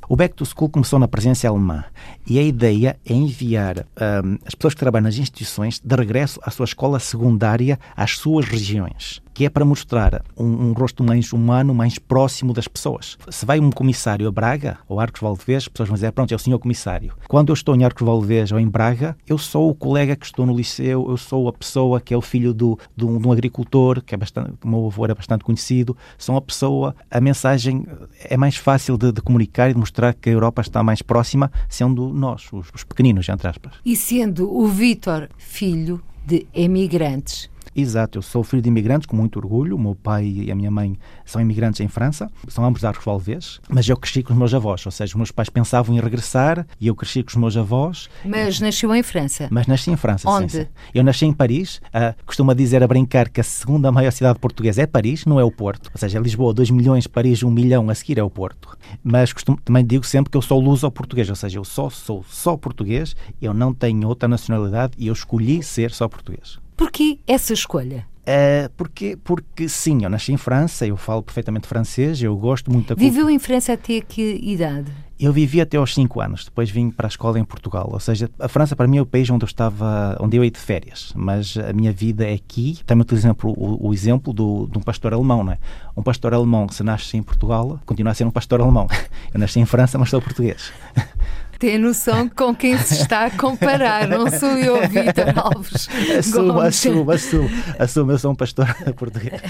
O 0.09 0.17
Back 0.17 0.35
to 0.35 0.45
School 0.45 0.71
começou 0.71 0.99
na 0.99 1.09
presença 1.09 1.49
alemã 1.49 1.85
e 2.27 2.39
a 2.39 2.43
ideia 2.43 2.99
é 3.05 3.13
enviar 3.13 3.79
um, 4.25 4.39
as 4.45 4.55
pessoas 4.55 4.75
que 4.75 4.81
trabalham 4.81 5.05
nas 5.05 5.17
instituições 5.17 5.81
de 5.83 5.97
regresso 5.97 6.41
à 6.43 6.51
sua 6.51 6.65
escola 6.65 6.99
secundária 6.99 7.79
às 7.97 8.17
suas 8.17 8.47
regiões 8.47 9.21
que 9.39 9.45
é 9.45 9.49
para 9.49 9.65
mostrar 9.65 10.25
um, 10.37 10.45
um, 10.45 10.73
rosto 10.73 11.05
mais 11.05 11.33
humano, 11.33 11.73
mais 11.73 11.97
próximo 11.97 12.53
das 12.53 12.67
pessoas. 12.67 13.17
Se 13.31 13.47
vai 13.47 13.61
um 13.61 13.71
comissário 13.71 14.27
a 14.27 14.33
Braga 14.33 14.79
ou 14.89 14.99
Arcos 14.99 15.21
Valdevez, 15.21 15.59
as 15.59 15.69
pessoas 15.69 15.89
vão 15.89 15.95
dizer, 15.95 16.11
pronto, 16.11 16.33
é 16.33 16.35
o 16.35 16.39
senhor 16.41 16.59
comissário. 16.59 17.13
Quando 17.29 17.51
eu 17.51 17.55
estou 17.55 17.77
em 17.77 17.85
Arcos 17.85 18.05
Valdevez 18.05 18.51
ou 18.51 18.59
em 18.59 18.67
Braga, 18.67 19.17
eu 19.29 19.39
sou 19.39 19.71
o 19.71 19.77
colega 19.77 20.17
que 20.17 20.27
estou 20.27 20.45
no 20.45 20.57
liceu, 20.57 21.09
eu 21.09 21.17
sou 21.17 21.47
a 21.47 21.53
pessoa 21.53 22.01
que 22.01 22.13
é 22.13 22.17
o 22.17 22.21
filho 22.21 22.53
do, 22.53 22.77
do, 22.97 23.17
de 23.17 23.29
um 23.29 23.31
agricultor, 23.31 24.03
que 24.03 24.13
é 24.13 24.19
bastante, 24.19 24.55
o 24.65 24.69
meu 24.69 24.87
avô 24.87 25.05
era 25.05 25.15
bastante 25.15 25.45
conhecido, 25.45 25.97
sou 26.19 26.37
a 26.37 26.43
pessoa, 26.43 26.97
a 27.09 27.21
mensagem 27.21 27.87
é 28.25 28.37
mais 28.37 28.57
fácil 28.57 28.99
de, 28.99 29.13
de 29.13 29.23
comunicar 29.23 29.71
e 29.71 29.73
de 29.73 29.79
mostrar 29.79 30.15
que 30.15 30.29
a 30.29 30.33
Europa 30.33 30.63
está 30.63 30.83
mais 30.83 31.01
próxima, 31.01 31.49
sendo 31.69 32.09
nós, 32.09 32.53
os, 32.53 32.67
os 32.75 32.83
pequeninos, 32.83 33.29
entre 33.29 33.47
aspas. 33.47 33.75
E 33.85 33.95
sendo 33.95 34.53
o 34.53 34.67
Vítor 34.67 35.29
filho 35.39 36.03
de 36.27 36.45
emigrantes, 36.53 37.49
Exato, 37.75 38.19
eu 38.19 38.23
sou 38.23 38.43
filho 38.43 38.63
de 38.63 38.69
imigrantes 38.69 39.07
com 39.07 39.17
muito 39.17 39.39
orgulho. 39.39 39.77
O 39.77 39.79
meu 39.79 39.95
pai 39.95 40.25
e 40.25 40.51
a 40.51 40.55
minha 40.55 40.71
mãe 40.71 40.97
são 41.25 41.41
imigrantes 41.41 41.81
em 41.81 41.89
França, 41.89 42.31
são 42.49 42.65
ambos 42.65 42.85
arcos 42.85 43.05
valvês, 43.05 43.61
mas 43.69 43.89
eu 43.89 43.97
cresci 43.97 44.23
com 44.23 44.33
os 44.33 44.39
meus 44.39 44.55
avós, 44.55 44.85
ou 44.85 44.93
seja, 44.93 45.13
os 45.13 45.17
meus 45.17 45.31
pais 45.31 45.49
pensavam 45.49 45.95
em 45.97 46.01
regressar 46.01 46.67
e 46.81 46.87
eu 46.87 46.95
cresci 46.95 47.23
com 47.23 47.31
os 47.31 47.37
meus 47.37 47.57
avós. 47.57 48.09
Mas 48.25 48.61
nasceu 48.61 48.95
em 48.95 49.03
França? 49.03 49.49
Mas 49.51 49.67
nasci 49.67 49.91
em 49.91 49.97
França, 49.97 50.29
Onde? 50.29 50.53
Sim, 50.53 50.61
sim. 50.63 50.69
Eu 50.95 51.05
nasci 51.05 51.27
em 51.27 51.33
Paris, 51.33 51.81
uh, 51.89 52.15
costuma 52.25 52.55
dizer 52.55 52.83
a 52.83 52.87
brincar 52.87 53.29
que 53.29 53.41
a 53.41 53.45
segunda 53.45 53.91
maior 53.93 54.11
cidade 54.11 54.39
portuguesa 54.39 54.83
é 54.83 54.87
Paris, 54.87 55.25
não 55.25 55.39
é 55.39 55.45
o 55.45 55.51
Porto. 55.51 55.91
Ou 55.93 55.99
seja, 55.99 56.19
Lisboa, 56.19 56.53
2 56.53 56.71
milhões, 56.71 57.07
Paris, 57.07 57.43
1 57.43 57.49
um 57.49 57.51
milhão, 57.51 57.89
a 57.91 57.95
seguir 57.95 58.19
é 58.19 58.23
o 58.23 58.31
Porto. 58.31 58.77
Mas 59.03 59.33
costumo, 59.33 59.59
também 59.65 59.85
digo 59.85 60.05
sempre 60.05 60.31
que 60.31 60.37
eu 60.37 60.43
sou 60.43 60.61
luso-português, 60.61 61.29
ou 61.29 61.37
seja, 61.37 61.59
eu 61.59 61.65
só 61.65 61.91
sou 61.91 62.25
só 62.29 62.57
português, 62.57 63.15
eu 63.41 63.53
não 63.53 63.75
tenho 63.75 64.07
outra 64.07 64.29
nacionalidade 64.29 64.95
e 64.99 65.09
eu 65.09 65.13
escolhi 65.13 65.63
ser 65.63 65.91
só 65.91 66.09
português. 66.09 66.59
Porquê 66.79 67.19
essa 67.27 67.53
escolha? 67.53 68.07
Uh, 68.23 68.71
porque, 68.77 69.19
porque 69.25 69.69
sim, 69.69 70.05
eu 70.05 70.11
nasci 70.11 70.33
em 70.33 70.37
França, 70.37 70.87
eu 70.87 70.97
falo 70.97 71.23
perfeitamente 71.25 71.67
francês, 71.67 72.23
eu 72.23 72.37
gosto 72.37 72.71
muito 72.71 72.89
da 72.89 72.95
Viveu 72.95 73.29
em 73.29 73.39
França 73.39 73.73
até 73.73 74.01
que 74.01 74.39
idade? 74.41 74.93
Eu 75.19 75.33
vivi 75.33 75.61
até 75.61 75.77
aos 75.77 75.93
5 75.93 76.21
anos, 76.21 76.45
depois 76.45 76.71
vim 76.71 76.89
para 76.91 77.09
a 77.09 77.09
escola 77.09 77.41
em 77.41 77.45
Portugal. 77.45 77.89
Ou 77.91 77.99
seja, 77.99 78.31
a 78.39 78.47
França 78.47 78.77
para 78.77 78.87
mim 78.87 78.99
é 78.99 79.03
o 79.03 79.07
país 79.07 79.29
onde 79.29 79.45
eu 79.45 79.49
estava, 79.49 80.17
onde 80.21 80.37
eu 80.37 80.45
ia 80.45 80.51
de 80.53 80.59
férias, 80.59 81.13
mas 81.17 81.57
a 81.57 81.73
minha 81.73 81.91
vida 81.91 82.25
é 82.25 82.35
aqui. 82.35 82.79
Também 82.87 83.03
utilizo 83.03 83.27
exemplo, 83.27 83.53
o, 83.57 83.89
o 83.89 83.93
exemplo 83.93 84.33
do, 84.33 84.69
de 84.71 84.79
um 84.79 84.83
pastor 84.83 85.13
alemão, 85.13 85.43
não 85.43 85.55
é? 85.55 85.59
Um 85.97 86.03
pastor 86.03 86.33
alemão 86.33 86.69
que 86.69 86.77
se 86.77 86.85
nasce 86.85 87.17
em 87.17 87.23
Portugal 87.25 87.81
continua 87.85 88.13
a 88.13 88.15
ser 88.15 88.25
um 88.25 88.31
pastor 88.31 88.61
alemão. 88.61 88.87
Eu 89.35 89.41
nasci 89.41 89.59
em 89.59 89.67
França, 89.67 89.99
mas 89.99 90.11
sou 90.11 90.23
português. 90.23 90.73
Tem 91.59 91.77
noção 91.77 92.29
com 92.29 92.55
quem 92.55 92.79
se 92.79 92.95
está 92.95 93.27
a 93.27 93.31
comparar, 93.33 94.07
não 94.07 94.31
sou 94.31 94.51
eu, 94.51 94.89
Vítor 94.89 95.37
Alves. 95.37 95.89
Assumo, 96.17 96.53
Gomes. 96.53 96.67
assumo, 96.67 97.11
assumo, 97.11 97.51
assumo, 97.77 98.13
eu 98.13 98.19
sou 98.19 98.31
um 98.31 98.35
pastor 98.37 98.73
português. 98.95 99.41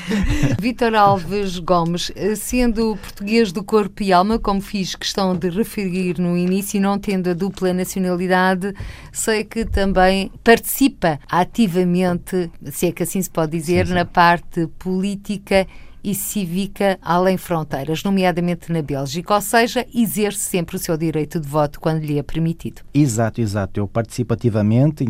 Vítor 0.58 0.94
Alves 0.94 1.58
Gomes, 1.58 2.10
sendo 2.36 2.96
português 2.96 3.52
do 3.52 3.62
corpo 3.62 4.02
e 4.02 4.10
alma, 4.10 4.38
como 4.38 4.62
fiz 4.62 4.94
questão 4.94 5.36
de 5.36 5.50
referir 5.50 6.18
no 6.18 6.34
início, 6.34 6.80
não 6.80 6.98
tendo 6.98 7.28
a 7.28 7.34
dupla 7.34 7.74
nacionalidade, 7.74 8.72
sei 9.12 9.44
que 9.44 9.66
também 9.66 10.32
participa 10.42 11.20
ativamente, 11.28 12.50
se 12.72 12.86
é 12.86 12.92
que 12.92 13.02
assim 13.02 13.20
se 13.20 13.28
pode 13.28 13.52
dizer, 13.52 13.84
sim, 13.84 13.92
sim. 13.92 13.94
na 13.94 14.06
parte 14.06 14.66
política 14.78 15.66
e 16.02 16.14
cívica 16.14 16.98
além 17.02 17.36
fronteiras, 17.36 18.02
nomeadamente 18.02 18.72
na 18.72 18.82
Bélgica, 18.82 19.34
ou 19.34 19.40
seja, 19.40 19.86
exerce 19.94 20.40
sempre 20.40 20.76
o 20.76 20.78
seu 20.78 20.96
direito 20.96 21.40
de 21.40 21.48
voto 21.48 21.80
quando 21.80 22.02
lhe 22.02 22.18
é 22.18 22.22
permitido. 22.22 22.82
Exato, 22.92 23.40
exato. 23.40 23.80
Eu 23.80 23.88
participo 23.88 24.34
ativamente 24.34 25.04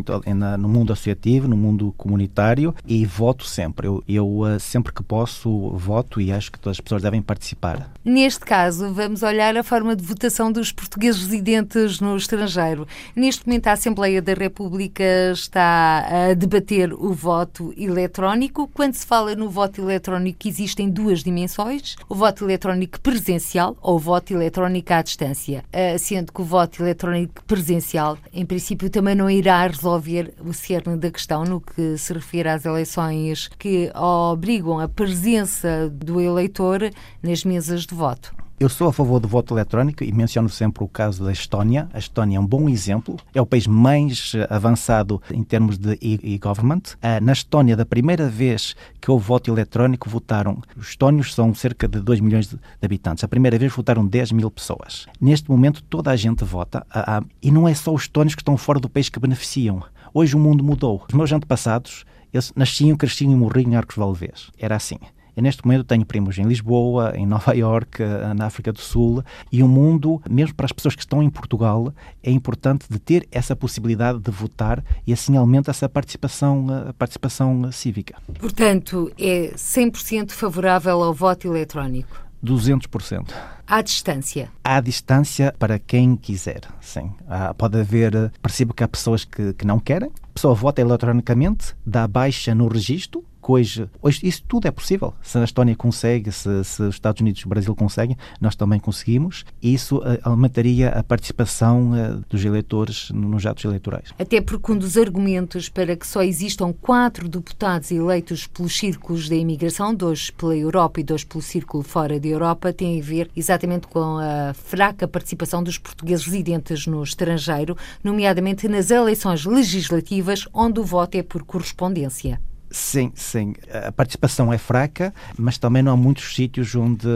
no 0.59 0.69
mundo 0.69 0.93
associativo, 0.93 1.49
no 1.49 1.57
mundo 1.57 1.95
comunitário 1.97 2.75
e 2.87 3.05
voto 3.05 3.45
sempre. 3.45 3.87
Eu, 3.87 4.03
eu 4.09 4.47
eh, 4.47 4.59
sempre 4.59 4.93
que 4.93 5.03
posso 5.03 5.71
voto 5.71 6.21
e 6.21 6.33
acho 6.33 6.53
que 6.53 6.59
todas 6.59 6.77
as 6.77 6.81
pessoas 6.81 7.03
devem 7.03 7.23
participar. 7.23 7.91
Neste 8.05 8.41
caso, 8.41 8.93
vamos 8.93 9.23
olhar 9.23 9.57
a 9.57 9.63
forma 9.63 9.95
de 9.95 10.05
votação 10.05 10.51
dos 10.51 10.73
portugueses 10.73 11.23
residentes 11.23 12.01
no 12.01 12.17
estrangeiro. 12.17 12.87
Neste 13.15 13.47
momento, 13.47 13.67
a 13.67 13.73
Assembleia 13.73 14.23
da 14.23 14.35
República 14.35 15.05
está 15.33 16.31
a 16.31 16.35
debater 16.35 16.93
o 16.93 17.13
voto 17.13 17.73
eletrónico. 17.77 18.69
Quando 18.73 18.95
se 18.95 19.07
fala 19.07 19.35
no 19.35 19.49
voto 19.49 19.83
eletrónico, 19.83 20.49
existe 20.49 20.78
existem 20.79 20.91
duas 20.91 21.23
dimensões: 21.23 21.97
o 22.09 22.15
voto 22.15 22.45
eletrónico 22.45 23.01
presencial 23.01 23.77
ou 23.83 23.97
o 23.97 23.99
voto 23.99 24.33
eletrónico 24.33 24.93
à 24.93 25.03
distância. 25.03 25.65
Ah, 25.73 25.99
sendo 25.99 26.33
que 26.33 26.41
o 26.41 26.45
voto 26.45 26.83
eletrónico 26.83 27.45
presencial, 27.45 28.17
em 28.33 28.47
princípio, 28.47 28.89
também 28.89 29.15
não 29.15 29.29
irá 29.29 29.67
resolver 29.67 30.35
o 30.41 30.53
cerne 30.53 30.97
da 30.97 31.11
questão 31.11 31.45
no 31.45 31.61
que 31.61 31.99
se 31.99 32.13
refere 32.13 32.49
às 32.49 32.65
eleições 32.65 33.49
que 33.59 33.91
obrigam 33.95 34.79
a 34.79 34.89
presença 34.89 35.91
do 35.91 36.21
eleitor 36.21 36.91
nas 37.23 37.45
mesas 37.45 37.85
de 37.85 37.95
voto. 37.95 38.48
Eu 38.61 38.69
sou 38.69 38.89
a 38.89 38.93
favor 38.93 39.21
do 39.21 39.29
voto 39.29 39.55
eletrónico 39.55 40.03
e 40.03 40.11
menciono 40.11 40.49
sempre 40.49 40.83
o 40.83 40.89
caso 40.89 41.25
da 41.25 41.31
Estónia. 41.31 41.89
A 41.93 41.99
Estónia 42.01 42.39
é 42.39 42.41
um 42.41 42.47
bom 42.47 42.69
exemplo, 42.69 43.17
é 43.33 43.41
o 43.41 43.47
país 43.47 43.69
mais 43.69 44.33
avançado 44.51 45.23
em 45.33 45.45
termos 45.45 45.79
de 45.79 45.97
e-government. 46.03 46.83
Ah, 47.01 47.21
na 47.21 47.31
Estónia, 47.31 47.77
da 47.77 47.87
primeira 47.87 48.29
vez 48.29 48.75
que 49.01 49.13
houve 49.13 49.25
voto 49.25 49.49
eletrónico, 49.49 50.11
votaram. 50.11 50.61
Os 50.77 50.89
estónios 50.89 51.35
são 51.35 51.55
cerca 51.55 51.87
de 51.87 52.01
2 52.01 52.19
milhões 52.19 52.49
de 52.49 52.59
habitantes. 52.83 53.23
A 53.23 53.29
primeira 53.29 53.57
vez 53.57 53.73
votaram 53.73 54.05
10 54.05 54.33
mil 54.33 54.51
pessoas. 54.51 55.07
Neste 55.21 55.49
momento, 55.49 55.81
toda 55.85 56.11
a 56.11 56.17
gente 56.17 56.43
vota 56.43 56.85
ah, 56.91 57.19
ah, 57.19 57.23
e 57.41 57.53
não 57.53 57.69
é 57.69 57.75
só 57.75 57.95
os 57.95 58.03
estónios 58.03 58.35
que 58.35 58.43
estão 58.43 58.57
fora 58.57 58.81
do 58.81 58.89
país 58.89 59.09
que 59.09 59.21
beneficiam. 59.21 59.85
Hoje 60.13 60.35
o 60.35 60.39
mundo 60.39 60.65
mudou. 60.65 61.05
Os 61.09 61.15
meus 61.15 61.31
antepassados, 61.31 62.05
eles 62.35 62.53
nasciam, 62.57 62.97
cresciam 62.97 63.31
e 63.31 63.37
morriam 63.37 63.71
em 63.71 63.77
Arcos 63.77 63.95
Valdevez. 63.95 64.51
Era 64.59 64.75
assim. 64.75 64.99
Eu, 65.39 65.43
neste 65.43 65.65
momento, 65.65 65.85
tenho 65.85 66.05
primos 66.05 66.37
em 66.37 66.43
Lisboa, 66.43 67.13
em 67.15 67.25
Nova 67.25 67.55
Iorque, 67.55 68.03
eh, 68.03 68.35
na 68.35 68.47
África 68.47 68.73
do 68.73 68.81
Sul, 68.81 69.23
e 69.53 69.63
o 69.63 69.69
mundo, 69.69 70.21
mesmo 70.29 70.53
para 70.53 70.67
as 70.67 70.73
pessoas 70.73 70.97
que 70.97 71.01
estão 71.03 71.23
em 71.23 71.31
Portugal, 71.31 71.95
é 72.25 72.31
importante 72.33 72.87
de 72.91 72.99
ter 72.99 73.25
essa 73.31 73.55
possibilidade 73.55 74.19
de 74.19 74.33
votar 74.33 74.83
e 75.07 75.13
assim 75.13 75.37
aumenta 75.37 75.71
essa 75.71 75.89
participação, 75.89 76.67
eh, 76.69 76.93
participação 76.99 77.71
cívica. 77.71 78.17
Portanto, 78.41 79.13
é 79.17 79.53
100% 79.55 80.33
favorável 80.33 81.05
ao 81.05 81.15
voto 81.15 81.47
eletrónico? 81.47 82.27
200%. 82.45 83.33
À 83.65 83.81
distância? 83.81 84.51
À 84.65 84.81
distância 84.81 85.55
para 85.57 85.79
quem 85.79 86.17
quiser, 86.17 86.63
sim. 86.81 87.13
Ah, 87.29 87.55
pode 87.55 87.79
haver, 87.79 88.33
percebo 88.43 88.75
que 88.75 88.83
há 88.83 88.89
pessoas 88.89 89.25
que, 89.25 89.53
que 89.53 89.65
não 89.65 89.79
querem. 89.79 90.09
A 90.09 90.35
pessoa 90.35 90.55
vota 90.55 90.81
eletronicamente, 90.81 91.77
dá 91.87 92.09
baixa 92.09 92.55
no 92.57 92.67
registro, 92.67 93.25
hoje, 93.53 93.89
hoje 94.03 94.21
isso 94.23 94.43
tudo 94.47 94.67
é 94.67 94.71
possível. 94.71 95.15
Se 95.23 95.39
a 95.39 95.45
Estónia 95.45 95.75
consegue, 95.75 96.31
se, 96.33 96.65
se 96.65 96.83
os 96.83 96.95
Estados 96.95 97.21
Unidos 97.21 97.41
e 97.41 97.47
o 97.47 97.49
Brasil 97.49 97.75
conseguem, 97.75 98.17
nós 98.41 98.55
também 98.55 98.79
conseguimos. 98.79 99.45
E 99.63 99.73
isso 99.73 99.99
uh, 99.99 100.19
aumentaria 100.23 100.91
a 100.91 101.03
participação 101.03 101.93
uh, 101.93 102.25
dos 102.29 102.45
eleitores 102.45 103.11
nos 103.11 103.45
atos 103.47 103.65
eleitorais. 103.65 104.13
Até 104.19 104.41
porque 104.41 104.73
um 104.73 104.77
dos 104.77 104.97
argumentos 104.97 105.69
para 105.69 105.97
que 105.97 106.07
só 106.07 106.23
existam 106.23 106.73
quatro 106.73 107.29
deputados 107.29 107.91
eleitos 107.91 108.47
pelos 108.47 108.77
círculos 108.77 109.29
da 109.29 109.37
imigração, 109.37 109.95
dois 109.95 110.31
pela 110.31 110.57
Europa 110.57 111.01
e 111.01 111.05
dois 111.05 111.25
pelo 111.25 111.43
círculo 111.43 111.83
fora 111.83 112.19
da 112.21 112.29
Europa, 112.29 112.73
tem 112.73 113.01
a 113.01 113.03
ver 113.03 113.31
exatamente 113.37 113.87
com 113.87 114.19
a 114.19 114.53
fraca 114.55 115.09
participação 115.09 115.63
dos 115.63 115.79
portugueses 115.79 116.27
residentes 116.27 116.87
no 116.87 117.03
estrangeiro, 117.03 117.77
nomeadamente 118.03 118.69
nas 118.69 118.91
eleições 118.91 119.45
legislativas, 119.45 120.47
onde 120.53 120.81
o 120.81 120.85
voto 120.85 121.17
é 121.17 121.23
por 121.23 121.43
correspondência. 121.43 122.41
Sim, 122.71 123.13
sim. 123.15 123.55
A 123.87 123.91
participação 123.91 124.53
é 124.53 124.59
fraca, 124.59 125.15
mas 125.39 125.57
também 125.59 125.83
não 125.83 125.93
há 125.93 125.97
muitos 125.97 126.35
sítios 126.35 126.75
onde 126.75 127.09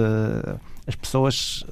as 0.87 0.95
pessoas, 0.95 1.65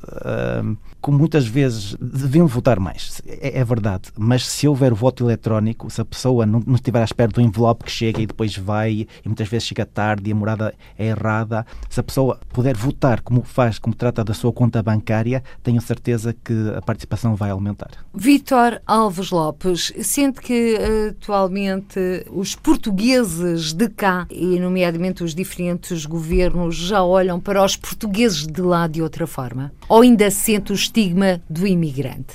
como 1.01 1.18
muitas 1.18 1.46
vezes, 1.46 1.96
deviam 2.01 2.46
votar 2.46 2.79
mais. 2.79 3.20
É, 3.27 3.59
é, 3.59 3.64
verdade. 3.64 4.11
Mas 4.16 4.46
se 4.46 4.68
houver 4.68 4.92
voto 4.92 5.25
eletrónico, 5.25 5.90
se 5.90 6.01
a 6.01 6.05
pessoa 6.05 6.46
não, 6.46 6.62
estiver 6.75 7.01
à 7.01 7.05
espera 7.05 7.31
do 7.31 7.40
envelope 7.40 7.85
que 7.85 7.90
chega 7.90 8.20
e 8.20 8.27
depois 8.27 8.57
vai, 8.57 9.07
e 9.25 9.29
muitas 9.29 9.49
vezes 9.49 9.66
chega 9.66 9.85
tarde 9.85 10.29
e 10.29 10.33
a 10.33 10.35
morada 10.35 10.75
é 10.99 11.07
errada, 11.07 11.66
se 11.88 11.99
a 12.01 12.03
pessoa 12.03 12.38
puder 12.53 12.77
votar 12.77 13.20
como 13.20 13.42
faz, 13.42 13.79
como 13.79 13.94
trata 13.94 14.23
da 14.23 14.35
sua 14.35 14.53
conta 14.53 14.83
bancária, 14.83 15.42
tenho 15.62 15.81
certeza 15.81 16.35
que 16.44 16.55
a 16.77 16.83
participação 16.83 17.35
vai 17.35 17.51
aumentar. 17.51 17.90
Vítor 18.14 18.81
Alves 18.87 19.31
Lopes, 19.31 19.92
sente 20.03 20.40
que 20.40 20.77
atualmente 21.11 22.25
os 22.31 22.55
portugueses 22.55 23.73
de 23.73 23.88
cá, 23.88 24.27
e 24.31 24.59
nomeadamente 24.59 25.25
os 25.25 25.35
diferentes 25.35 26.07
governos, 26.07 26.77
já 26.77 27.03
olham 27.03 27.40
para 27.40 27.64
os 27.64 27.77
portugueses 27.77 28.46
de 28.46 28.61
lá 28.61 28.87
de 28.87 28.99
outra 29.02 29.26
forma? 29.26 29.72
Ou 29.88 30.02
ainda 30.02 30.30
sente 30.30 30.72
o 30.72 30.74
estigma 30.74 31.40
do 31.48 31.66
imigrante? 31.66 32.34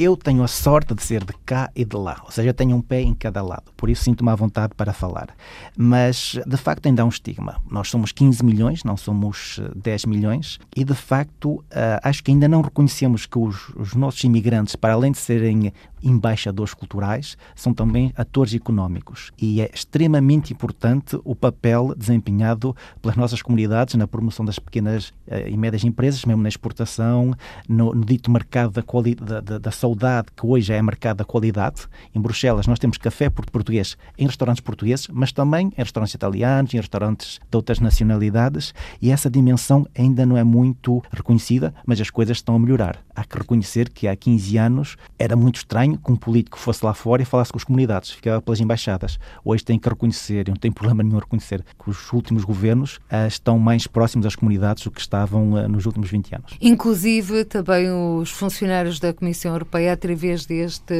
Eu 0.00 0.16
tenho 0.16 0.44
a 0.44 0.46
sorte 0.46 0.94
de 0.94 1.02
ser 1.02 1.24
de 1.24 1.32
cá 1.44 1.72
e 1.74 1.84
de 1.84 1.96
lá, 1.96 2.22
ou 2.24 2.30
seja, 2.30 2.50
eu 2.50 2.54
tenho 2.54 2.76
um 2.76 2.80
pé 2.80 3.02
em 3.02 3.12
cada 3.12 3.42
lado, 3.42 3.64
por 3.76 3.90
isso 3.90 4.04
sinto-me 4.04 4.30
à 4.30 4.34
vontade 4.36 4.72
para 4.76 4.92
falar. 4.92 5.34
Mas, 5.76 6.38
de 6.46 6.56
facto, 6.56 6.86
ainda 6.86 7.02
há 7.02 7.04
um 7.04 7.08
estigma. 7.08 7.60
Nós 7.68 7.88
somos 7.88 8.12
15 8.12 8.44
milhões, 8.44 8.84
não 8.84 8.96
somos 8.96 9.60
10 9.74 10.04
eh, 10.04 10.08
milhões, 10.08 10.60
e, 10.76 10.84
de 10.84 10.94
facto, 10.94 11.64
eh, 11.72 11.98
acho 12.00 12.22
que 12.22 12.30
ainda 12.30 12.46
não 12.46 12.60
reconhecemos 12.60 13.26
que 13.26 13.40
os, 13.40 13.70
os 13.70 13.94
nossos 13.96 14.22
imigrantes, 14.22 14.76
para 14.76 14.92
além 14.92 15.10
de 15.10 15.18
serem 15.18 15.72
embaixadores 16.00 16.74
culturais, 16.74 17.36
são 17.54 17.74
também 17.74 18.12
atores 18.16 18.54
económicos. 18.54 19.32
E 19.36 19.60
é 19.60 19.70
extremamente 19.74 20.52
importante 20.52 21.18
o 21.24 21.34
papel 21.34 21.92
desempenhado 21.96 22.74
pelas 23.02 23.16
nossas 23.16 23.42
comunidades 23.42 23.94
na 23.96 24.06
promoção 24.06 24.44
das 24.44 24.60
pequenas 24.60 25.12
eh, 25.26 25.50
e 25.50 25.56
médias 25.56 25.84
empresas, 25.84 26.24
mesmo 26.24 26.42
na 26.42 26.48
exportação, 26.48 27.34
no, 27.68 27.92
no 27.92 28.04
dito 28.04 28.30
mercado 28.30 28.72
da, 28.72 29.40
da, 29.40 29.58
da, 29.58 29.70
saudade, 29.88 30.28
que 30.36 30.46
hoje 30.46 30.72
é 30.72 30.82
mercado 30.82 31.18
da 31.18 31.24
qualidade. 31.24 31.86
Em 32.14 32.20
Bruxelas 32.20 32.66
nós 32.66 32.78
temos 32.78 32.98
café 32.98 33.30
português 33.30 33.96
em 34.18 34.26
restaurantes 34.26 34.60
portugueses, 34.60 35.08
mas 35.10 35.32
também 35.32 35.72
em 35.76 35.82
restaurantes 35.82 36.14
italianos, 36.14 36.74
em 36.74 36.76
restaurantes 36.76 37.40
de 37.50 37.56
outras 37.56 37.80
nacionalidades, 37.80 38.74
e 39.00 39.10
essa 39.10 39.30
dimensão 39.30 39.86
ainda 39.96 40.26
não 40.26 40.36
é 40.36 40.44
muito 40.44 41.02
reconhecida, 41.10 41.74
mas 41.86 42.00
as 42.00 42.10
coisas 42.10 42.36
estão 42.36 42.54
a 42.54 42.58
melhorar. 42.58 42.98
Há 43.14 43.24
que 43.24 43.38
reconhecer 43.38 43.88
que 43.88 44.06
há 44.06 44.14
15 44.14 44.58
anos 44.58 44.96
era 45.18 45.34
muito 45.34 45.56
estranho 45.56 45.98
que 45.98 46.12
um 46.12 46.16
político 46.16 46.58
fosse 46.58 46.84
lá 46.84 46.92
fora 46.92 47.22
e 47.22 47.24
falasse 47.24 47.50
com 47.50 47.58
as 47.58 47.64
comunidades, 47.64 48.10
ficava 48.10 48.42
pelas 48.42 48.60
embaixadas. 48.60 49.18
Hoje 49.44 49.64
tem 49.64 49.78
que 49.78 49.88
reconhecer, 49.88 50.48
e 50.48 50.50
não 50.50 50.56
tem 50.56 50.70
problema 50.70 51.02
nenhum 51.02 51.18
reconhecer, 51.18 51.64
que 51.82 51.90
os 51.90 52.12
últimos 52.12 52.44
governos 52.44 52.96
uh, 52.96 53.26
estão 53.26 53.58
mais 53.58 53.86
próximos 53.86 54.26
às 54.26 54.36
comunidades 54.36 54.84
do 54.84 54.90
que 54.90 55.00
estavam 55.00 55.54
uh, 55.54 55.68
nos 55.68 55.86
últimos 55.86 56.10
20 56.10 56.34
anos. 56.34 56.56
Inclusive, 56.60 57.44
também 57.44 57.90
os 57.90 58.30
funcionários 58.30 59.00
da 59.00 59.12
Comissão 59.12 59.52
Europeia, 59.52 59.77
através 59.86 60.46
deste 60.46 60.94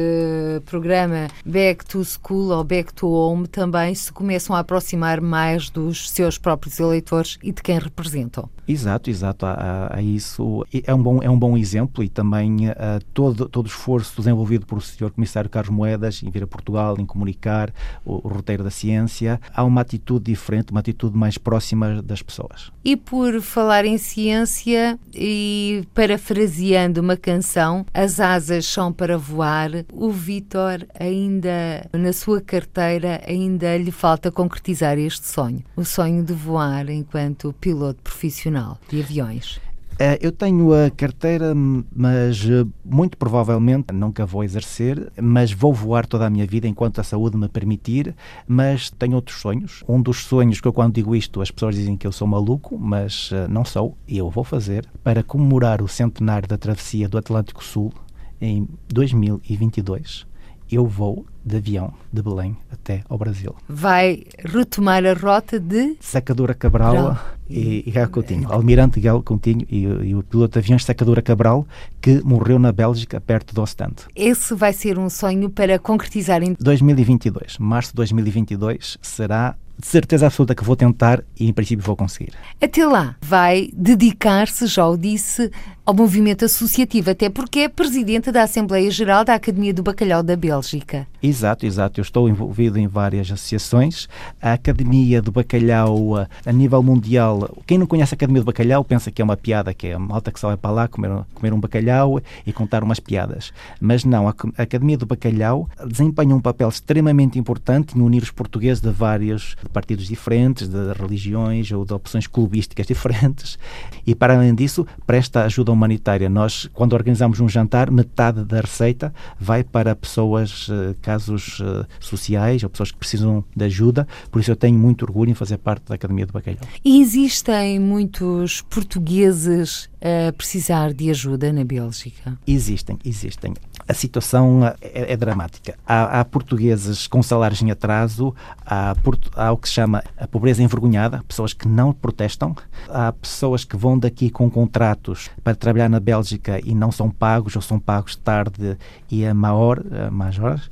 programa 0.65 1.27
Back 1.43 1.85
to 1.85 2.03
School 2.05 2.51
ou 2.51 2.63
Back 2.63 2.93
to 2.93 3.07
Home, 3.07 3.47
também 3.47 3.95
se 3.95 4.13
começam 4.13 4.55
a 4.55 4.59
aproximar 4.59 5.19
mais 5.19 5.69
dos 5.69 6.09
seus 6.11 6.37
próprios 6.37 6.79
eleitores 6.79 7.37
e 7.43 7.51
de 7.51 7.61
quem 7.61 7.79
representam. 7.79 8.47
Exato, 8.69 9.09
exato. 9.09 9.47
Há, 9.47 9.89
há 9.95 10.01
isso. 10.01 10.63
É 10.83 10.93
um, 10.93 11.01
bom, 11.01 11.23
é 11.23 11.29
um 11.29 11.39
bom 11.39 11.57
exemplo 11.57 12.03
e 12.03 12.09
também 12.09 12.69
uh, 12.69 13.03
todo, 13.15 13.49
todo 13.49 13.65
o 13.65 13.67
esforço 13.69 14.15
desenvolvido 14.17 14.67
por 14.67 14.77
o 14.77 14.81
Sr. 14.81 15.09
Comissário 15.09 15.49
Carlos 15.49 15.75
Moedas 15.75 16.21
em 16.21 16.29
vir 16.29 16.43
a 16.43 16.47
Portugal, 16.47 16.95
em 16.99 17.05
comunicar 17.05 17.73
o, 18.05 18.27
o 18.27 18.31
roteiro 18.31 18.63
da 18.63 18.69
ciência, 18.69 19.41
há 19.51 19.63
uma 19.63 19.81
atitude 19.81 20.25
diferente, 20.25 20.69
uma 20.69 20.81
atitude 20.81 21.17
mais 21.17 21.35
próxima 21.35 21.99
das 22.03 22.21
pessoas. 22.21 22.71
E 22.85 22.95
por 22.95 23.41
falar 23.41 23.85
em 23.85 23.97
ciência 23.97 24.99
e 25.15 25.83
parafraseando 25.95 27.01
uma 27.01 27.17
canção, 27.17 27.83
as 27.91 28.19
asas 28.19 28.65
são 28.69 28.93
para 28.93 29.17
voar, 29.17 29.69
o 29.91 30.11
Vitor 30.11 30.85
ainda, 30.99 31.89
na 31.91 32.13
sua 32.13 32.41
carteira, 32.41 33.21
ainda 33.27 33.77
lhe 33.77 33.91
falta 33.91 34.31
concretizar 34.31 34.97
este 34.97 35.27
sonho, 35.27 35.63
o 35.75 35.83
sonho 35.83 36.23
de 36.23 36.33
voar 36.33 36.89
enquanto 36.89 37.53
piloto 37.53 38.01
profissional 38.01 38.77
de 38.89 39.01
aviões. 39.01 39.59
Eh, 40.01 40.17
eu 40.21 40.31
tenho 40.31 40.71
a 40.73 40.89
carteira, 40.89 41.53
mas 41.53 42.45
eh, 42.45 42.65
muito 42.85 43.17
provavelmente 43.17 43.91
nunca 43.91 44.25
vou 44.25 44.45
exercer, 44.45 45.11
mas 45.21 45.51
vou 45.51 45.73
voar 45.73 46.05
toda 46.05 46.25
a 46.25 46.29
minha 46.29 46.47
vida 46.47 46.69
enquanto 46.69 47.01
a 47.01 47.03
saúde 47.03 47.35
me 47.35 47.49
permitir, 47.49 48.15
mas 48.47 48.89
tenho 48.91 49.15
outros 49.15 49.41
sonhos. 49.41 49.83
Um 49.89 50.01
dos 50.01 50.23
sonhos 50.23 50.61
que 50.61 50.67
eu 50.69 50.71
quando 50.71 50.93
digo 50.93 51.13
isto, 51.13 51.41
as 51.41 51.51
pessoas 51.51 51.75
dizem 51.75 51.97
que 51.97 52.07
eu 52.07 52.13
sou 52.13 52.25
maluco, 52.25 52.79
mas 52.79 53.29
eh, 53.33 53.45
não 53.49 53.65
sou, 53.65 53.97
e 54.07 54.17
eu 54.17 54.29
vou 54.29 54.45
fazer, 54.45 54.87
para 55.03 55.21
comemorar 55.21 55.81
o 55.81 55.87
centenário 55.89 56.47
da 56.47 56.57
travessia 56.57 57.09
do 57.09 57.17
Atlântico 57.17 57.61
Sul 57.61 57.91
em 58.41 58.67
2022 58.87 60.27
eu 60.71 60.85
vou 60.85 61.25
de 61.43 61.57
avião 61.57 61.91
de 62.13 62.21
Belém 62.21 62.55
até 62.71 63.01
ao 63.09 63.17
Brasil. 63.17 63.55
Vai 63.67 64.23
retomar 64.37 65.03
a 65.03 65.13
rota 65.13 65.59
de 65.59 65.95
Sacadura 65.99 66.53
Cabral 66.53 67.17
e, 67.49 67.83
e 67.87 67.91
Galo 67.91 68.09
Coutinho. 68.09 68.51
Almirante 68.51 68.99
Galo 68.99 69.23
Coutinho 69.23 69.65
e, 69.69 69.83
e, 69.83 70.15
o 70.15 70.21
piloto 70.21 70.53
de 70.53 70.59
aviões 70.59 70.85
Sacadura 70.85 71.21
Cabral 71.21 71.65
que 71.99 72.21
morreu 72.23 72.59
na 72.59 72.71
Bélgica 72.71 73.19
perto 73.19 73.55
do 73.55 73.61
Ostende. 73.61 74.03
Esse 74.15 74.53
vai 74.53 74.71
ser 74.71 74.99
um 74.99 75.09
sonho 75.09 75.49
para 75.49 75.79
concretizar 75.79 76.43
em 76.43 76.55
2022. 76.59 77.57
Março 77.57 77.91
de 77.91 77.95
2022 77.95 78.99
será 79.01 79.55
de 79.79 79.87
certeza 79.87 80.25
absoluta 80.25 80.53
que 80.53 80.63
vou 80.63 80.75
tentar 80.75 81.23
e 81.39 81.47
em 81.47 81.53
princípio 81.53 81.83
vou 81.83 81.95
conseguir. 81.95 82.33
Até 82.61 82.85
lá, 82.85 83.15
vai 83.21 83.69
dedicar-se, 83.73 84.67
já 84.67 84.85
o 84.85 84.97
disse, 84.97 85.49
ao 85.89 85.93
movimento 85.95 86.45
associativo, 86.45 87.09
até 87.09 87.31
porque 87.31 87.61
é 87.61 87.67
presidente 87.67 88.31
da 88.31 88.43
Assembleia 88.43 88.91
Geral 88.91 89.25
da 89.25 89.33
Academia 89.33 89.73
do 89.73 89.81
Bacalhau 89.81 90.21
da 90.21 90.35
Bélgica. 90.35 91.07
Exato, 91.21 91.65
exato. 91.65 91.99
Eu 91.99 92.03
estou 92.03 92.29
envolvido 92.29 92.77
em 92.77 92.85
várias 92.85 93.31
associações. 93.31 94.07
A 94.39 94.53
Academia 94.53 95.19
do 95.19 95.31
Bacalhau, 95.31 96.27
a 96.45 96.51
nível 96.53 96.83
mundial, 96.83 97.57
quem 97.65 97.79
não 97.79 97.87
conhece 97.87 98.13
a 98.13 98.15
Academia 98.15 98.43
do 98.43 98.45
Bacalhau 98.45 98.83
pensa 98.83 99.09
que 99.09 99.19
é 99.19 99.25
uma 99.25 99.35
piada, 99.35 99.73
que 99.73 99.87
é 99.87 99.93
a 99.93 99.99
malta 99.99 100.31
que 100.31 100.39
só 100.39 100.49
vai 100.49 100.57
para 100.57 100.69
lá 100.69 100.87
comer, 100.87 101.09
comer 101.33 101.53
um 101.53 101.59
bacalhau 101.59 102.21
e 102.45 102.53
contar 102.53 102.83
umas 102.83 102.99
piadas. 102.99 103.51
Mas 103.81 104.05
não, 104.05 104.27
a 104.27 104.35
Academia 104.59 104.95
do 104.95 105.07
Bacalhau 105.07 105.67
desempenha 105.87 106.35
um 106.35 106.39
papel 106.39 106.69
extremamente 106.69 107.39
importante 107.39 107.97
em 107.97 108.01
unir 108.01 108.21
os 108.21 108.29
portugueses 108.29 108.79
de 108.79 108.91
vários 108.91 109.55
partidos 109.73 110.07
diferentes, 110.07 110.67
de 110.67 110.93
religiões 110.93 111.71
ou 111.71 111.83
de 111.83 111.95
opções 111.95 112.27
clubísticas 112.27 112.85
diferentes. 112.85 113.57
E, 114.05 114.13
para 114.13 114.35
além 114.35 114.53
disso, 114.53 114.85
presta 115.07 115.45
ajuda 115.45 115.78
humanitária. 115.79 116.29
Nós, 116.29 116.69
quando 116.73 116.93
organizamos 116.93 117.39
um 117.39 117.47
jantar, 117.47 117.89
metade 117.89 118.43
da 118.43 118.59
receita 118.59 119.13
vai 119.39 119.63
para 119.63 119.95
pessoas, 119.95 120.67
eh, 120.69 120.95
casos 121.01 121.59
eh, 121.61 121.85
sociais 121.99 122.63
ou 122.63 122.69
pessoas 122.69 122.91
que 122.91 122.97
precisam 122.97 123.43
de 123.55 123.65
ajuda. 123.65 124.07
Por 124.29 124.41
isso 124.41 124.51
eu 124.51 124.55
tenho 124.55 124.77
muito 124.77 125.03
orgulho 125.03 125.31
em 125.31 125.33
fazer 125.33 125.57
parte 125.57 125.85
da 125.87 125.95
Academia 125.95 126.25
do 126.25 126.33
Bacalhau. 126.33 126.61
E 126.83 127.01
existem 127.01 127.79
muitos 127.79 128.61
portugueses 128.63 129.89
a 130.01 130.31
precisar 130.31 130.93
de 130.93 131.09
ajuda 131.09 131.51
na 131.51 131.63
Bélgica? 131.63 132.37
Existem, 132.47 132.97
existem. 133.03 133.53
A 133.87 133.93
situação 133.93 134.61
é, 134.81 135.13
é 135.13 135.17
dramática. 135.17 135.75
Há, 135.85 136.19
há, 136.19 136.25
portugueses 136.25 137.07
com 137.07 137.21
salários 137.23 137.61
em 137.61 137.71
atraso, 137.71 138.33
há, 138.65 138.95
há 139.35 139.51
o 139.51 139.57
que 139.57 139.67
se 139.67 139.73
chama 139.73 140.03
a 140.17 140.27
pobreza 140.27 140.63
envergonhada, 140.63 141.23
pessoas 141.27 141.53
que 141.53 141.67
não 141.67 141.91
protestam, 141.91 142.55
há 142.87 143.11
pessoas 143.11 143.63
que 143.63 143.75
vão 143.75 143.97
daqui 143.97 144.29
com 144.29 144.49
contratos 144.49 145.29
para 145.43 145.55
trabalhar 145.55 145.89
na 145.89 145.99
Bélgica 145.99 146.59
e 146.63 146.73
não 146.75 146.91
são 146.91 147.09
pagos 147.09 147.55
ou 147.55 147.61
são 147.61 147.79
pagos 147.79 148.15
tarde 148.15 148.77
e 149.09 149.25
a 149.25 149.33
maior, 149.33 149.81
a 149.91 150.11
mais 150.11 150.37
horas 150.37 150.69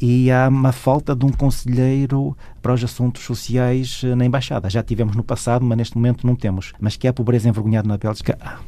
e 0.00 0.30
há 0.30 0.48
uma 0.48 0.72
falta 0.72 1.14
de 1.14 1.26
um 1.26 1.30
conselheiro 1.30 2.36
para 2.62 2.72
os 2.72 2.82
assuntos 2.82 3.22
sociais 3.22 4.00
eh, 4.04 4.14
na 4.14 4.24
Embaixada. 4.24 4.70
Já 4.70 4.82
tivemos 4.82 5.14
no 5.14 5.22
passado, 5.22 5.64
mas 5.64 5.76
neste 5.76 5.96
momento 5.96 6.26
não 6.26 6.34
temos. 6.34 6.72
Mas 6.80 6.96
que 6.96 7.06
há 7.06 7.12
pobreza 7.12 7.48
envergonhada 7.48 7.86
na 7.86 7.98
Bélgica, 7.98 8.38
há. 8.40 8.58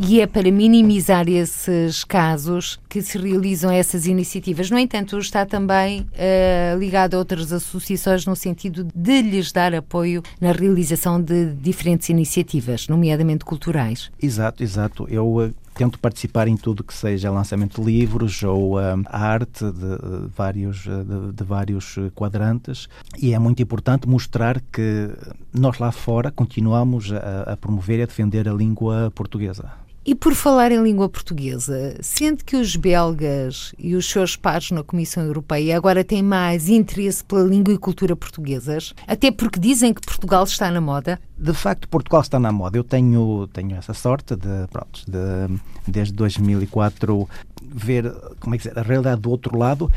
E 0.00 0.20
é 0.20 0.28
para 0.28 0.48
minimizar 0.52 1.28
esses 1.28 2.04
casos 2.04 2.78
que 2.88 3.02
se 3.02 3.18
realizam 3.18 3.68
essas 3.68 4.06
iniciativas. 4.06 4.70
No 4.70 4.78
entanto, 4.78 5.18
está 5.18 5.44
também 5.44 6.02
uh, 6.02 6.78
ligado 6.78 7.14
a 7.14 7.18
outras 7.18 7.52
associações 7.52 8.24
no 8.24 8.36
sentido 8.36 8.86
de 8.94 9.22
lhes 9.22 9.50
dar 9.50 9.74
apoio 9.74 10.22
na 10.40 10.52
realização 10.52 11.20
de 11.20 11.52
diferentes 11.54 12.08
iniciativas, 12.10 12.86
nomeadamente 12.86 13.44
culturais. 13.44 14.08
Exato, 14.22 14.62
exato. 14.62 15.04
Eu 15.10 15.26
uh, 15.38 15.54
tento 15.78 15.96
participar 16.00 16.48
em 16.48 16.56
tudo 16.56 16.82
que 16.82 16.92
seja 16.92 17.30
lançamento 17.30 17.80
de 17.80 17.86
livros 17.86 18.42
ou 18.42 18.78
uh, 18.78 18.80
arte 19.06 19.64
de, 19.64 20.28
vários, 20.36 20.78
de, 20.78 21.32
de, 21.32 21.44
vários 21.44 21.94
quadrantes 22.16 22.88
e 23.16 23.32
é 23.32 23.38
muito 23.38 23.62
importante 23.62 24.08
mostrar 24.08 24.60
que 24.72 25.08
nós 25.54 25.78
lá 25.78 25.92
fora 25.92 26.32
continuamos 26.32 27.12
a, 27.12 27.52
a 27.52 27.56
promover 27.56 28.00
e 28.00 28.02
a 28.02 28.06
defender 28.06 28.48
a 28.48 28.52
língua 28.52 29.12
portuguesa. 29.14 29.70
E 30.08 30.14
por 30.14 30.34
falar 30.34 30.72
em 30.72 30.82
língua 30.82 31.06
portuguesa, 31.06 31.98
sente 32.00 32.42
que 32.42 32.56
os 32.56 32.74
belgas 32.76 33.74
e 33.78 33.94
os 33.94 34.08
seus 34.08 34.36
pares 34.36 34.70
na 34.70 34.82
Comissão 34.82 35.22
Europeia 35.22 35.76
agora 35.76 36.02
têm 36.02 36.22
mais 36.22 36.70
interesse 36.70 37.22
pela 37.22 37.42
língua 37.42 37.74
e 37.74 37.76
cultura 37.76 38.16
portuguesas? 38.16 38.94
Até 39.06 39.30
porque 39.30 39.60
dizem 39.60 39.92
que 39.92 40.00
Portugal 40.00 40.44
está 40.44 40.70
na 40.70 40.80
moda? 40.80 41.20
De 41.36 41.52
facto, 41.52 41.86
Portugal 41.90 42.22
está 42.22 42.40
na 42.40 42.50
moda. 42.50 42.78
Eu 42.78 42.84
tenho, 42.84 43.46
tenho 43.52 43.76
essa 43.76 43.92
sorte 43.92 44.34
de, 44.34 44.66
pronto, 44.72 45.04
de, 45.06 45.60
desde 45.86 46.14
2004, 46.14 47.28
ver 47.62 48.10
como 48.40 48.54
é 48.54 48.58
que 48.58 48.66
é, 48.66 48.72
a 48.76 48.80
realidade 48.80 49.20
do 49.20 49.30
outro 49.30 49.58
lado 49.58 49.92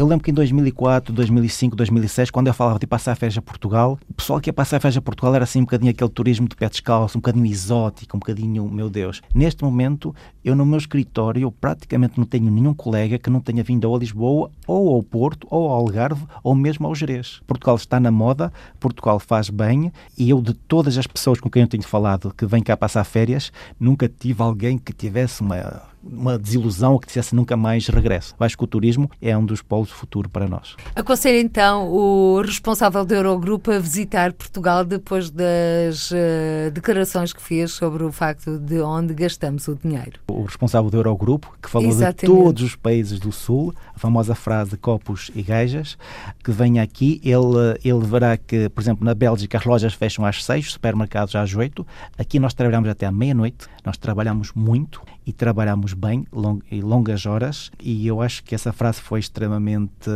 eu 0.00 0.06
lembro 0.06 0.24
que 0.24 0.30
em 0.30 0.34
2004, 0.34 1.12
2005, 1.12 1.76
2006, 1.76 2.30
quando 2.30 2.46
eu 2.46 2.54
falava 2.54 2.78
de 2.78 2.86
passar 2.86 3.14
férias 3.14 3.36
a 3.36 3.42
Portugal, 3.42 3.98
o 4.08 4.14
pessoal 4.14 4.40
que 4.40 4.48
ia 4.48 4.52
passar 4.52 4.80
férias 4.80 4.96
a 4.96 5.02
Portugal 5.02 5.34
era 5.34 5.44
assim 5.44 5.58
um 5.58 5.64
bocadinho 5.64 5.90
aquele 5.90 6.08
turismo 6.08 6.48
de 6.48 6.56
pé 6.56 6.70
descalço, 6.70 7.18
um 7.18 7.20
bocadinho 7.20 7.44
exótico, 7.44 8.16
um 8.16 8.20
bocadinho, 8.20 8.66
meu 8.70 8.88
Deus. 8.88 9.20
Neste 9.34 9.62
momento, 9.62 10.14
eu 10.42 10.56
no 10.56 10.64
meu 10.64 10.78
escritório 10.78 11.52
praticamente 11.52 12.16
não 12.16 12.24
tenho 12.24 12.50
nenhum 12.50 12.72
colega 12.72 13.18
que 13.18 13.28
não 13.28 13.42
tenha 13.42 13.62
vindo 13.62 13.84
ou 13.84 13.94
a 13.94 13.98
Lisboa, 13.98 14.50
ou 14.66 14.94
ao 14.94 15.02
Porto, 15.02 15.46
ou 15.50 15.68
ao 15.68 15.80
Algarve, 15.80 16.24
ou 16.42 16.54
mesmo 16.54 16.86
ao 16.86 16.94
Jerez. 16.94 17.42
Portugal 17.46 17.76
está 17.76 18.00
na 18.00 18.10
moda, 18.10 18.50
Portugal 18.78 19.20
faz 19.20 19.50
bem, 19.50 19.92
e 20.16 20.30
eu 20.30 20.40
de 20.40 20.54
todas 20.54 20.96
as 20.96 21.06
pessoas 21.06 21.38
com 21.38 21.50
quem 21.50 21.60
eu 21.60 21.68
tenho 21.68 21.82
falado 21.82 22.32
que 22.34 22.46
vêm 22.46 22.62
cá 22.62 22.74
passar 22.74 23.04
férias, 23.04 23.52
nunca 23.78 24.08
tive 24.08 24.42
alguém 24.42 24.78
que 24.78 24.94
tivesse 24.94 25.42
uma 25.42 25.90
uma 26.02 26.38
desilusão 26.38 26.94
ou 26.94 26.98
que 26.98 27.06
dissesse 27.06 27.34
nunca 27.34 27.56
mais 27.56 27.86
regresso. 27.88 28.34
Acho 28.38 28.56
que 28.56 28.64
o 28.64 28.66
turismo 28.66 29.10
é 29.20 29.36
um 29.36 29.44
dos 29.44 29.62
polos 29.62 29.89
futuro 29.94 30.28
para 30.28 30.48
nós. 30.48 30.76
Aconselho 30.94 31.38
então 31.38 31.88
o 31.90 32.40
responsável 32.40 33.04
do 33.04 33.14
Eurogrupo 33.14 33.70
a 33.70 33.78
visitar 33.78 34.32
Portugal 34.32 34.84
depois 34.84 35.30
das 35.30 36.10
uh, 36.10 36.70
declarações 36.72 37.32
que 37.32 37.42
fez 37.42 37.72
sobre 37.72 38.04
o 38.04 38.12
facto 38.12 38.58
de 38.58 38.80
onde 38.80 39.14
gastamos 39.14 39.68
o 39.68 39.74
dinheiro. 39.74 40.20
O 40.28 40.44
responsável 40.44 40.90
do 40.90 40.96
Eurogrupo, 40.96 41.52
que 41.62 41.68
falou 41.68 41.88
Exatamente. 41.88 42.20
de 42.20 42.26
todos 42.26 42.62
os 42.62 42.76
países 42.76 43.18
do 43.18 43.32
Sul, 43.32 43.74
a 43.94 43.98
famosa 43.98 44.34
frase 44.34 44.76
copos 44.76 45.30
e 45.34 45.42
gajas, 45.42 45.96
que 46.42 46.50
venha 46.50 46.82
aqui, 46.82 47.20
ele, 47.24 47.78
ele 47.84 48.04
verá 48.06 48.36
que, 48.36 48.68
por 48.68 48.80
exemplo, 48.80 49.04
na 49.04 49.14
Bélgica 49.14 49.58
as 49.58 49.64
lojas 49.64 49.94
fecham 49.94 50.24
às 50.24 50.44
seis, 50.44 50.72
supermercados 50.72 51.34
às 51.34 51.54
oito. 51.54 51.86
Aqui 52.18 52.38
nós 52.38 52.54
trabalhamos 52.54 52.88
até 52.88 53.06
à 53.06 53.12
meia-noite, 53.12 53.66
nós 53.84 53.96
trabalhamos 53.96 54.52
muito 54.54 55.02
e 55.30 55.32
trabalhamos 55.32 55.94
bem 55.94 56.26
long, 56.32 56.58
e 56.68 56.80
longas 56.80 57.24
horas 57.24 57.70
e 57.78 58.04
eu 58.04 58.20
acho 58.20 58.42
que 58.42 58.52
essa 58.52 58.72
frase 58.72 59.00
foi 59.00 59.20
extremamente 59.20 60.10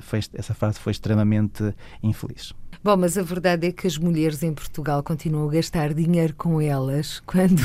foi, 0.00 0.20
essa 0.32 0.54
frase 0.54 0.78
foi 0.78 0.92
extremamente 0.92 1.74
infeliz. 2.00 2.54
Bom, 2.82 2.96
mas 2.96 3.18
a 3.18 3.22
verdade 3.22 3.66
é 3.66 3.72
que 3.72 3.88
as 3.88 3.98
mulheres 3.98 4.44
em 4.44 4.54
Portugal 4.54 5.02
continuam 5.02 5.48
a 5.48 5.52
gastar 5.52 5.92
dinheiro 5.92 6.34
com 6.36 6.60
elas 6.60 7.20
quando, 7.26 7.62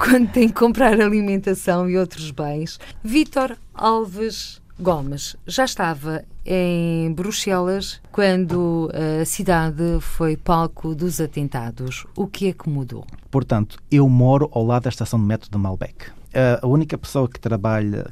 quando 0.00 0.32
têm 0.32 0.48
que 0.48 0.54
comprar 0.54 1.00
alimentação 1.00 1.88
e 1.88 1.96
outros 1.96 2.32
bens. 2.32 2.80
Vítor 3.04 3.56
Alves 3.72 4.60
Gomes 4.80 5.36
já 5.46 5.64
estava 5.64 6.24
em 6.44 7.12
Bruxelas 7.12 8.00
quando 8.10 8.90
a 8.92 9.24
cidade 9.24 10.00
foi 10.00 10.36
palco 10.36 10.92
dos 10.92 11.20
atentados. 11.20 12.04
O 12.16 12.26
que 12.26 12.48
é 12.48 12.52
que 12.52 12.68
mudou? 12.68 13.06
Portanto, 13.30 13.78
eu 13.90 14.08
moro 14.08 14.50
ao 14.52 14.64
lado 14.64 14.84
da 14.84 14.90
estação 14.90 15.20
de 15.20 15.24
metro 15.24 15.48
de 15.50 15.56
Malbec. 15.56 16.17
A 16.62 16.66
única 16.66 16.96
pessoa 16.98 17.28
que 17.28 17.40
trabalha, 17.40 18.06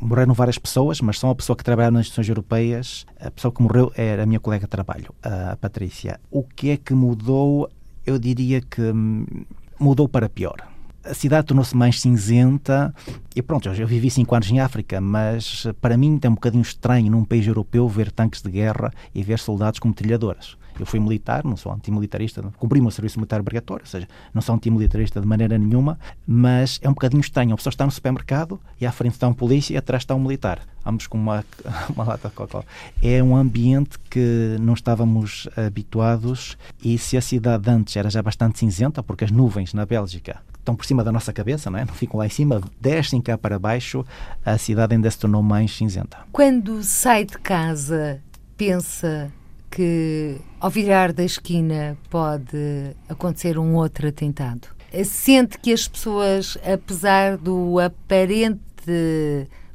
morreram 0.00 0.32
várias 0.32 0.58
pessoas, 0.58 1.00
mas 1.00 1.18
só 1.18 1.28
uma 1.28 1.34
pessoa 1.34 1.56
que 1.56 1.62
trabalha 1.62 1.90
nas 1.90 2.02
instituições 2.02 2.28
europeias, 2.28 3.06
a 3.20 3.30
pessoa 3.30 3.52
que 3.52 3.62
morreu 3.62 3.92
era 3.94 4.22
a 4.22 4.26
minha 4.26 4.40
colega 4.40 4.64
de 4.66 4.70
trabalho, 4.70 5.14
a 5.22 5.56
Patrícia. 5.56 6.18
O 6.30 6.42
que 6.42 6.70
é 6.70 6.76
que 6.76 6.94
mudou? 6.94 7.70
Eu 8.06 8.18
diria 8.18 8.60
que 8.62 8.80
hum, 8.80 9.26
mudou 9.78 10.08
para 10.08 10.28
pior 10.28 10.56
a 11.08 11.14
cidade 11.14 11.46
tornou-se 11.46 11.76
mais 11.76 12.00
cinzenta 12.00 12.94
e 13.34 13.42
pronto, 13.42 13.68
eu 13.68 13.86
vivi 13.86 14.10
cinco 14.10 14.34
anos 14.34 14.50
em 14.50 14.60
África, 14.60 15.00
mas 15.00 15.66
para 15.80 15.96
mim 15.96 16.18
é 16.22 16.28
um 16.28 16.34
bocadinho 16.34 16.62
estranho 16.62 17.10
num 17.10 17.24
país 17.24 17.46
europeu 17.46 17.88
ver 17.88 18.12
tanques 18.12 18.42
de 18.42 18.50
guerra 18.50 18.92
e 19.14 19.22
ver 19.22 19.38
soldados 19.38 19.80
como 19.80 19.94
trilhadoras. 19.94 20.56
Eu 20.78 20.86
fui 20.86 21.00
militar, 21.00 21.44
não 21.44 21.56
sou 21.56 21.72
antimilitarista, 21.72 22.42
cumpri 22.58 22.80
o 22.80 22.82
meu 22.82 22.90
serviço 22.90 23.18
militar 23.18 23.40
obrigatório, 23.40 23.84
ou 23.84 23.90
seja, 23.90 24.08
não 24.32 24.42
sou 24.42 24.54
antimilitarista 24.54 25.20
de 25.20 25.26
maneira 25.26 25.58
nenhuma, 25.58 25.98
mas 26.26 26.78
é 26.82 26.88
um 26.88 26.92
bocadinho 26.92 27.20
estranho. 27.20 27.52
A 27.54 27.56
pessoa 27.56 27.70
está 27.70 27.84
no 27.84 27.90
supermercado 27.90 28.60
e 28.80 28.86
à 28.86 28.92
frente 28.92 29.14
está 29.14 29.28
um 29.28 29.34
polícia 29.34 29.74
e 29.74 29.76
atrás 29.76 30.02
está 30.02 30.14
um 30.14 30.20
militar. 30.20 30.60
Vamos 30.84 31.06
com 31.06 31.18
uma, 31.18 31.44
uma 31.94 32.04
lata 32.04 32.28
de 32.28 32.34
coca 32.34 32.64
É 33.02 33.22
um 33.22 33.36
ambiente 33.36 33.98
que 34.10 34.56
não 34.60 34.74
estávamos 34.74 35.48
habituados 35.56 36.56
e 36.82 36.96
se 36.96 37.16
a 37.16 37.20
cidade 37.20 37.68
antes 37.70 37.96
era 37.96 38.08
já 38.08 38.22
bastante 38.22 38.58
cinzenta, 38.58 39.02
porque 39.02 39.24
as 39.24 39.30
nuvens 39.30 39.74
na 39.74 39.84
Bélgica 39.84 40.40
estão 40.68 40.76
por 40.76 40.84
cima 40.84 41.02
da 41.02 41.10
nossa 41.10 41.32
cabeça, 41.32 41.70
não, 41.70 41.78
é? 41.78 41.84
não 41.84 41.94
ficam 41.94 42.18
lá 42.18 42.26
em 42.26 42.30
cima, 42.30 42.60
descem 42.80 43.20
cá 43.20 43.38
para 43.38 43.58
baixo, 43.58 44.04
a 44.44 44.58
cidade 44.58 44.94
ainda 44.94 45.10
se 45.10 45.18
tornou 45.18 45.42
mais 45.42 45.74
cinzenta. 45.74 46.18
Quando 46.30 46.82
sai 46.82 47.24
de 47.24 47.38
casa, 47.38 48.20
pensa 48.56 49.32
que 49.70 50.36
ao 50.60 50.70
virar 50.70 51.12
da 51.12 51.24
esquina 51.24 51.96
pode 52.10 52.94
acontecer 53.08 53.58
um 53.58 53.74
outro 53.74 54.08
atentado? 54.08 54.68
Sente 55.04 55.58
que 55.58 55.72
as 55.72 55.86
pessoas, 55.86 56.56
apesar 56.64 57.36
do 57.36 57.78
aparente 57.78 58.58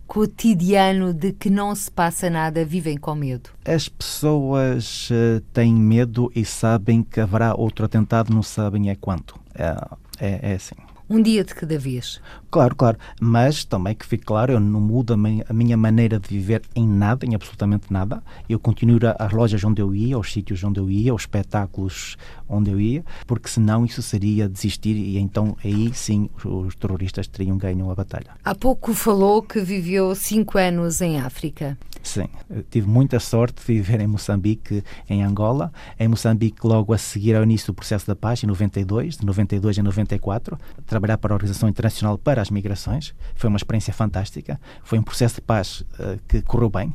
cotidiano 0.07 1.13
de 1.13 1.31
que 1.31 1.49
não 1.49 1.73
se 1.75 1.89
passa 1.89 2.29
nada, 2.29 2.65
vivem 2.65 2.97
com 2.97 3.15
medo? 3.15 3.49
As 3.65 3.87
pessoas 3.87 5.09
uh, 5.09 5.41
têm 5.53 5.73
medo 5.73 6.31
e 6.35 6.43
sabem 6.43 7.03
que 7.03 7.19
haverá 7.19 7.55
outro 7.55 7.85
atentado, 7.85 8.33
não 8.33 8.43
sabem 8.43 8.89
é 8.89 8.95
quanto. 8.95 9.39
É, 9.55 9.75
é, 10.19 10.51
é 10.51 10.53
assim 10.55 10.75
um 11.09 11.21
dia 11.21 11.43
de 11.43 11.53
cada 11.53 11.77
vez. 11.77 12.21
Claro, 12.49 12.75
claro, 12.75 12.97
mas 13.19 13.63
também 13.63 13.95
que 13.95 14.05
fique 14.05 14.25
claro, 14.25 14.53
eu 14.53 14.59
não 14.59 14.79
mudo 14.79 15.13
a 15.13 15.53
minha 15.53 15.77
maneira 15.77 16.19
de 16.19 16.27
viver 16.29 16.61
em 16.75 16.87
nada, 16.87 17.25
em 17.25 17.35
absolutamente 17.35 17.91
nada. 17.91 18.23
Eu 18.47 18.59
continuo 18.59 18.99
às 19.17 19.31
lojas 19.31 19.63
onde 19.63 19.81
eu 19.81 19.93
ia, 19.93 20.15
aos 20.15 20.31
sítios 20.31 20.63
onde 20.63 20.79
eu 20.79 20.89
ia, 20.89 21.11
aos 21.11 21.23
espetáculos 21.23 22.17
onde 22.53 22.71
eu 22.71 22.79
ia, 22.79 23.03
porque 23.25 23.49
senão 23.49 23.85
isso 23.85 24.01
seria 24.01 24.47
desistir 24.47 24.95
e 24.95 25.17
então 25.17 25.57
aí 25.63 25.93
sim 25.93 26.29
os 26.45 26.75
terroristas 26.75 27.27
teriam 27.27 27.57
ganho 27.57 27.89
a 27.89 27.95
batalha. 27.95 28.31
Há 28.43 28.55
pouco 28.55 28.93
falou 28.93 29.41
que 29.41 29.59
viveu 29.59 30.13
cinco 30.15 30.57
anos 30.57 31.01
em 31.01 31.19
África. 31.19 31.77
Sim, 32.03 32.27
tive 32.69 32.87
muita 32.87 33.17
sorte 33.17 33.65
de 33.65 33.73
viver 33.73 34.01
em 34.01 34.07
Moçambique, 34.07 34.83
em 35.09 35.23
Angola. 35.23 35.71
Em 35.97 36.07
Moçambique, 36.09 36.67
logo 36.67 36.93
a 36.93 36.97
seguir 36.97 37.33
ao 37.33 37.43
início 37.43 37.67
do 37.67 37.73
processo 37.73 38.05
da 38.05 38.13
paz, 38.13 38.43
em 38.43 38.47
92, 38.47 39.17
de 39.17 39.25
92 39.25 39.79
a 39.79 39.83
94, 39.83 40.59
trabalhar 40.85 41.17
para 41.17 41.33
a 41.33 41.35
Organização 41.35 41.69
Internacional 41.69 42.17
para 42.17 42.41
as 42.41 42.49
Migrações. 42.49 43.15
Foi 43.35 43.47
uma 43.47 43.55
experiência 43.55 43.93
fantástica. 43.93 44.59
Foi 44.83 44.99
um 44.99 45.03
processo 45.03 45.35
de 45.35 45.41
paz 45.41 45.79
uh, 45.81 46.19
que 46.27 46.41
correu 46.41 46.69
bem. 46.69 46.93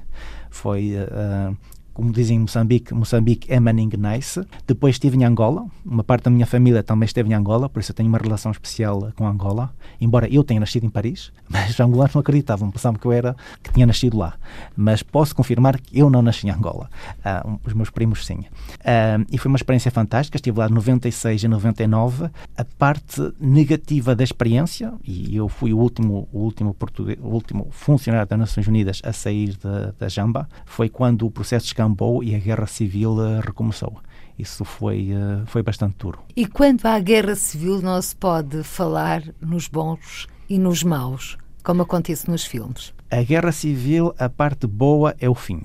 Foi 0.50 0.92
uh, 0.94 1.56
como 1.98 2.12
dizem 2.12 2.36
em 2.36 2.40
Moçambique, 2.42 2.94
Moçambique 2.94 3.52
é 3.52 3.58
Manning 3.58 3.90
Nice. 3.98 4.40
Depois 4.68 4.94
estive 4.94 5.16
em 5.16 5.24
Angola, 5.24 5.66
uma 5.84 6.04
parte 6.04 6.26
da 6.26 6.30
minha 6.30 6.46
família 6.46 6.80
também 6.80 7.04
esteve 7.04 7.28
em 7.28 7.34
Angola, 7.34 7.68
por 7.68 7.80
isso 7.80 7.90
eu 7.90 7.96
tenho 7.96 8.08
uma 8.08 8.18
relação 8.18 8.52
especial 8.52 9.12
com 9.16 9.26
Angola. 9.26 9.74
Embora 10.00 10.32
eu 10.32 10.44
tenha 10.44 10.60
nascido 10.60 10.86
em 10.86 10.88
Paris, 10.88 11.32
mas 11.50 11.70
os 11.70 11.80
angolanos 11.80 12.14
não 12.14 12.20
acreditavam, 12.20 12.70
pensavam 12.70 13.00
que 13.00 13.04
eu 13.04 13.10
era, 13.10 13.34
que 13.60 13.72
tinha 13.72 13.84
nascido 13.84 14.16
lá. 14.16 14.34
Mas 14.76 15.02
posso 15.02 15.34
confirmar 15.34 15.80
que 15.80 15.98
eu 15.98 16.08
não 16.08 16.22
nasci 16.22 16.46
em 16.46 16.50
Angola. 16.50 16.88
Uh, 17.18 17.58
os 17.64 17.74
meus 17.74 17.90
primos 17.90 18.24
sim. 18.24 18.44
Uh, 18.44 19.26
e 19.28 19.36
foi 19.36 19.48
uma 19.48 19.56
experiência 19.56 19.90
fantástica, 19.90 20.36
estive 20.36 20.56
lá 20.56 20.68
de 20.68 20.74
96 20.74 21.46
a 21.46 21.48
99. 21.48 22.30
A 22.56 22.64
parte 22.64 23.32
negativa 23.40 24.14
da 24.14 24.22
experiência, 24.22 24.92
e 25.02 25.34
eu 25.34 25.48
fui 25.48 25.72
o 25.72 25.78
último, 25.78 26.28
o 26.32 26.38
último, 26.38 26.72
português, 26.74 27.18
o 27.20 27.26
último 27.26 27.66
funcionário 27.72 28.28
das 28.28 28.38
Nações 28.38 28.68
Unidas 28.68 29.00
a 29.02 29.12
sair 29.12 29.56
da, 29.56 29.92
da 29.98 30.08
Jamba, 30.08 30.48
foi 30.64 30.88
quando 30.88 31.26
o 31.26 31.30
processo 31.32 31.66
de 31.66 31.74
descambou 31.88 32.22
e 32.22 32.34
a 32.34 32.38
guerra 32.38 32.66
civil 32.66 33.12
uh, 33.12 33.40
recomeçou. 33.40 33.96
Isso 34.38 34.64
foi, 34.64 35.10
uh, 35.12 35.46
foi 35.46 35.62
bastante 35.62 35.96
duro. 35.98 36.20
E 36.36 36.46
quando 36.46 36.86
há 36.86 36.98
guerra 37.00 37.34
civil, 37.34 37.80
não 37.80 38.00
se 38.00 38.14
pode 38.14 38.62
falar 38.62 39.22
nos 39.40 39.68
bons 39.68 40.28
e 40.48 40.58
nos 40.58 40.82
maus, 40.82 41.36
como 41.62 41.82
acontece 41.82 42.30
nos 42.30 42.44
filmes? 42.44 42.94
A 43.10 43.22
guerra 43.22 43.52
civil, 43.52 44.14
a 44.18 44.28
parte 44.28 44.66
boa 44.66 45.14
é 45.18 45.28
o 45.28 45.34
fim. 45.34 45.62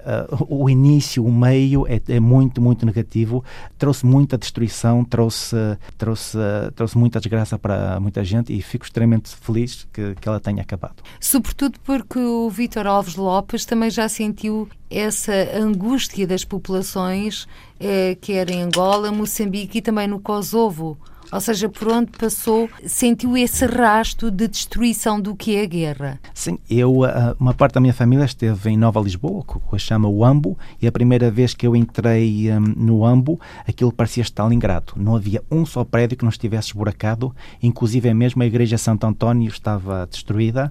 Uh, 0.00 0.46
o 0.48 0.68
início, 0.68 1.24
o 1.24 1.32
meio 1.32 1.86
é, 1.86 2.00
é, 2.08 2.20
muito, 2.20 2.60
muito 2.60 2.84
negativo. 2.84 3.44
Trouxe 3.76 4.04
muita 4.04 4.38
destruição, 4.38 5.04
trouxe, 5.04 5.56
trouxe, 5.96 6.38
trouxe 6.74 6.96
muita 6.96 7.20
desgraça 7.20 7.58
para 7.58 7.98
muita 8.00 8.24
gente 8.24 8.52
e 8.52 8.60
fico 8.62 8.84
extremamente 8.84 9.34
feliz 9.36 9.86
que, 9.92 10.14
que 10.14 10.28
ela 10.28 10.40
tenha 10.40 10.62
acabado. 10.62 11.02
Sobretudo 11.20 11.78
porque 11.84 12.18
o 12.18 12.48
Vítor 12.50 12.86
Alves 12.86 13.16
Lopes 13.16 13.64
também 13.64 13.90
já 13.90 14.08
sentiu 14.08 14.68
essa 14.90 15.32
angústia 15.54 16.26
das 16.26 16.44
populações, 16.44 17.46
eh, 17.78 18.16
quer 18.20 18.50
em 18.50 18.62
Angola, 18.62 19.12
Moçambique 19.12 19.78
e 19.78 19.82
também 19.82 20.08
no 20.08 20.18
Kosovo 20.18 20.98
ou 21.30 21.40
seja, 21.40 21.68
por 21.68 21.88
onde 21.88 22.10
passou, 22.12 22.68
sentiu 22.86 23.36
esse 23.36 23.66
rasto 23.66 24.30
de 24.30 24.48
destruição 24.48 25.20
do 25.20 25.34
que 25.34 25.56
é 25.56 25.62
a 25.62 25.66
guerra. 25.66 26.20
Sim, 26.32 26.58
eu, 26.68 27.04
ah, 27.04 27.36
uma 27.38 27.54
parte 27.54 27.74
da 27.74 27.80
minha 27.80 27.92
família 27.92 28.24
esteve 28.24 28.70
em 28.70 28.76
Nova 28.76 29.00
Lisboa, 29.00 29.44
que 29.44 29.78
chama 29.78 30.08
o 30.08 30.24
Ambo, 30.24 30.58
e 30.80 30.86
a 30.86 30.92
primeira 30.92 31.30
vez 31.30 31.54
que 31.54 31.66
eu 31.66 31.76
entrei 31.76 32.50
um, 32.52 32.60
no 32.60 33.04
Ambo, 33.04 33.40
aquilo 33.66 33.92
parecia 33.92 34.22
Stalingrado. 34.22 34.94
Não 34.96 35.16
havia 35.16 35.42
um 35.50 35.64
só 35.66 35.84
prédio 35.84 36.16
que 36.16 36.24
não 36.24 36.30
estivesse 36.30 36.68
esburacado, 36.68 37.34
inclusive 37.62 38.12
mesmo 38.14 38.42
a 38.42 38.46
igreja 38.46 38.78
Santo 38.78 39.06
António 39.06 39.48
estava 39.48 40.06
destruída, 40.06 40.70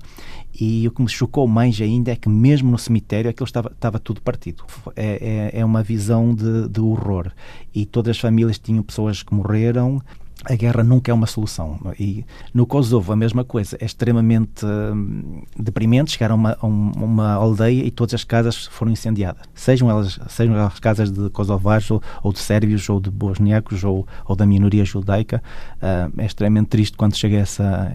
e 0.60 0.88
o 0.88 0.92
que 0.92 1.02
me 1.02 1.10
chocou 1.10 1.48
mais 1.48 1.80
ainda 1.80 2.12
é 2.12 2.16
que 2.16 2.28
mesmo 2.28 2.72
no 2.72 2.80
cemitério 2.80 3.30
aquilo 3.30 3.46
estava, 3.46 3.72
estava 3.72 4.00
tudo 4.00 4.22
partido. 4.22 4.64
É, 4.96 5.52
é, 5.54 5.60
é 5.60 5.66
uma 5.66 5.84
visão 5.84 6.34
de, 6.34 6.68
de 6.68 6.82
horror. 6.82 7.32
E 7.74 7.86
todas 7.86 8.12
as 8.12 8.20
famílias 8.20 8.58
tinham 8.58 8.82
pessoas 8.82 9.22
que 9.22 9.34
morreram, 9.34 10.02
a 10.46 10.56
guerra 10.56 10.84
nunca 10.84 11.12
é 11.12 11.14
uma 11.14 11.26
solução. 11.26 11.80
E 12.00 12.24
no 12.54 12.66
Kosovo, 12.66 13.12
a 13.12 13.16
mesma 13.16 13.44
coisa. 13.44 13.78
É 13.80 13.86
extremamente 13.86 14.66
hum, 14.66 15.44
deprimente 15.58 16.12
chegar 16.12 16.32
a 16.32 16.36
uma, 16.36 16.58
a 16.62 16.66
uma, 16.66 17.34
aldeia 17.34 17.84
e 17.84 17.92
todas 17.92 18.14
as 18.14 18.24
casas 18.24 18.68
foram 18.68 18.92
incendiadas. 18.92 19.44
Sejam 19.54 19.90
elas 19.90 20.20
sejam 20.30 20.56
as 20.56 20.80
casas 20.80 21.12
de 21.12 21.30
kosovares 21.32 21.90
ou, 21.90 22.02
ou, 22.22 22.32
de 22.32 22.40
sérvios 22.40 22.88
ou 22.90 23.00
de 23.00 23.10
bosniacos 23.10 23.84
ou, 23.84 24.08
ou 24.26 24.36
da 24.36 24.46
minoria 24.46 24.86
judaica. 24.86 25.42
Uh, 25.78 26.22
é 26.22 26.26
extremamente 26.26 26.68
triste 26.68 26.96
quando 26.96 27.16
chega 27.16 27.38
a, 27.38 27.42
essa, 27.42 27.94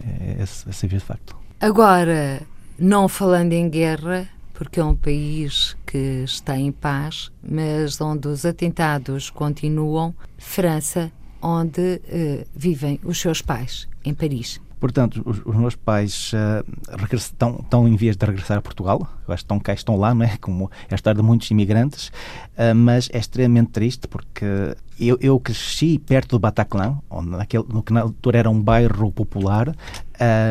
esse, 0.69 0.95
a 0.95 0.99
facto. 0.99 1.35
Agora, 1.59 2.41
não 2.77 3.07
falando 3.07 3.53
em 3.53 3.69
guerra, 3.69 4.27
porque 4.53 4.79
é 4.79 4.83
um 4.83 4.95
país 4.95 5.77
que 5.85 6.23
está 6.23 6.57
em 6.57 6.71
paz, 6.71 7.31
mas 7.41 7.99
onde 8.01 8.27
os 8.27 8.45
atentados 8.45 9.29
continuam, 9.29 10.13
França 10.37 11.11
onde 11.43 12.01
uh, 12.05 12.47
vivem 12.55 12.99
os 13.03 13.19
seus 13.19 13.41
pais, 13.41 13.87
em 14.03 14.13
Paris. 14.13 14.59
Portanto, 14.79 15.21
os, 15.25 15.41
os 15.45 15.55
meus 15.55 15.75
pais 15.75 16.31
uh, 16.33 17.15
estão, 17.15 17.59
estão 17.61 17.87
em 17.87 17.95
vias 17.95 18.17
de 18.17 18.25
regressar 18.25 18.57
a 18.57 18.61
Portugal. 18.61 19.07
Eu 19.27 19.33
acho 19.33 19.43
que 19.43 19.45
estão 19.45 19.59
cá, 19.59 19.73
estão 19.73 19.95
lá, 19.95 20.13
não 20.13 20.25
é? 20.25 20.35
Como 20.41 20.69
é 20.89 20.93
a 20.93 20.95
história 20.95 21.21
de 21.21 21.25
muitos 21.25 21.49
imigrantes. 21.51 22.09
Uh, 22.57 22.75
mas 22.75 23.09
é 23.13 23.17
extremamente 23.17 23.71
triste 23.71 24.07
porque 24.07 24.75
eu, 24.99 25.17
eu 25.21 25.39
cresci 25.39 25.99
perto 25.99 26.31
do 26.31 26.39
Bataclan, 26.39 26.97
onde 27.09 27.29
naquele, 27.29 27.65
no 27.69 27.81
que 27.81 27.93
na 27.93 28.01
altura 28.01 28.39
era 28.39 28.49
um 28.49 28.61
bairro 28.61 29.11
popular. 29.11 29.73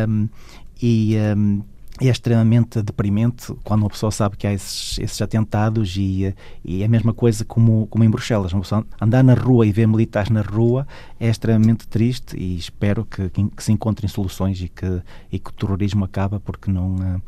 Um, 0.09 0.28
e 0.82 1.16
um, 1.36 1.62
é 2.09 2.11
extremamente 2.11 2.82
deprimente 2.82 3.53
quando 3.62 3.82
uma 3.82 3.90
pessoa 3.90 4.11
sabe 4.11 4.36
que 4.36 4.46
há 4.46 4.53
esses, 4.53 4.98
esses 4.98 5.20
atentados 5.20 5.96
e, 5.96 6.34
e 6.64 6.82
é 6.82 6.84
a 6.84 6.88
mesma 6.88 7.12
coisa 7.12 7.44
como, 7.44 7.86
como 7.88 8.05
em 8.05 8.11
Bruxelas. 8.11 8.53
Uma 8.53 8.62
pessoa 8.62 8.84
andar 9.00 9.22
na 9.22 9.34
rua 9.34 9.66
e 9.66 9.72
ver 9.72 9.86
militares 9.86 10.30
na 10.30 10.42
rua 10.42 10.86
é 11.18 11.28
extremamente 11.28 11.86
triste 11.86 12.36
e 12.36 12.57
espero 12.57 13.05
que, 13.05 13.28
que 13.28 13.62
se 13.62 13.72
encontrem 13.72 14.09
soluções 14.09 14.61
e 14.61 14.68
que, 14.68 15.03
e 15.30 15.38
que 15.38 15.50
o 15.50 15.53
terrorismo 15.53 16.05
acabe 16.05 16.38
porque 16.38 16.70
não 16.70 16.96
eh, 16.96 17.20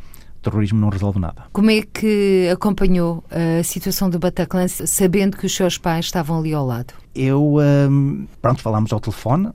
terrorismo 0.45 0.79
não 0.79 0.91
resolve 0.91 1.19
nada. 1.19 1.45
Como 1.53 1.71
é 1.71 1.83
que 1.83 2.49
acompanhou 2.53 3.25
a 3.31 3.63
situação 3.63 4.11
do 4.11 4.19
Bataclan 4.19 4.69
sabendo 4.69 5.37
que 5.37 5.47
os 5.47 5.55
seus 5.55 5.79
pais 5.79 6.07
estavam 6.07 6.39
ali 6.39 6.53
ao 6.53 6.67
lado? 6.67 6.93
Eu, 7.15 7.59
um, 7.59 8.27
pronto, 8.43 8.61
falámos 8.61 8.93
ao 8.93 9.01
telefone 9.01 9.47
uh, 9.47 9.53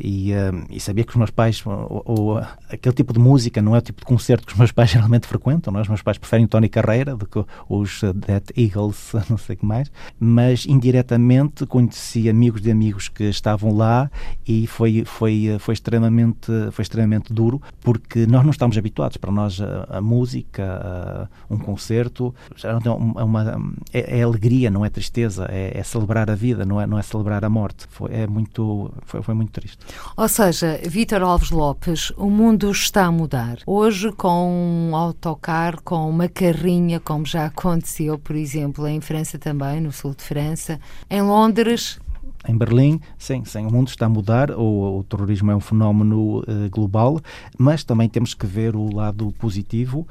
e, 0.00 0.32
um, 0.32 0.64
e, 0.70 0.78
sabia 0.78 1.04
que 1.04 1.10
os 1.10 1.16
meus 1.16 1.30
pais, 1.30 1.62
ou, 1.66 2.02
ou, 2.06 2.38
aquele 2.68 2.94
tipo 2.94 3.12
de 3.12 3.18
música 3.18 3.60
não 3.60 3.74
é 3.74 3.78
o 3.78 3.82
tipo 3.82 4.00
de 4.00 4.06
concerto 4.06 4.46
que 4.46 4.52
os 4.52 4.58
meus 4.58 4.70
pais 4.72 4.90
geralmente 4.90 5.26
frequentam, 5.26 5.72
não 5.72 5.80
é? 5.80 5.82
os 5.82 5.88
meus 5.88 6.02
pais 6.02 6.18
preferem 6.18 6.46
Tony 6.46 6.68
Carreira 6.68 7.16
do 7.16 7.26
que 7.26 7.44
os 7.68 8.00
Dead 8.14 8.44
Eagles, 8.56 9.12
não 9.28 9.36
sei 9.36 9.56
o 9.56 9.58
que 9.58 9.66
mais, 9.66 9.90
mas 10.18 10.66
indiretamente 10.66 11.66
conheci 11.66 12.28
amigos 12.28 12.60
de 12.60 12.70
amigos 12.70 13.08
que 13.08 13.24
estavam 13.24 13.74
lá 13.76 14.10
e 14.46 14.66
foi, 14.66 15.04
foi, 15.04 15.56
foi, 15.58 15.74
extremamente, 15.74 16.52
foi 16.70 16.82
extremamente 16.82 17.32
duro 17.32 17.60
porque 17.80 18.26
nós 18.26 18.44
não 18.44 18.50
estamos 18.50 18.78
habituados, 18.78 19.16
para 19.16 19.32
nós 19.32 19.60
a, 19.60 19.98
a 19.98 20.00
música, 20.00 20.64
a, 20.64 21.52
um 21.52 21.58
concerto, 21.58 22.32
é, 22.62 22.90
uma, 22.90 23.74
é, 23.92 24.18
é, 24.18 24.22
alegria, 24.22 24.70
não 24.70 24.84
é 24.84 24.88
tristeza, 24.88 25.46
é, 25.50 25.78
é 25.78 25.82
celebrar 25.82 26.30
a 26.30 26.34
vida, 26.34 26.64
não 26.64 26.80
é, 26.80 26.86
não 26.86 26.99
é 27.00 27.02
celebrar 27.02 27.44
a 27.44 27.50
morte. 27.50 27.86
Foi, 27.90 28.12
é 28.12 28.26
muito, 28.26 28.92
foi, 29.04 29.22
foi 29.22 29.34
muito 29.34 29.52
triste. 29.52 29.78
Ou 30.16 30.28
seja, 30.28 30.80
Vítor 30.86 31.22
Alves 31.22 31.50
Lopes, 31.50 32.12
o 32.16 32.30
mundo 32.30 32.70
está 32.70 33.06
a 33.06 33.12
mudar. 33.12 33.58
Hoje, 33.66 34.12
com 34.12 34.48
um 34.48 34.94
autocarro, 34.94 35.80
com 35.82 36.08
uma 36.08 36.28
carrinha, 36.28 37.00
como 37.00 37.26
já 37.26 37.46
aconteceu, 37.46 38.18
por 38.18 38.36
exemplo, 38.36 38.86
em 38.86 39.00
França 39.00 39.38
também, 39.38 39.80
no 39.80 39.92
sul 39.92 40.14
de 40.14 40.22
França, 40.22 40.78
em 41.08 41.22
Londres, 41.22 41.98
em 42.48 42.56
Berlim, 42.56 43.00
sim, 43.18 43.44
sim, 43.44 43.66
o 43.66 43.70
mundo 43.70 43.88
está 43.88 44.06
a 44.06 44.08
mudar, 44.08 44.50
o, 44.50 44.98
o 44.98 45.04
terrorismo 45.04 45.50
é 45.50 45.56
um 45.56 45.60
fenómeno 45.60 46.38
uh, 46.38 46.70
global, 46.70 47.20
mas 47.58 47.84
também 47.84 48.08
temos 48.08 48.32
que 48.32 48.46
ver 48.46 48.74
o 48.74 48.94
lado 48.94 49.30
positivo 49.38 50.06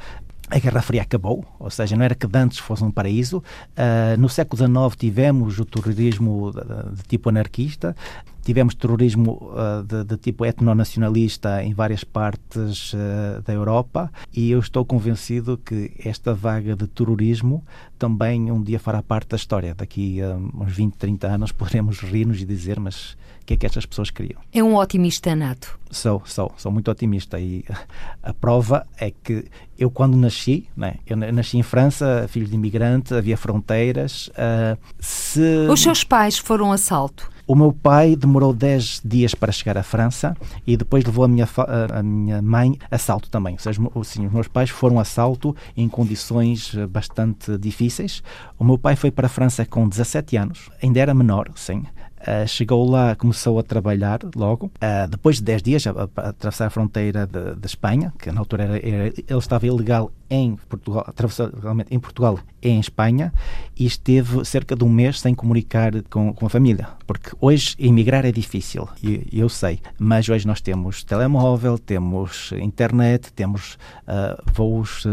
a 0.49 0.57
Guerra 0.57 0.81
Fria 0.81 1.03
acabou, 1.03 1.45
ou 1.59 1.69
seja, 1.69 1.95
não 1.95 2.03
era 2.03 2.15
que 2.15 2.25
Dantes 2.25 2.57
fosse 2.57 2.83
um 2.83 2.91
paraíso. 2.91 3.37
Uh, 3.37 4.19
no 4.19 4.27
século 4.27 4.57
XIX 4.57 4.97
tivemos 4.97 5.59
o 5.59 5.65
terrorismo 5.65 6.51
de, 6.51 6.95
de 6.95 7.03
tipo 7.03 7.29
anarquista, 7.29 7.95
tivemos 8.43 8.73
terrorismo 8.73 9.51
uh, 9.53 9.83
de, 9.83 10.03
de, 10.03 10.17
tipo 10.17 10.43
etnonacionalista 10.45 11.63
em 11.63 11.73
várias 11.73 12.03
partes 12.03 12.93
uh, 12.93 13.41
da 13.45 13.53
Europa 13.53 14.11
e 14.33 14.49
eu 14.49 14.59
estou 14.59 14.83
convencido 14.83 15.55
que 15.57 15.91
esta 16.03 16.33
vaga 16.33 16.75
de 16.75 16.87
terrorismo 16.87 17.63
também 17.99 18.51
um 18.51 18.63
dia 18.63 18.79
fará 18.79 19.03
parte 19.03 19.29
da 19.29 19.37
história. 19.37 19.75
Daqui 19.75 20.19
a 20.21 20.35
uns 20.35 20.73
20, 20.73 20.95
30 20.95 21.27
anos 21.27 21.51
poderemos 21.53 21.99
rir-nos 21.99 22.41
e 22.41 22.45
dizer, 22.45 22.79
mas 22.79 23.15
que 23.49 23.53
é 23.55 23.57
que 23.57 23.65
estas 23.65 23.85
pessoas 23.85 24.11
queriam. 24.11 24.39
É 24.53 24.63
um 24.63 24.75
otimista 24.75 25.35
nato. 25.35 25.79
Sou, 25.89 26.21
sou, 26.23 26.53
sou 26.55 26.71
muito 26.71 26.91
otimista 26.91 27.39
e 27.39 27.65
a 28.21 28.31
prova 28.31 28.85
é 28.95 29.09
que 29.11 29.45
eu 29.75 29.89
quando 29.89 30.15
nasci, 30.15 30.67
né, 30.77 30.97
eu 31.07 31.17
nasci 31.17 31.57
em 31.57 31.63
França, 31.63 32.27
filho 32.29 32.45
de 32.45 32.53
imigrante, 32.53 33.11
havia 33.15 33.35
fronteiras. 33.35 34.27
Uh, 34.27 34.77
se... 34.99 35.67
Os 35.67 35.81
seus 35.81 36.03
pais 36.03 36.37
foram 36.37 36.71
assalto? 36.71 37.27
O 37.49 37.55
meu 37.55 37.73
pai 37.73 38.15
demorou 38.15 38.53
10 38.53 39.01
dias 39.03 39.33
para 39.33 39.51
chegar 39.51 39.75
à 39.75 39.81
França 39.81 40.37
e 40.67 40.77
depois 40.77 41.03
levou 41.03 41.25
a 41.25 41.27
minha, 41.27 41.47
a 41.91 42.03
minha 42.03 42.43
mãe 42.43 42.77
a 42.91 42.97
salto 42.99 43.27
também. 43.27 43.53
Ou 43.53 43.59
seja, 43.59 43.81
assim, 43.99 44.27
os 44.27 44.31
meus 44.31 44.47
pais 44.47 44.69
foram 44.69 44.99
a 44.99 45.03
salto 45.03 45.55
em 45.75 45.89
condições 45.89 46.75
eh, 46.77 46.85
bastante 46.85 47.57
difíceis. 47.57 48.21
O 48.59 48.63
meu 48.63 48.77
pai 48.77 48.95
foi 48.95 49.09
para 49.09 49.25
a 49.25 49.29
França 49.29 49.65
com 49.65 49.89
17 49.89 50.37
anos, 50.37 50.69
ainda 50.79 50.99
era 50.99 51.11
menor, 51.11 51.49
sim. 51.55 51.85
Uh, 52.19 52.45
chegou 52.47 52.87
lá, 52.87 53.15
começou 53.15 53.57
a 53.57 53.63
trabalhar 53.63 54.19
logo. 54.35 54.67
Uh, 54.67 55.07
depois 55.09 55.37
de 55.37 55.43
10 55.43 55.61
dias, 55.63 55.87
a, 55.87 55.91
a, 55.91 56.29
atravessar 56.29 56.67
a 56.67 56.69
fronteira 56.69 57.25
de, 57.25 57.65
Espanha, 57.65 58.13
que 58.19 58.31
na 58.31 58.41
altura 58.41 58.65
era, 58.65 58.77
era, 58.77 59.07
ele 59.07 59.23
estava 59.27 59.65
ilegal 59.65 60.11
em 60.29 60.55
Portugal, 60.67 61.03
atravessou 61.07 61.49
realmente 61.61 61.93
em 61.93 61.99
Portugal 61.99 62.39
e 62.61 62.69
em 62.69 62.79
Espanha, 62.79 63.33
e 63.75 63.85
esteve 63.85 64.43
cerca 64.45 64.75
de 64.75 64.83
um 64.83 64.89
mês 64.89 65.19
sem 65.19 65.33
comunicar 65.33 65.91
com, 66.09 66.33
com 66.33 66.45
a 66.45 66.49
família. 66.49 66.89
Porque 67.07 67.31
hoje 67.39 67.75
emigrar 67.79 68.25
é 68.25 68.31
difícil, 68.31 68.87
e 69.01 69.27
eu 69.31 69.49
sei, 69.49 69.79
mas 69.97 70.27
hoje 70.29 70.45
nós 70.45 70.61
temos 70.61 71.03
telemóvel, 71.03 71.77
temos 71.77 72.51
internet, 72.59 73.31
temos 73.33 73.77
uh, 74.03 74.41
voos 74.53 75.05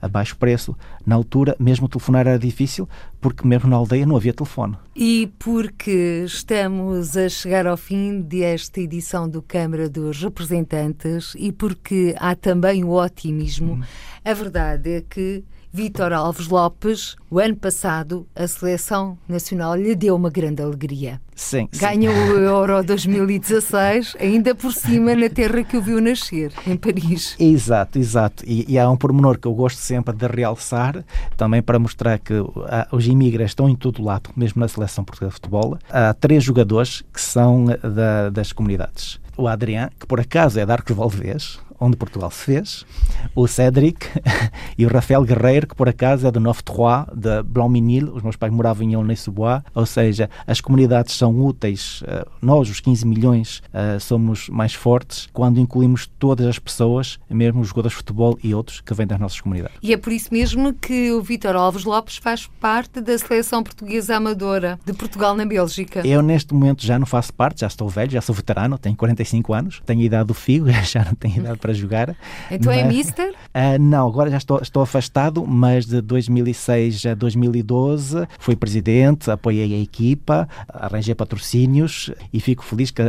a 0.00 0.08
baixo 0.08 0.36
preço. 0.36 0.76
Na 1.04 1.14
altura, 1.14 1.56
mesmo 1.58 1.88
telefonar 1.88 2.26
era 2.26 2.38
difícil, 2.38 2.88
porque 3.20 3.46
mesmo 3.46 3.68
na 3.68 3.76
aldeia 3.76 4.06
não 4.06 4.16
havia 4.16 4.32
telefone. 4.32 4.76
E 4.96 5.30
porque 5.38 6.24
estamos 6.24 7.16
a 7.16 7.28
chegar 7.28 7.66
ao 7.66 7.76
fim 7.76 8.20
desta 8.20 8.80
edição 8.80 9.28
do 9.28 9.42
Câmara 9.42 9.88
dos 9.88 10.22
Representantes 10.22 11.34
e 11.38 11.52
porque 11.52 12.14
há 12.18 12.34
também 12.34 12.82
o 12.84 12.92
otimismo, 12.92 13.74
hum. 13.74 13.82
a 14.24 14.34
verdade 14.34 14.90
é 14.90 15.00
que 15.02 15.44
Vítor 15.72 16.12
Alves 16.12 16.48
Lopes, 16.48 17.14
o 17.30 17.38
ano 17.38 17.54
passado, 17.54 18.26
a 18.34 18.48
seleção 18.48 19.16
nacional 19.28 19.76
lhe 19.76 19.94
deu 19.94 20.16
uma 20.16 20.28
grande 20.28 20.60
alegria. 20.60 21.20
Sim. 21.36 21.68
Ganhou 21.78 22.12
o 22.12 22.38
Euro 22.42 22.82
2016, 22.82 24.16
ainda 24.18 24.52
por 24.52 24.72
cima 24.72 25.14
na 25.14 25.28
terra 25.28 25.62
que 25.62 25.76
o 25.76 25.80
viu 25.80 26.00
nascer, 26.00 26.52
em 26.66 26.76
Paris. 26.76 27.36
Exato, 27.38 28.00
exato. 28.00 28.44
E, 28.44 28.64
e 28.68 28.80
há 28.80 28.90
um 28.90 28.96
pormenor 28.96 29.38
que 29.38 29.46
eu 29.46 29.54
gosto 29.54 29.78
sempre 29.78 30.12
de 30.12 30.26
realçar, 30.26 31.04
também 31.36 31.62
para 31.62 31.78
mostrar 31.78 32.18
que 32.18 32.34
ah, 32.66 32.88
os 32.90 33.06
imigrantes 33.06 33.52
estão 33.52 33.68
em 33.68 33.76
todo 33.76 34.02
lado, 34.02 34.30
mesmo 34.36 34.58
na 34.60 34.66
seleção 34.66 35.04
portuguesa 35.04 35.30
de 35.30 35.34
futebol. 35.36 35.78
Há 35.88 36.12
três 36.14 36.42
jogadores 36.42 37.04
que 37.12 37.20
são 37.20 37.66
da, 37.66 38.28
das 38.28 38.52
comunidades. 38.52 39.20
O 39.36 39.46
Adrián, 39.46 39.88
que 40.00 40.06
por 40.06 40.18
acaso 40.18 40.58
é 40.58 40.66
de 40.66 40.72
Arcos 40.72 40.96
Valdez, 40.96 41.60
onde 41.80 41.96
Portugal 41.96 42.30
se 42.30 42.44
fez, 42.44 42.86
o 43.34 43.46
Cédric 43.48 44.06
e 44.76 44.84
o 44.84 44.88
Rafael 44.88 45.24
Guerreiro, 45.24 45.66
que 45.66 45.74
por 45.74 45.88
acaso 45.88 46.26
é 46.26 46.30
de 46.30 46.38
Neuf 46.38 46.62
Trois, 46.62 47.06
de 47.14 47.42
Blanc-Minil, 47.42 48.14
os 48.14 48.22
meus 48.22 48.36
pais 48.36 48.52
moravam 48.52 48.86
em 48.86 48.94
Aulnay-sous-Bois, 48.94 49.62
ou 49.74 49.86
seja, 49.86 50.28
as 50.46 50.60
comunidades 50.60 51.16
são 51.16 51.40
úteis, 51.40 52.02
uh, 52.02 52.28
nós, 52.42 52.68
os 52.68 52.80
15 52.80 53.06
milhões, 53.06 53.62
uh, 53.68 53.98
somos 53.98 54.48
mais 54.50 54.74
fortes 54.74 55.28
quando 55.32 55.58
incluímos 55.58 56.06
todas 56.18 56.46
as 56.46 56.58
pessoas, 56.58 57.18
mesmo 57.28 57.60
os 57.60 57.68
jogadores 57.68 57.92
de 57.92 57.96
futebol 57.96 58.38
e 58.42 58.54
outros 58.54 58.80
que 58.80 58.92
vêm 58.92 59.06
das 59.06 59.18
nossas 59.18 59.40
comunidades. 59.40 59.76
E 59.82 59.92
é 59.92 59.96
por 59.96 60.12
isso 60.12 60.28
mesmo 60.32 60.74
que 60.74 61.10
o 61.12 61.22
Vítor 61.22 61.56
Alves 61.56 61.84
Lopes 61.84 62.18
faz 62.18 62.46
parte 62.60 63.00
da 63.00 63.16
seleção 63.16 63.62
portuguesa 63.62 64.16
amadora 64.16 64.78
de 64.84 64.92
Portugal 64.92 65.34
na 65.34 65.46
Bélgica. 65.46 66.06
Eu 66.06 66.20
neste 66.20 66.52
momento 66.52 66.84
já 66.84 66.98
não 66.98 67.06
faço 67.06 67.32
parte, 67.32 67.60
já 67.60 67.66
estou 67.66 67.88
velho, 67.88 68.10
já 68.10 68.20
sou 68.20 68.34
veterano, 68.34 68.76
tenho 68.76 68.96
45 68.96 69.54
anos, 69.54 69.82
tenho 69.86 70.00
a 70.00 70.04
idade 70.04 70.26
do 70.26 70.34
figo, 70.34 70.70
já 70.84 71.04
não 71.04 71.14
tenho 71.14 71.38
idade 71.38 71.58
para 71.58 71.69
jogar. 71.72 72.16
Então 72.50 72.72
é 72.72 72.76
mas, 72.76 72.84
é 72.84 72.88
mister? 72.88 73.30
Uh, 73.30 73.78
não, 73.80 74.06
agora 74.06 74.30
já 74.30 74.38
estou, 74.38 74.60
estou 74.60 74.82
afastado, 74.82 75.46
mas 75.46 75.86
de 75.86 76.00
2006 76.00 77.06
a 77.06 77.14
2012 77.14 78.26
fui 78.38 78.56
presidente, 78.56 79.30
apoiei 79.30 79.74
a 79.74 79.78
equipa, 79.78 80.48
arranjei 80.68 81.14
patrocínios 81.14 82.10
e 82.32 82.40
fico 82.40 82.64
feliz 82.64 82.90
que 82.90 83.02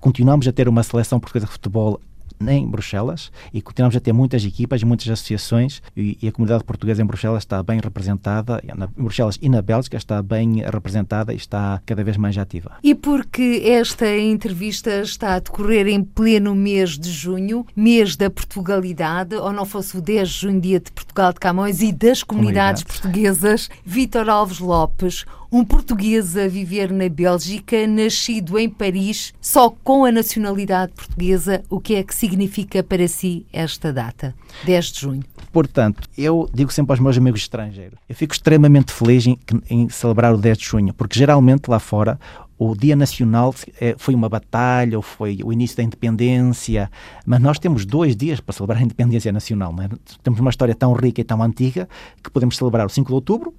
continuamos 0.00 0.46
a 0.48 0.52
ter 0.52 0.68
uma 0.68 0.82
seleção 0.82 1.18
portuguesa 1.18 1.46
de 1.46 1.52
futebol 1.52 2.00
em 2.46 2.66
Bruxelas 2.66 3.30
e 3.52 3.62
continuamos 3.62 3.96
a 3.96 4.00
ter 4.00 4.12
muitas 4.12 4.44
equipas, 4.44 4.82
muitas 4.82 5.08
associações 5.08 5.82
e, 5.96 6.18
e 6.22 6.28
a 6.28 6.32
comunidade 6.32 6.64
portuguesa 6.64 7.02
em 7.02 7.06
Bruxelas 7.06 7.42
está 7.42 7.62
bem 7.62 7.80
representada, 7.80 8.62
na, 8.74 8.86
em 8.86 9.02
Bruxelas 9.02 9.38
e 9.40 9.48
na 9.48 9.62
Bélgica 9.62 9.96
está 9.96 10.22
bem 10.22 10.62
representada 10.62 11.32
e 11.32 11.36
está 11.36 11.80
cada 11.86 12.02
vez 12.02 12.16
mais 12.16 12.36
ativa. 12.36 12.72
E 12.82 12.94
porque 12.94 13.62
esta 13.64 14.08
entrevista 14.16 15.00
está 15.00 15.34
a 15.34 15.38
decorrer 15.38 15.86
em 15.88 16.02
pleno 16.02 16.54
mês 16.54 16.98
de 16.98 17.10
junho, 17.10 17.66
mês 17.74 18.16
da 18.16 18.30
Portugalidade, 18.30 19.34
ou 19.36 19.52
não 19.52 19.64
fosse 19.64 19.96
o 19.96 20.00
10 20.00 20.28
de 20.28 20.34
junho, 20.34 20.60
dia 20.60 20.80
de 20.80 20.90
Portugal 20.92 21.32
de 21.32 21.40
Camões 21.40 21.80
e 21.82 21.92
das 21.92 22.22
comunidades, 22.22 22.82
comunidades. 22.82 22.82
portuguesas, 22.82 23.70
Vítor 23.84 24.28
Alves 24.28 24.58
Lopes, 24.58 25.24
um 25.50 25.64
português 25.64 26.36
a 26.36 26.48
viver 26.48 26.92
na 26.92 27.08
Bélgica, 27.08 27.86
nascido 27.86 28.58
em 28.58 28.68
Paris, 28.68 29.32
só 29.40 29.70
com 29.70 30.04
a 30.04 30.12
nacionalidade 30.12 30.92
portuguesa, 30.92 31.62
o 31.70 31.80
que 31.80 31.94
é 31.94 32.02
que 32.02 32.14
significa 32.14 32.82
para 32.82 33.06
si 33.08 33.46
esta 33.52 33.92
data, 33.92 34.34
10 34.64 34.84
de 34.86 35.00
junho? 35.00 35.22
Portanto, 35.52 36.08
eu 36.16 36.48
digo 36.52 36.72
sempre 36.72 36.92
aos 36.92 37.00
meus 37.00 37.16
amigos 37.16 37.40
estrangeiros, 37.40 37.98
eu 38.08 38.14
fico 38.14 38.34
extremamente 38.34 38.92
feliz 38.92 39.26
em, 39.26 39.38
em 39.70 39.88
celebrar 39.88 40.34
o 40.34 40.38
10 40.38 40.58
de 40.58 40.64
junho, 40.64 40.94
porque 40.94 41.18
geralmente 41.18 41.68
lá 41.68 41.78
fora 41.78 42.18
o 42.58 42.74
Dia 42.74 42.96
Nacional 42.96 43.54
eh, 43.80 43.94
foi 43.98 44.14
uma 44.14 44.28
batalha, 44.28 44.96
ou 44.96 45.02
foi 45.02 45.38
o 45.44 45.52
início 45.52 45.76
da 45.76 45.82
independência, 45.82 46.90
mas 47.24 47.40
nós 47.40 47.58
temos 47.58 47.84
dois 47.84 48.16
dias 48.16 48.40
para 48.40 48.54
celebrar 48.54 48.80
a 48.80 48.82
independência 48.82 49.30
nacional. 49.30 49.74
É? 49.82 49.88
Temos 50.22 50.40
uma 50.40 50.50
história 50.50 50.74
tão 50.74 50.92
rica 50.94 51.20
e 51.20 51.24
tão 51.24 51.42
antiga 51.42 51.88
que 52.22 52.30
podemos 52.30 52.56
celebrar 52.56 52.86
o 52.86 52.88
5 52.88 53.08
de 53.08 53.14
outubro, 53.14 53.54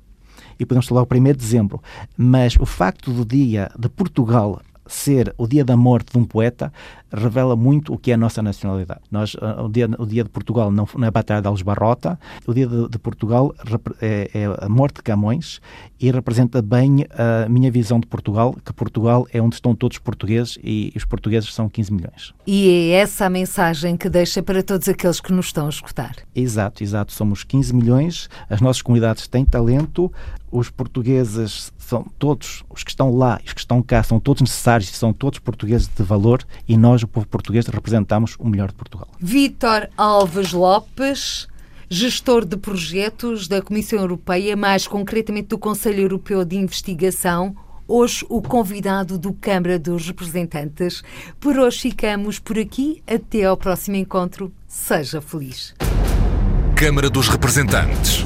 e 0.60 0.66
podemos 0.66 0.88
falar 0.88 1.04
o 1.04 1.08
1 1.10 1.24
de 1.24 1.34
dezembro. 1.34 1.82
Mas 2.18 2.56
o 2.60 2.66
facto 2.66 3.12
do 3.12 3.26
dia 3.26 3.70
de 3.78 3.90
Portugal 3.90 4.62
ser 4.88 5.34
o 5.38 5.48
dia 5.48 5.64
da 5.64 5.76
morte 5.76 6.12
de 6.14 6.18
um 6.18 6.24
poeta 6.26 6.72
revela 7.12 7.56
muito 7.56 7.94
o 7.94 7.98
que 7.98 8.12
é 8.12 8.14
a 8.16 8.18
nossa 8.18 8.42
nacionalidade. 8.42 9.02
Nós, 9.10 9.36
ah, 9.42 9.64
o, 9.64 9.70
dia, 9.70 9.90
o 9.98 10.06
dia 10.06 10.24
de 10.24 10.30
Portugal 10.30 10.72
não, 10.72 10.88
não 10.96 11.06
é 11.06 11.08
a 11.08 11.12
Batalha 11.12 11.42
de 11.42 11.48
Alves 11.48 11.62
Barrota, 11.62 12.20
o 12.46 12.54
dia 12.54 12.68
de, 12.68 12.90
de 12.90 13.00
Portugal 13.00 13.56
é, 14.02 14.30
é, 14.34 14.66
a 14.66 14.70
morte 14.70 14.96
de 14.96 15.04
Camões 15.04 15.62
e 16.00 16.12
representa 16.12 16.62
bem 16.62 17.06
a 17.12 17.48
minha 17.50 17.72
visão 17.72 18.00
de 18.00 18.08
Portugal, 18.08 18.56
que 18.64 18.74
Portugal 18.74 19.28
é 19.32 19.42
onde 19.42 19.56
estão 19.56 19.74
todos 19.74 19.98
os 19.98 20.04
portugueses 20.04 20.58
e 20.64 20.92
os 20.96 21.06
portugueses 21.06 21.54
são 21.54 21.70
15 21.70 21.94
milhões. 21.94 22.34
E 22.46 22.92
é 22.92 23.00
essa 23.00 23.26
a 23.26 23.30
mensagem 23.30 23.96
que 23.96 24.10
deixa 24.10 24.44
para 24.44 24.62
todos 24.62 24.88
aqueles 24.90 25.20
que 25.20 25.32
nos 25.32 25.48
estão 25.48 25.66
a 25.66 25.70
escutar. 25.70 26.16
Exato, 26.36 26.84
exato. 26.84 27.14
Somos 27.14 27.44
15 27.44 27.74
milhões, 27.74 28.30
as 28.50 28.62
nossas 28.62 28.82
comunidades 28.82 29.28
têm 29.28 29.46
talento, 29.46 30.12
os 30.52 30.70
portugueses 30.70 31.72
são 31.88 32.06
todos, 32.20 32.64
os 32.70 32.84
que 32.84 32.90
estão 32.90 33.16
lá 33.16 33.40
e 33.42 33.48
os 33.48 33.54
que 33.54 33.62
estão 33.62 33.82
cá, 33.82 34.04
são 34.04 34.20
todos 34.20 34.42
necessários, 34.42 34.90
são 34.90 35.14
todos 35.14 35.40
portugueses 35.40 35.88
de 35.88 36.04
valor 36.04 36.44
e 36.68 36.76
nós, 36.78 37.02
o 37.02 37.08
povo 37.08 37.26
português, 37.28 37.66
representamos 37.68 38.36
o 38.38 38.48
melhor 38.48 38.68
de 38.68 38.76
Portugal. 38.76 39.08
Vítor 39.20 39.90
Alves 39.96 40.52
Lopes, 40.52 41.48
gestor 41.90 42.44
de 42.46 42.58
projetos 42.58 43.48
da 43.48 43.62
Comissão 43.62 44.00
Europeia, 44.00 44.56
mais 44.58 44.86
concretamente 44.86 45.48
do 45.48 45.58
Conselho 45.58 46.02
Europeu 46.02 46.44
de 46.44 46.58
Investigação, 46.58 47.56
hoje 47.88 48.26
o 48.28 48.42
convidado 48.42 49.18
do 49.18 49.32
Câmara 49.32 49.80
dos 49.80 50.08
Representantes. 50.08 51.02
Por 51.40 51.58
hoje 51.58 51.80
ficamos 51.80 52.38
por 52.38 52.60
aqui. 52.60 53.02
Até 53.08 53.46
ao 53.46 53.56
próximo 53.56 53.96
encontro. 53.96 54.52
Seja 54.68 55.22
feliz. 55.22 55.74
Câmara 56.76 57.10
dos 57.10 57.30
Representantes. 57.30 58.26